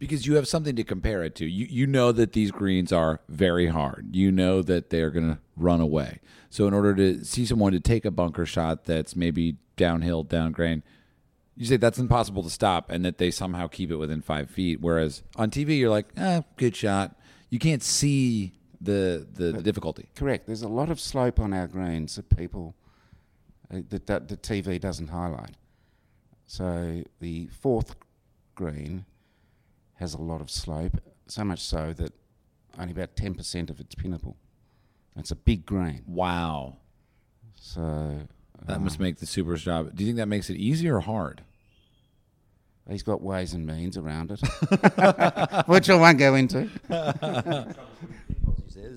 because 0.00 0.26
you 0.26 0.34
have 0.34 0.48
something 0.48 0.74
to 0.74 0.82
compare 0.82 1.22
it 1.22 1.36
to. 1.36 1.46
You 1.46 1.66
you 1.66 1.86
know 1.86 2.10
that 2.10 2.32
these 2.32 2.50
greens 2.50 2.90
are 2.90 3.20
very 3.28 3.68
hard. 3.68 4.08
You 4.12 4.32
know 4.32 4.62
that 4.62 4.90
they're 4.90 5.10
going 5.10 5.34
to 5.34 5.38
run 5.56 5.80
away. 5.80 6.20
So 6.48 6.66
in 6.66 6.74
order 6.74 6.94
to 6.96 7.24
see 7.24 7.46
someone 7.46 7.72
to 7.72 7.80
take 7.80 8.04
a 8.04 8.10
bunker 8.10 8.46
shot 8.46 8.86
that's 8.86 9.14
maybe 9.14 9.56
downhill, 9.76 10.24
down 10.24 10.50
grain, 10.52 10.82
you 11.54 11.66
say 11.66 11.76
that's 11.76 11.98
impossible 11.98 12.42
to 12.42 12.50
stop, 12.50 12.90
and 12.90 13.04
that 13.04 13.18
they 13.18 13.30
somehow 13.30 13.68
keep 13.68 13.90
it 13.90 13.96
within 13.96 14.22
five 14.22 14.50
feet. 14.50 14.80
Whereas 14.80 15.22
on 15.36 15.50
TV, 15.50 15.78
you're 15.78 15.90
like, 15.90 16.08
ah, 16.16 16.42
good 16.56 16.74
shot. 16.74 17.14
You 17.50 17.58
can't 17.58 17.82
see 17.82 18.54
the 18.80 19.26
the, 19.30 19.52
the 19.52 19.62
difficulty. 19.62 20.08
Correct. 20.16 20.46
There's 20.46 20.62
a 20.62 20.68
lot 20.68 20.90
of 20.90 20.98
slope 20.98 21.38
on 21.38 21.52
our 21.52 21.68
greens 21.68 22.16
that 22.16 22.34
people 22.34 22.74
uh, 23.72 23.80
that, 23.90 24.06
that 24.06 24.28
the 24.28 24.38
TV 24.38 24.80
doesn't 24.80 25.08
highlight. 25.08 25.56
So 26.46 27.04
the 27.20 27.48
fourth 27.48 27.94
green 28.54 29.04
has 30.00 30.14
a 30.14 30.18
lot 30.20 30.40
of 30.40 30.50
slope, 30.50 31.00
so 31.28 31.44
much 31.44 31.60
so 31.60 31.92
that 31.92 32.12
only 32.78 32.92
about 32.92 33.14
ten 33.16 33.34
percent 33.34 33.70
of 33.70 33.78
it's 33.80 33.94
pinnable. 33.94 34.34
It's 35.16 35.30
a 35.30 35.36
big 35.36 35.66
grain. 35.66 36.02
Wow, 36.06 36.78
So 37.54 38.20
that 38.66 38.80
must 38.80 38.98
um, 38.98 39.02
make 39.02 39.18
the 39.18 39.26
super's 39.26 39.62
job. 39.62 39.94
Do 39.94 40.02
you 40.02 40.08
think 40.08 40.16
that 40.16 40.26
makes 40.26 40.50
it 40.50 40.56
easy 40.56 40.88
or 40.88 41.00
hard? 41.00 41.42
he's 42.88 43.02
got 43.04 43.22
ways 43.22 43.52
and 43.52 43.64
means 43.64 43.96
around 43.96 44.32
it, 44.32 44.40
which 45.68 45.88
I 45.88 45.94
won't 45.94 46.18
go 46.18 46.34
into. 46.34 46.68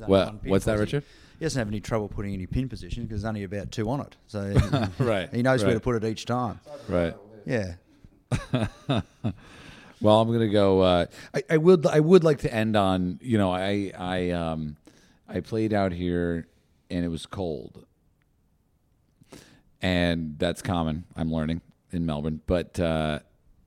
Well, 0.08 0.40
what's 0.44 0.66
that, 0.66 0.80
Richard? 0.80 1.04
He 1.40 1.46
doesn't 1.46 1.58
have 1.58 1.68
any 1.70 1.80
trouble 1.80 2.10
putting 2.10 2.34
any 2.34 2.46
pin 2.46 2.68
position 2.68 3.04
because 3.04 3.22
there's 3.22 3.30
only 3.30 3.44
about 3.44 3.72
two 3.72 3.90
on 3.90 4.02
it. 4.02 4.16
So 4.28 4.54
Right, 5.00 5.34
he 5.34 5.42
knows 5.42 5.64
where 5.64 5.74
to 5.74 5.80
put 5.80 5.96
it 5.96 6.04
each 6.04 6.26
time. 6.26 6.60
Right. 6.90 7.16
Yeah. 7.46 7.76
Well, 10.04 10.20
I'm 10.20 10.30
gonna 10.34 10.50
go. 10.50 10.82
Uh, 10.82 11.06
I, 11.34 11.44
I 11.52 11.58
would. 11.58 11.88
I 11.88 12.02
would 12.02 12.26
like 12.26 12.40
to 12.40 12.54
end 12.54 12.76
on. 12.76 13.20
You 13.22 13.38
know, 13.38 13.54
I 13.54 13.94
I 13.98 14.32
um, 14.32 14.76
I 15.30 15.40
played 15.40 15.74
out 15.74 15.94
here, 15.94 16.46
and 16.92 17.06
it 17.06 17.08
was 17.08 17.26
cold, 17.26 17.86
and 19.82 20.36
that's 20.38 20.62
common. 20.62 21.06
I'm 21.16 21.32
learning 21.34 21.62
in 21.92 22.06
Melbourne, 22.06 22.42
but 22.48 22.78
uh, 22.82 23.20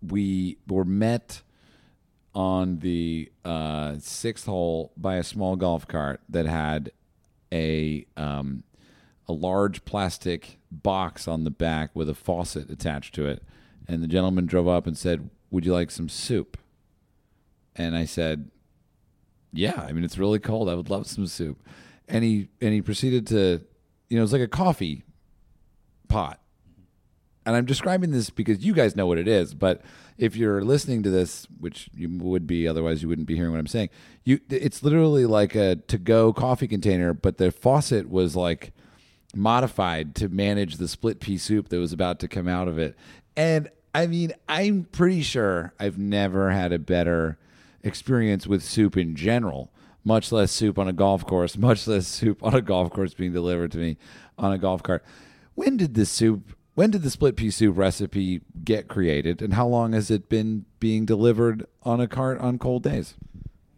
we 0.06 0.58
were 0.68 0.84
met 0.84 1.40
on 2.34 2.80
the 2.80 3.32
uh, 3.42 3.94
sixth 3.98 4.44
hole 4.44 4.92
by 4.94 5.16
a 5.16 5.24
small 5.24 5.56
golf 5.56 5.88
cart 5.88 6.20
that 6.28 6.44
had 6.44 6.92
a 7.50 8.04
um, 8.18 8.62
a 9.26 9.32
large 9.32 9.86
plastic 9.86 10.58
box 10.70 11.26
on 11.26 11.44
the 11.44 11.50
back 11.50 11.96
with 11.96 12.10
a 12.10 12.14
faucet 12.14 12.68
attached 12.68 13.14
to 13.14 13.26
it. 13.26 13.42
And 13.88 14.02
the 14.02 14.08
gentleman 14.08 14.44
drove 14.44 14.68
up 14.68 14.86
and 14.86 14.98
said, 14.98 15.30
"Would 15.56 15.64
you 15.64 15.72
like 15.72 15.90
some 15.90 16.10
soup?" 16.10 16.58
And 17.74 17.96
I 17.96 18.04
said, 18.04 18.50
"Yeah, 19.52 19.80
I 19.88 19.92
mean 19.92 20.04
it's 20.04 20.18
really 20.18 20.38
cold. 20.38 20.68
I 20.68 20.74
would 20.74 20.90
love 20.90 21.06
some 21.06 21.26
soup." 21.26 21.66
And 22.06 22.22
he 22.22 22.48
and 22.60 22.74
he 22.74 22.82
proceeded 22.82 23.26
to, 23.28 23.62
you 24.10 24.16
know, 24.18 24.22
it's 24.22 24.32
like 24.32 24.42
a 24.42 24.48
coffee 24.48 25.04
pot. 26.08 26.40
And 27.46 27.56
I'm 27.56 27.64
describing 27.64 28.10
this 28.10 28.28
because 28.28 28.64
you 28.64 28.74
guys 28.74 28.96
know 28.96 29.06
what 29.06 29.16
it 29.16 29.26
is, 29.26 29.54
but 29.54 29.80
if 30.18 30.36
you're 30.36 30.62
listening 30.62 31.02
to 31.04 31.10
this, 31.10 31.46
which 31.58 31.88
you 31.94 32.08
would 32.18 32.46
be, 32.46 32.68
otherwise 32.68 33.02
you 33.02 33.08
wouldn't 33.08 33.28
be 33.28 33.36
hearing 33.36 33.52
what 33.52 33.60
I'm 33.60 33.66
saying. 33.66 33.90
You, 34.24 34.40
it's 34.50 34.82
literally 34.82 35.26
like 35.26 35.54
a 35.54 35.76
to-go 35.76 36.32
coffee 36.32 36.68
container, 36.68 37.14
but 37.14 37.38
the 37.38 37.50
faucet 37.50 38.10
was 38.10 38.34
like 38.36 38.72
modified 39.34 40.14
to 40.16 40.28
manage 40.28 40.76
the 40.76 40.88
split 40.88 41.20
pea 41.20 41.38
soup 41.38 41.68
that 41.68 41.78
was 41.78 41.92
about 41.92 42.18
to 42.20 42.28
come 42.28 42.48
out 42.48 42.68
of 42.68 42.78
it. 42.78 42.96
And 43.36 43.70
I 43.96 44.06
mean, 44.08 44.34
I'm 44.46 44.84
pretty 44.92 45.22
sure 45.22 45.72
I've 45.80 45.96
never 45.96 46.50
had 46.50 46.70
a 46.70 46.78
better 46.78 47.38
experience 47.82 48.46
with 48.46 48.62
soup 48.62 48.94
in 48.94 49.16
general, 49.16 49.72
much 50.04 50.30
less 50.30 50.52
soup 50.52 50.78
on 50.78 50.86
a 50.86 50.92
golf 50.92 51.24
course, 51.24 51.56
much 51.58 51.88
less 51.88 52.06
soup 52.06 52.42
on 52.42 52.54
a 52.54 52.60
golf 52.60 52.90
course 52.90 53.14
being 53.14 53.32
delivered 53.32 53.72
to 53.72 53.78
me 53.78 53.96
on 54.36 54.52
a 54.52 54.58
golf 54.58 54.82
cart. 54.82 55.02
When 55.54 55.78
did 55.78 55.94
this 55.94 56.10
soup 56.10 56.54
when 56.74 56.90
did 56.90 57.04
the 57.04 57.08
split 57.08 57.36
pea 57.36 57.50
soup 57.50 57.78
recipe 57.78 58.42
get 58.62 58.86
created 58.86 59.40
and 59.40 59.54
how 59.54 59.66
long 59.66 59.94
has 59.94 60.10
it 60.10 60.28
been 60.28 60.66
being 60.78 61.06
delivered 61.06 61.64
on 61.82 61.98
a 61.98 62.06
cart 62.06 62.38
on 62.38 62.58
cold 62.58 62.82
days? 62.82 63.14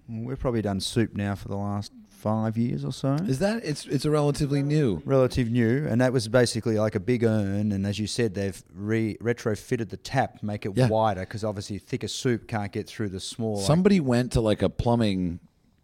We've 0.08 0.40
probably 0.40 0.62
done 0.62 0.80
soup 0.80 1.14
now 1.14 1.36
for 1.36 1.46
the 1.46 1.56
last 1.56 1.92
five 2.18 2.58
years 2.58 2.84
or 2.84 2.92
so. 2.92 3.14
Is 3.14 3.38
that 3.38 3.64
it's 3.64 3.86
it's 3.86 4.04
a 4.04 4.10
relatively 4.10 4.62
new 4.62 5.00
relative 5.04 5.48
new, 5.50 5.86
and 5.86 6.00
that 6.00 6.12
was 6.12 6.26
basically 6.28 6.78
like 6.78 6.94
a 6.94 7.00
big 7.00 7.22
urn. 7.24 7.72
And 7.72 7.86
as 7.86 7.98
you 7.98 8.06
said, 8.06 8.34
they've 8.34 8.60
re- 8.74 9.16
retrofitted 9.22 9.88
the 9.90 9.96
tap, 9.96 10.42
make 10.42 10.66
it 10.66 10.72
Yeah. 10.76 10.88
wider 10.88 11.20
because 11.20 11.44
obviously 11.44 11.78
thicker 11.78 12.08
soup 12.08 12.48
can't 12.48 12.72
get 12.72 12.86
through 12.88 13.10
the 13.10 13.20
small. 13.20 13.56
like- 13.56 13.66
Somebody 13.66 14.00
went 14.00 14.32
to 14.32 14.40
like 14.40 14.62
a 14.62 14.68
plumbing 14.68 15.40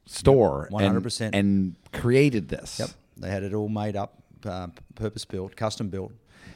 store 0.06 0.68
100%. 0.70 1.34
and 1.34 1.76
created 1.92 2.48
this. 2.48 2.78
yep, 2.78 2.90
they 3.16 3.30
had 3.30 3.42
it 3.42 3.54
all 3.54 3.68
made 3.68 3.96
up, 3.96 4.22
uh, 4.44 4.66
purpose 4.94 5.24
built, 5.24 5.56
custom 5.56 5.88
built. 5.88 6.12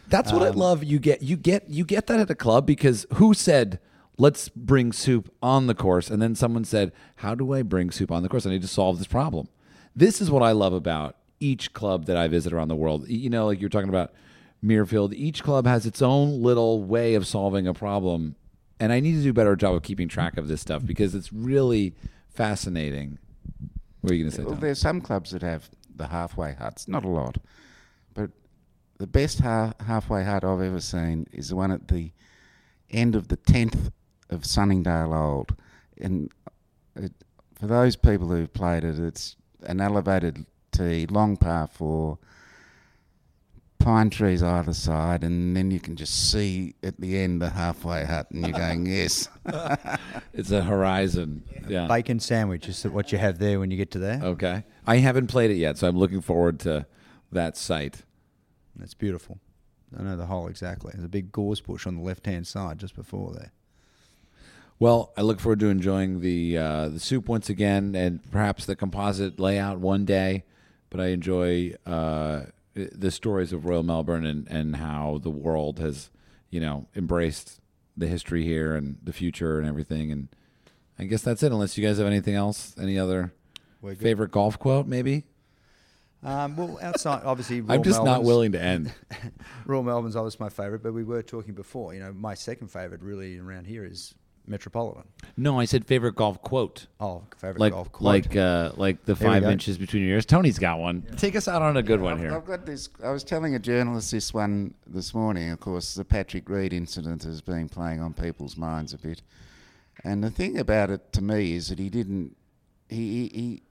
That's 0.08 0.32
what 0.32 0.42
I 0.42 0.48
love. 0.50 0.82
You 0.84 0.98
get 0.98 1.22
you 1.22 1.36
get 1.36 1.68
you 1.68 1.84
get 1.84 2.06
that 2.06 2.18
at 2.20 2.30
a 2.30 2.34
club 2.34 2.66
because 2.66 3.06
who 3.14 3.34
said 3.34 3.78
let's 4.16 4.48
bring 4.48 4.90
soup 4.90 5.32
on 5.42 5.66
the 5.66 5.74
course 5.74 6.10
and 6.10 6.20
then 6.20 6.34
someone 6.34 6.64
said 6.64 6.90
how 7.16 7.34
do 7.34 7.52
I 7.52 7.62
bring 7.62 7.90
soup 7.90 8.10
on 8.10 8.22
the 8.22 8.28
course? 8.28 8.46
I 8.46 8.50
need 8.50 8.62
to 8.62 8.68
solve 8.68 8.98
this 8.98 9.06
problem. 9.06 9.48
This 9.98 10.20
is 10.20 10.30
what 10.30 10.44
I 10.44 10.52
love 10.52 10.72
about 10.72 11.16
each 11.40 11.72
club 11.72 12.06
that 12.06 12.16
I 12.16 12.28
visit 12.28 12.52
around 12.52 12.68
the 12.68 12.76
world. 12.76 13.08
You 13.08 13.30
know, 13.30 13.46
like 13.46 13.60
you're 13.60 13.68
talking 13.68 13.88
about 13.88 14.12
Muirfield. 14.64 15.12
Each 15.12 15.42
club 15.42 15.66
has 15.66 15.86
its 15.86 16.00
own 16.00 16.40
little 16.40 16.84
way 16.84 17.16
of 17.16 17.26
solving 17.26 17.66
a 17.66 17.74
problem, 17.74 18.36
and 18.78 18.92
I 18.92 19.00
need 19.00 19.14
to 19.14 19.22
do 19.22 19.30
a 19.30 19.32
better 19.32 19.56
job 19.56 19.74
of 19.74 19.82
keeping 19.82 20.06
track 20.06 20.36
of 20.36 20.46
this 20.46 20.60
stuff 20.60 20.86
because 20.86 21.16
it's 21.16 21.32
really 21.32 21.96
fascinating. 22.28 23.18
What 24.00 24.12
are 24.12 24.14
you 24.14 24.22
going 24.22 24.30
to 24.30 24.36
say? 24.36 24.44
Well, 24.44 24.52
Tom? 24.52 24.60
there's 24.60 24.78
some 24.78 25.00
clubs 25.00 25.32
that 25.32 25.42
have 25.42 25.68
the 25.96 26.06
halfway 26.06 26.54
huts, 26.54 26.86
not 26.86 27.04
a 27.04 27.08
lot, 27.08 27.38
but 28.14 28.30
the 28.98 29.08
best 29.08 29.40
ha- 29.40 29.72
halfway 29.84 30.22
hut 30.22 30.44
I've 30.44 30.60
ever 30.60 30.80
seen 30.80 31.26
is 31.32 31.48
the 31.48 31.56
one 31.56 31.72
at 31.72 31.88
the 31.88 32.12
end 32.88 33.16
of 33.16 33.26
the 33.26 33.36
tenth 33.36 33.90
of 34.30 34.46
Sunningdale 34.46 35.12
Old, 35.12 35.56
and 36.00 36.30
it, 36.94 37.12
for 37.58 37.66
those 37.66 37.96
people 37.96 38.28
who've 38.28 38.52
played 38.52 38.84
it, 38.84 39.00
it's 39.00 39.34
an 39.68 39.80
elevated 39.80 40.46
tee, 40.72 41.06
long 41.06 41.36
par 41.36 41.68
four, 41.68 42.18
pine 43.78 44.10
trees 44.10 44.42
either 44.42 44.72
side, 44.72 45.22
and 45.22 45.56
then 45.56 45.70
you 45.70 45.78
can 45.78 45.94
just 45.94 46.30
see 46.30 46.74
at 46.82 47.00
the 47.00 47.18
end 47.18 47.40
the 47.40 47.50
halfway 47.50 48.04
hut, 48.04 48.30
and 48.30 48.46
you're 48.46 48.58
going, 48.58 48.86
yes. 48.86 49.28
It's 50.32 50.50
a 50.50 50.62
horizon. 50.62 51.42
Yeah. 51.68 51.86
Bacon 51.86 52.20
sandwich 52.20 52.68
is 52.68 52.84
what 52.84 53.12
you 53.12 53.18
have 53.18 53.38
there 53.38 53.58
when 53.58 53.70
you 53.70 53.76
get 53.76 53.90
to 53.92 53.98
there. 53.98 54.20
Okay. 54.22 54.64
I 54.86 54.96
haven't 54.96 55.26
played 55.28 55.50
it 55.50 55.56
yet, 55.56 55.78
so 55.78 55.88
I'm 55.88 55.98
looking 55.98 56.20
forward 56.20 56.60
to 56.60 56.86
that 57.32 57.56
sight. 57.56 58.02
It's 58.80 58.94
beautiful. 58.94 59.38
I 59.98 60.02
know 60.02 60.16
the 60.16 60.26
hole 60.26 60.48
exactly. 60.48 60.92
There's 60.92 61.04
a 61.04 61.08
big 61.08 61.32
gorse 61.32 61.60
bush 61.60 61.86
on 61.86 61.96
the 61.96 62.02
left 62.02 62.26
hand 62.26 62.46
side 62.46 62.78
just 62.78 62.94
before 62.94 63.32
there. 63.32 63.52
Well, 64.80 65.12
I 65.16 65.22
look 65.22 65.40
forward 65.40 65.60
to 65.60 65.68
enjoying 65.68 66.20
the 66.20 66.56
uh, 66.56 66.88
the 66.88 67.00
soup 67.00 67.28
once 67.28 67.48
again, 67.48 67.94
and 67.94 68.20
perhaps 68.30 68.64
the 68.64 68.76
composite 68.76 69.40
layout 69.40 69.78
one 69.78 70.04
day. 70.04 70.44
But 70.90 71.00
I 71.00 71.08
enjoy 71.08 71.74
uh, 71.84 72.44
the 72.74 73.10
stories 73.10 73.52
of 73.52 73.64
Royal 73.64 73.82
Melbourne 73.82 74.24
and, 74.24 74.48
and 74.48 74.76
how 74.76 75.18
the 75.22 75.30
world 75.30 75.80
has, 75.80 76.10
you 76.50 76.60
know, 76.60 76.86
embraced 76.96 77.60
the 77.96 78.06
history 78.06 78.44
here 78.44 78.74
and 78.74 78.96
the 79.02 79.12
future 79.12 79.58
and 79.58 79.68
everything. 79.68 80.12
And 80.12 80.28
I 80.98 81.04
guess 81.04 81.22
that's 81.22 81.42
it. 81.42 81.52
Unless 81.52 81.76
you 81.76 81.86
guys 81.86 81.98
have 81.98 82.06
anything 82.06 82.36
else, 82.36 82.74
any 82.80 82.98
other 82.98 83.32
favorite 83.98 84.30
golf 84.30 84.58
quote, 84.58 84.86
maybe. 84.86 85.24
Um, 86.22 86.56
well, 86.56 86.78
outside, 86.82 87.22
obviously, 87.24 87.58
I'm 87.58 87.66
Royal 87.66 87.82
just 87.82 88.04
not 88.04 88.22
willing 88.22 88.52
to 88.52 88.62
end. 88.62 88.92
Royal 89.66 89.82
Melbourne's 89.82 90.16
always 90.16 90.38
my 90.40 90.48
favourite, 90.48 90.82
but 90.82 90.92
we 90.92 91.04
were 91.04 91.22
talking 91.22 91.54
before. 91.54 91.94
You 91.94 92.00
know, 92.00 92.12
my 92.12 92.34
second 92.34 92.68
favourite 92.68 93.02
really 93.02 93.38
around 93.38 93.66
here 93.66 93.84
is 93.84 94.14
Metropolitan. 94.48 95.04
No, 95.36 95.60
I 95.60 95.64
said 95.64 95.86
favorite 95.86 96.14
golf 96.14 96.42
quote. 96.42 96.86
Oh, 97.00 97.22
favourite 97.36 97.60
like 97.60 97.72
golf 97.72 97.92
quote. 97.92 98.06
like 98.06 98.36
uh, 98.36 98.72
like 98.76 99.04
the 99.04 99.14
five 99.14 99.44
inches 99.44 99.78
between 99.78 100.02
your 100.02 100.12
ears. 100.12 100.26
Tony's 100.26 100.58
got 100.58 100.78
one. 100.78 101.02
Take 101.16 101.36
us 101.36 101.48
out 101.48 101.62
on 101.62 101.76
a 101.76 101.82
good 101.82 102.00
one 102.00 102.14
I've, 102.14 102.18
here. 102.20 102.34
I've 102.34 102.46
got 102.46 102.66
this. 102.66 102.88
I 103.04 103.10
was 103.10 103.24
telling 103.24 103.54
a 103.54 103.58
journalist 103.58 104.10
this 104.10 104.32
one 104.32 104.74
this 104.86 105.14
morning. 105.14 105.50
Of 105.50 105.60
course, 105.60 105.94
the 105.94 106.04
Patrick 106.04 106.48
Reed 106.48 106.72
incident 106.72 107.22
has 107.24 107.40
been 107.40 107.68
playing 107.68 108.00
on 108.00 108.14
people's 108.14 108.56
minds 108.56 108.92
a 108.94 108.98
bit. 108.98 109.22
And 110.04 110.22
the 110.22 110.30
thing 110.30 110.58
about 110.58 110.90
it 110.90 111.12
to 111.12 111.22
me 111.22 111.54
is 111.54 111.68
that 111.68 111.78
he 111.78 111.90
didn't. 111.90 112.36
He 112.88 113.28
he 113.28 113.62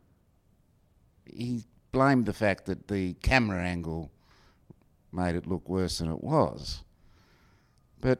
he, 1.25 1.36
he 1.36 1.63
blamed 1.91 2.25
the 2.25 2.34
fact 2.34 2.65
that 2.65 2.88
the 2.88 3.13
camera 3.15 3.61
angle 3.61 4.11
made 5.11 5.36
it 5.36 5.47
look 5.47 5.67
worse 5.67 5.99
than 5.99 6.11
it 6.11 6.23
was. 6.23 6.84
But 7.99 8.19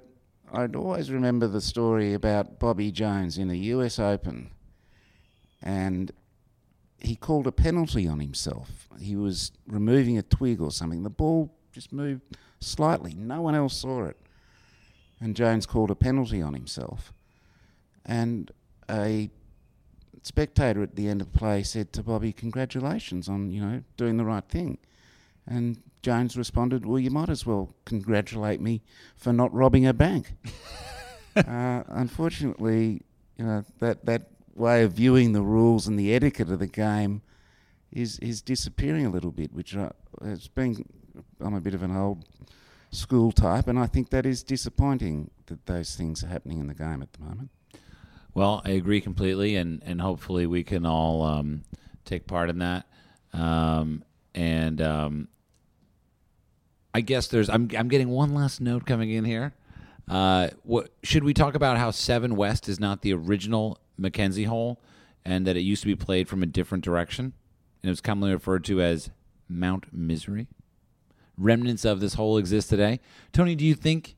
I'd 0.52 0.76
always 0.76 1.12
remember 1.12 1.48
the 1.48 1.62
story 1.62 2.14
about 2.14 2.60
Bobby 2.60 2.92
Jones 2.92 3.38
in 3.38 3.50
the 3.50 3.58
U.S. 3.58 4.00
Open, 4.00 4.50
and 5.62 6.12
he 7.00 7.16
called 7.16 7.48
a 7.48 7.52
penalty 7.52 8.08
on 8.08 8.20
himself. 8.20 8.88
He 9.00 9.16
was 9.16 9.52
removing 9.68 10.18
a 10.18 10.24
twig 10.24 10.62
or 10.62 10.72
something. 10.72 11.04
The 11.04 11.10
ball 11.10 11.54
just 11.72 11.92
moved 11.92 12.22
slightly. 12.60 13.14
No 13.14 13.42
one 13.42 13.56
else 13.56 13.78
saw 13.78 14.06
it. 14.06 14.18
And 15.20 15.36
Jones 15.36 15.66
called 15.66 15.92
a 15.92 15.96
penalty 15.96 16.42
on 16.42 16.54
himself. 16.54 17.12
And 18.06 18.52
a 18.90 19.30
spectator 20.24 20.82
at 20.82 20.96
the 20.96 21.08
end 21.08 21.22
of 21.22 21.34
play 21.34 21.64
said 21.64 21.92
to 21.94 22.04
Bobby, 22.04 22.32
Congratulations 22.32 23.28
on, 23.28 23.52
you 23.52 23.62
know, 23.62 23.84
doing 23.98 24.18
the 24.18 24.26
right 24.26 24.48
thing. 24.48 24.78
And 25.46 25.82
Jones 26.02 26.38
responded, 26.38 26.86
Well, 26.86 27.00
you 27.00 27.12
might 27.12 27.30
as 27.30 27.46
well 27.46 27.74
congratulate 27.86 28.62
me 28.62 28.82
for 29.16 29.34
not 29.34 29.54
robbing 29.54 29.86
a 29.86 29.94
bank. 29.94 30.34
uh, 31.36 31.84
unfortunately, 31.88 33.02
you 33.38 33.46
know, 33.46 33.64
that, 33.80 34.06
that 34.06 34.30
way 34.56 34.84
of 34.84 34.94
viewing 34.94 35.34
the 35.34 35.42
rules 35.42 35.88
and 35.88 36.00
the 36.00 36.14
etiquette 36.14 36.50
of 36.50 36.60
the 36.60 36.68
game 36.68 37.22
is 37.92 38.20
is 38.20 38.42
disappearing 38.42 39.06
a 39.06 39.10
little 39.10 39.32
bit, 39.32 39.54
which 39.54 39.76
I, 39.76 39.92
it's 40.24 40.48
been. 40.48 40.86
I'm 41.40 41.56
a 41.56 41.62
bit 41.62 41.74
of 41.74 41.82
an 41.82 41.96
old 41.96 42.26
school 42.92 43.32
type, 43.32 43.68
and 43.68 43.80
I 43.80 43.88
think 43.88 44.10
that 44.12 44.26
is 44.26 44.44
disappointing 44.44 45.32
that 45.48 45.66
those 45.66 45.96
things 45.96 46.24
are 46.24 46.28
happening 46.28 46.60
in 46.60 46.68
the 46.68 46.76
game 46.76 47.02
at 47.02 47.14
the 47.14 47.24
moment. 47.24 47.50
Well, 48.34 48.62
I 48.66 48.72
agree 48.72 49.02
completely, 49.02 49.56
and 49.56 49.82
and 49.86 50.02
hopefully 50.02 50.46
we 50.46 50.64
can 50.64 50.86
all 50.86 51.24
um, 51.24 51.64
take 52.06 52.28
part 52.28 52.50
in 52.50 52.60
that. 52.60 52.86
Um, 53.34 54.04
and 54.36 54.82
um, 54.82 55.28
I 56.98 57.02
guess 57.02 57.28
there's 57.28 57.48
I'm 57.48 57.70
I'm 57.78 57.90
getting 57.90 58.10
one 58.10 58.34
last 58.34 58.60
note 58.60 58.88
coming 58.88 59.12
in 59.12 59.24
here. 59.24 59.54
Uh, 60.10 60.48
what 60.64 60.90
should 61.04 61.24
we 61.24 61.32
talk 61.32 61.54
about 61.54 61.78
how 61.78 61.92
Seven 61.92 62.36
West 62.36 62.68
is 62.68 62.80
not 62.80 63.04
the 63.04 63.14
original 63.14 63.80
Mackenzie 64.00 64.46
hole, 64.46 64.82
and 65.24 65.46
that 65.46 65.56
it 65.56 65.60
used 65.60 65.84
to 65.84 65.88
be 65.88 65.96
played 65.96 66.28
from 66.28 66.42
a 66.42 66.48
different 66.48 66.84
direction, 66.84 67.34
and 67.84 67.90
it 67.90 67.90
was 67.90 68.02
commonly 68.02 68.34
referred 68.34 68.64
to 68.66 68.82
as 68.82 69.12
Mount 69.48 69.94
Misery. 69.94 70.48
Remnants 71.38 71.86
of 71.86 72.00
this 72.00 72.16
hole 72.16 72.36
exist 72.36 72.68
today. 72.72 73.00
Tony, 73.32 73.54
do 73.54 73.64
you 73.64 73.76
think 73.76 74.16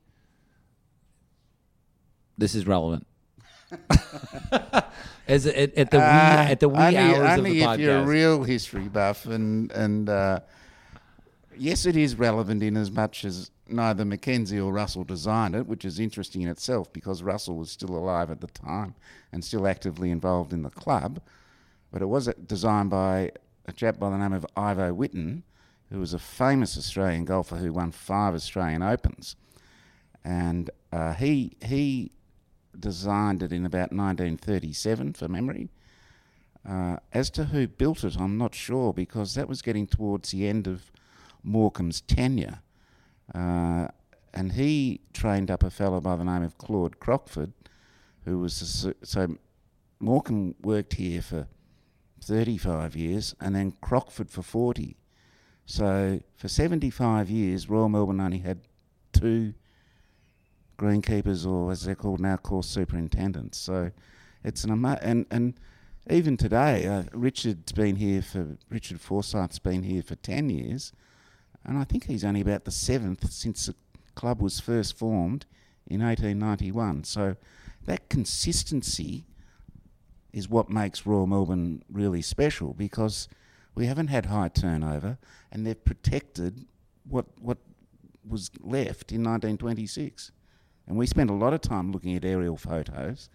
this 2.37 2.55
is 2.55 2.65
relevant? 2.65 3.05
As 5.27 5.45
at, 5.45 5.75
at 5.75 5.91
the 5.91 5.97
wee, 5.97 6.03
at 6.03 6.59
the 6.61 6.69
wee 6.69 6.77
Uh, 6.77 6.87
only, 6.87 6.97
hours 6.97 7.37
only 7.37 7.61
of 7.61 7.71
if 7.71 7.77
the 7.77 7.83
you're 7.83 7.97
a 7.97 8.05
real 8.05 8.43
history 8.43 8.87
buff, 8.87 9.25
and 9.25 9.69
and 9.73 10.09
uh, 10.09 10.39
yes, 11.59 11.85
it 11.85 11.95
is 11.95 12.15
relevant 12.17 12.63
in 12.63 12.77
as 12.77 12.89
much 12.89 13.25
as 13.25 13.51
neither 13.67 14.05
Mackenzie 14.05 14.59
or 14.59 14.71
Russell 14.71 15.03
designed 15.03 15.55
it, 15.55 15.67
which 15.67 15.85
is 15.85 15.99
interesting 15.99 16.41
in 16.41 16.49
itself 16.49 16.91
because 16.91 17.21
Russell 17.21 17.55
was 17.55 17.69
still 17.69 17.95
alive 17.95 18.31
at 18.31 18.41
the 18.41 18.47
time 18.47 18.95
and 19.31 19.43
still 19.43 19.67
actively 19.67 20.09
involved 20.09 20.53
in 20.53 20.63
the 20.63 20.69
club. 20.69 21.21
But 21.91 22.01
it 22.01 22.07
was 22.07 22.27
designed 22.45 22.89
by 22.89 23.31
a 23.67 23.73
chap 23.73 23.99
by 23.99 24.09
the 24.09 24.17
name 24.17 24.33
of 24.33 24.45
Ivo 24.55 24.93
Whitton, 24.93 25.43
who 25.89 25.99
was 25.99 26.13
a 26.13 26.19
famous 26.19 26.77
Australian 26.77 27.25
golfer 27.25 27.57
who 27.57 27.73
won 27.73 27.91
five 27.91 28.33
Australian 28.33 28.81
Opens, 28.81 29.35
and 30.23 30.69
uh, 30.91 31.13
he 31.13 31.53
he 31.63 32.11
designed 32.79 33.41
it 33.43 33.51
in 33.51 33.65
about 33.65 33.91
1937, 33.91 35.13
for 35.13 35.27
memory. 35.27 35.69
Uh, 36.67 36.97
as 37.13 37.29
to 37.31 37.45
who 37.45 37.67
built 37.67 38.03
it, 38.03 38.17
I'm 38.19 38.37
not 38.37 38.53
sure 38.53 38.93
because 38.93 39.33
that 39.33 39.47
was 39.47 39.61
getting 39.61 39.87
towards 39.87 40.31
the 40.31 40.47
end 40.47 40.67
of 40.67 40.91
Morcom's 41.43 42.01
tenure. 42.01 42.59
Uh, 43.33 43.87
and 44.33 44.53
he 44.53 45.01
trained 45.13 45.49
up 45.49 45.63
a 45.63 45.69
fellow 45.69 45.99
by 45.99 46.15
the 46.15 46.23
name 46.23 46.43
of 46.43 46.57
Claude 46.57 46.99
Crockford, 46.99 47.53
who 48.25 48.39
was 48.39 48.85
a, 48.85 49.05
so 49.05 49.37
Morecambe 49.99 50.55
worked 50.61 50.93
here 50.93 51.21
for 51.21 51.47
35 52.21 52.95
years 52.95 53.35
and 53.39 53.55
then 53.55 53.73
Crockford 53.81 54.29
for 54.29 54.41
40. 54.41 54.97
So 55.65 56.21
for 56.35 56.47
75 56.47 57.29
years, 57.29 57.69
Royal 57.69 57.89
Melbourne 57.89 58.19
only 58.19 58.39
had 58.39 58.61
two 59.13 59.53
greenkeepers, 60.77 61.45
or 61.45 61.71
as 61.71 61.83
they're 61.83 61.95
called 61.95 62.19
now, 62.19 62.37
course 62.37 62.67
superintendents. 62.67 63.57
So 63.57 63.91
it's 64.43 64.63
an 64.63 64.85
and 64.85 65.25
and 65.29 65.53
even 66.09 66.37
today, 66.37 66.87
uh, 66.87 67.03
Richard's 67.13 67.71
been 67.71 67.97
here 67.97 68.21
for 68.21 68.57
Richard 68.69 68.99
Forsyth's 68.99 69.59
been 69.59 69.83
here 69.83 70.01
for 70.01 70.15
10 70.15 70.49
years, 70.49 70.91
and 71.69 71.77
I 71.77 71.83
think 71.83 72.05
he's 72.05 72.25
only 72.25 72.41
about 72.41 72.65
the 72.65 72.71
seventh 72.71 73.31
since 73.31 73.67
the 73.67 73.75
club 74.15 74.41
was 74.41 74.59
first 74.59 74.97
formed 74.97 75.45
in 75.85 76.01
1891. 76.01 77.03
So 77.03 77.35
that 77.85 78.09
consistency 78.09 79.25
is 80.33 80.49
what 80.49 80.69
makes 80.69 81.05
Royal 81.05 81.27
Melbourne 81.27 81.83
really 81.91 82.23
special 82.23 82.73
because 82.73 83.29
we 83.75 83.85
haven't 83.85 84.07
had 84.07 84.25
high 84.25 84.47
turnover 84.49 85.19
and 85.51 85.65
they've 85.65 85.83
protected 85.85 86.65
what 87.07 87.25
what 87.39 87.59
was 88.27 88.49
left 88.59 89.11
in 89.11 89.23
1926. 89.23 90.31
And 90.87 90.97
we 90.97 91.05
spent 91.05 91.29
a 91.29 91.33
lot 91.33 91.53
of 91.53 91.61
time 91.61 91.91
looking 91.91 92.15
at 92.15 92.25
aerial 92.25 92.57
photos 92.57 93.29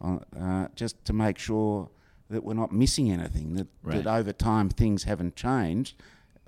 on, 0.00 0.24
uh, 0.38 0.68
just 0.76 1.04
to 1.06 1.12
make 1.12 1.38
sure 1.38 1.90
that 2.30 2.44
we're 2.44 2.54
not 2.54 2.72
missing 2.72 3.10
anything, 3.10 3.54
that, 3.54 3.66
Right. 3.82 4.02
that 4.02 4.06
over 4.18 4.32
time 4.32 4.68
things 4.68 5.04
haven't 5.04 5.34
changed 5.36 5.94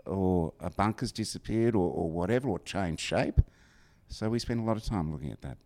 or 0.07 0.53
a 0.61 0.71
bunker's 0.71 1.13
disappeared 1.13 1.75
or, 1.75 1.91
or 1.91 2.11
whatever, 2.11 2.49
or 2.49 2.59
changed 2.61 3.03
shape. 3.03 3.41
So 4.09 4.29
we 4.29 4.39
spend 4.39 4.61
a 4.61 4.63
lot 4.63 4.77
of 4.77 4.85
time 4.85 5.13
looking 5.13 5.33
at 5.33 5.43
that. 5.43 5.59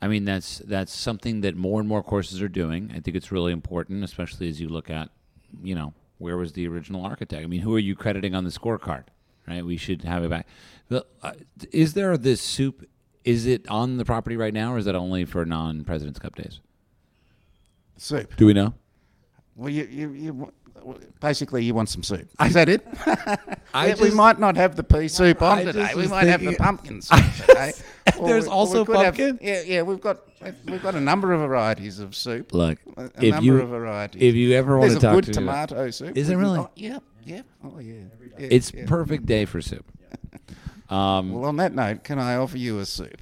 I 0.00 0.08
mean, 0.08 0.24
that's 0.24 0.58
that's 0.58 0.92
something 0.92 1.42
that 1.42 1.54
more 1.54 1.78
and 1.78 1.88
more 1.88 2.02
courses 2.02 2.42
are 2.42 2.48
doing. 2.48 2.90
I 2.94 2.98
think 2.98 3.16
it's 3.16 3.30
really 3.30 3.52
important, 3.52 4.02
especially 4.02 4.48
as 4.48 4.60
you 4.60 4.68
look 4.68 4.90
at, 4.90 5.10
you 5.62 5.76
know, 5.76 5.94
where 6.18 6.36
was 6.36 6.52
the 6.52 6.66
original 6.66 7.04
architect? 7.04 7.44
I 7.44 7.46
mean, 7.46 7.60
who 7.60 7.74
are 7.76 7.80
you 7.80 7.94
crediting 7.94 8.34
on 8.34 8.42
the 8.44 8.50
scorecard? 8.50 9.04
Right? 9.46 9.64
We 9.64 9.76
should 9.76 10.02
have 10.02 10.24
it 10.24 10.30
back. 10.30 10.46
But, 10.88 11.08
uh, 11.22 11.32
is 11.72 11.94
there 11.94 12.16
this 12.16 12.40
soup? 12.40 12.88
Is 13.24 13.46
it 13.46 13.68
on 13.68 13.96
the 13.96 14.04
property 14.04 14.36
right 14.36 14.54
now, 14.54 14.74
or 14.74 14.78
is 14.78 14.84
that 14.86 14.96
only 14.96 15.24
for 15.24 15.44
non-Presidents 15.44 16.18
Cup 16.18 16.34
days? 16.34 16.60
Soup. 17.96 18.34
Do 18.36 18.46
we 18.46 18.52
know? 18.52 18.74
Well, 19.54 19.68
you, 19.68 19.84
you, 19.84 20.10
you 20.10 20.52
basically 21.20 21.64
you 21.64 21.74
want 21.74 21.88
some 21.88 22.02
soup. 22.02 22.28
Is 22.44 22.54
that 22.54 22.68
it? 22.68 22.86
Yeah, 23.74 23.94
we 23.98 24.10
might 24.10 24.38
not 24.38 24.56
have 24.56 24.76
the 24.76 24.84
pea 24.84 25.08
soup 25.08 25.40
on 25.40 25.60
I 25.60 25.64
today. 25.64 25.92
We 25.96 26.06
might 26.06 26.26
have 26.26 26.42
the 26.42 26.54
pumpkin 26.56 27.00
soup 27.02 27.24
today. 27.46 27.72
Or 28.18 28.28
There's 28.28 28.44
we- 28.44 28.50
or 28.50 28.52
also 28.52 28.80
we 28.80 28.84
could 28.84 28.96
have- 28.96 29.16
pumpkin? 29.16 29.38
yeah, 29.40 29.62
yeah. 29.62 29.80
We've 29.82 30.00
got 30.00 30.18
we've 30.66 30.82
got 30.82 30.94
a 30.94 31.00
number 31.00 31.32
of 31.32 31.40
varieties 31.40 31.98
of 31.98 32.14
soup. 32.14 32.52
Look, 32.52 32.78
a, 32.98 33.04
a 33.04 33.10
if 33.18 33.30
number 33.34 33.42
you 33.46 33.60
of 33.62 33.70
varieties. 33.70 34.20
if 34.20 34.34
you 34.34 34.52
ever 34.52 34.76
want 34.78 34.90
There's 34.90 35.00
to 35.00 35.08
a 35.08 35.10
talk 35.10 35.24
good 35.24 35.32
to 35.32 35.32
tomato 35.32 35.90
soup. 35.90 36.18
Is 36.18 36.28
it 36.28 36.36
really? 36.36 36.58
Oh, 36.58 36.70
yeah, 36.76 36.98
yeah. 37.24 37.42
Oh, 37.64 37.78
yeah. 37.78 37.94
yeah 38.38 38.46
it's 38.50 38.74
yeah. 38.74 38.84
perfect 38.86 39.24
day 39.24 39.46
for 39.46 39.62
soup. 39.62 39.86
Um, 40.90 41.32
Well, 41.32 41.46
on 41.46 41.56
that 41.56 41.74
note, 41.74 42.04
can 42.04 42.18
I 42.18 42.36
offer 42.36 42.58
you 42.58 42.78
a 42.80 42.84
soup? 42.84 43.16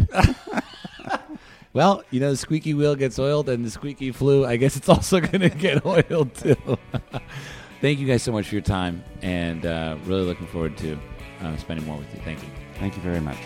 Well, 1.73 2.03
you 2.11 2.19
know, 2.19 2.31
the 2.31 2.37
squeaky 2.37 2.75
wheel 2.75 2.97
gets 2.97 3.19
oiled 3.19 3.49
and 3.49 3.65
the 3.65 3.71
squeaky 3.71 4.11
flue, 4.11 4.45
I 4.45 4.57
guess 4.57 4.77
it's 4.77 4.89
also 4.97 5.21
going 5.21 5.41
to 5.41 5.51
get 5.51 5.85
oiled 5.87 6.35
too. 6.35 6.57
Thank 7.81 7.99
you 7.99 8.07
guys 8.07 8.23
so 8.23 8.33
much 8.33 8.49
for 8.49 8.55
your 8.55 8.63
time 8.63 9.05
and 9.23 9.65
uh, 9.65 9.97
really 10.05 10.25
looking 10.25 10.47
forward 10.49 10.77
to 10.79 10.99
uh, 11.43 11.57
spending 11.57 11.87
more 11.87 11.97
with 11.97 12.13
you. 12.15 12.21
Thank 12.25 12.43
you. 12.43 12.49
Thank 12.79 12.97
you 12.97 13.03
very 13.03 13.21
much. 13.21 13.39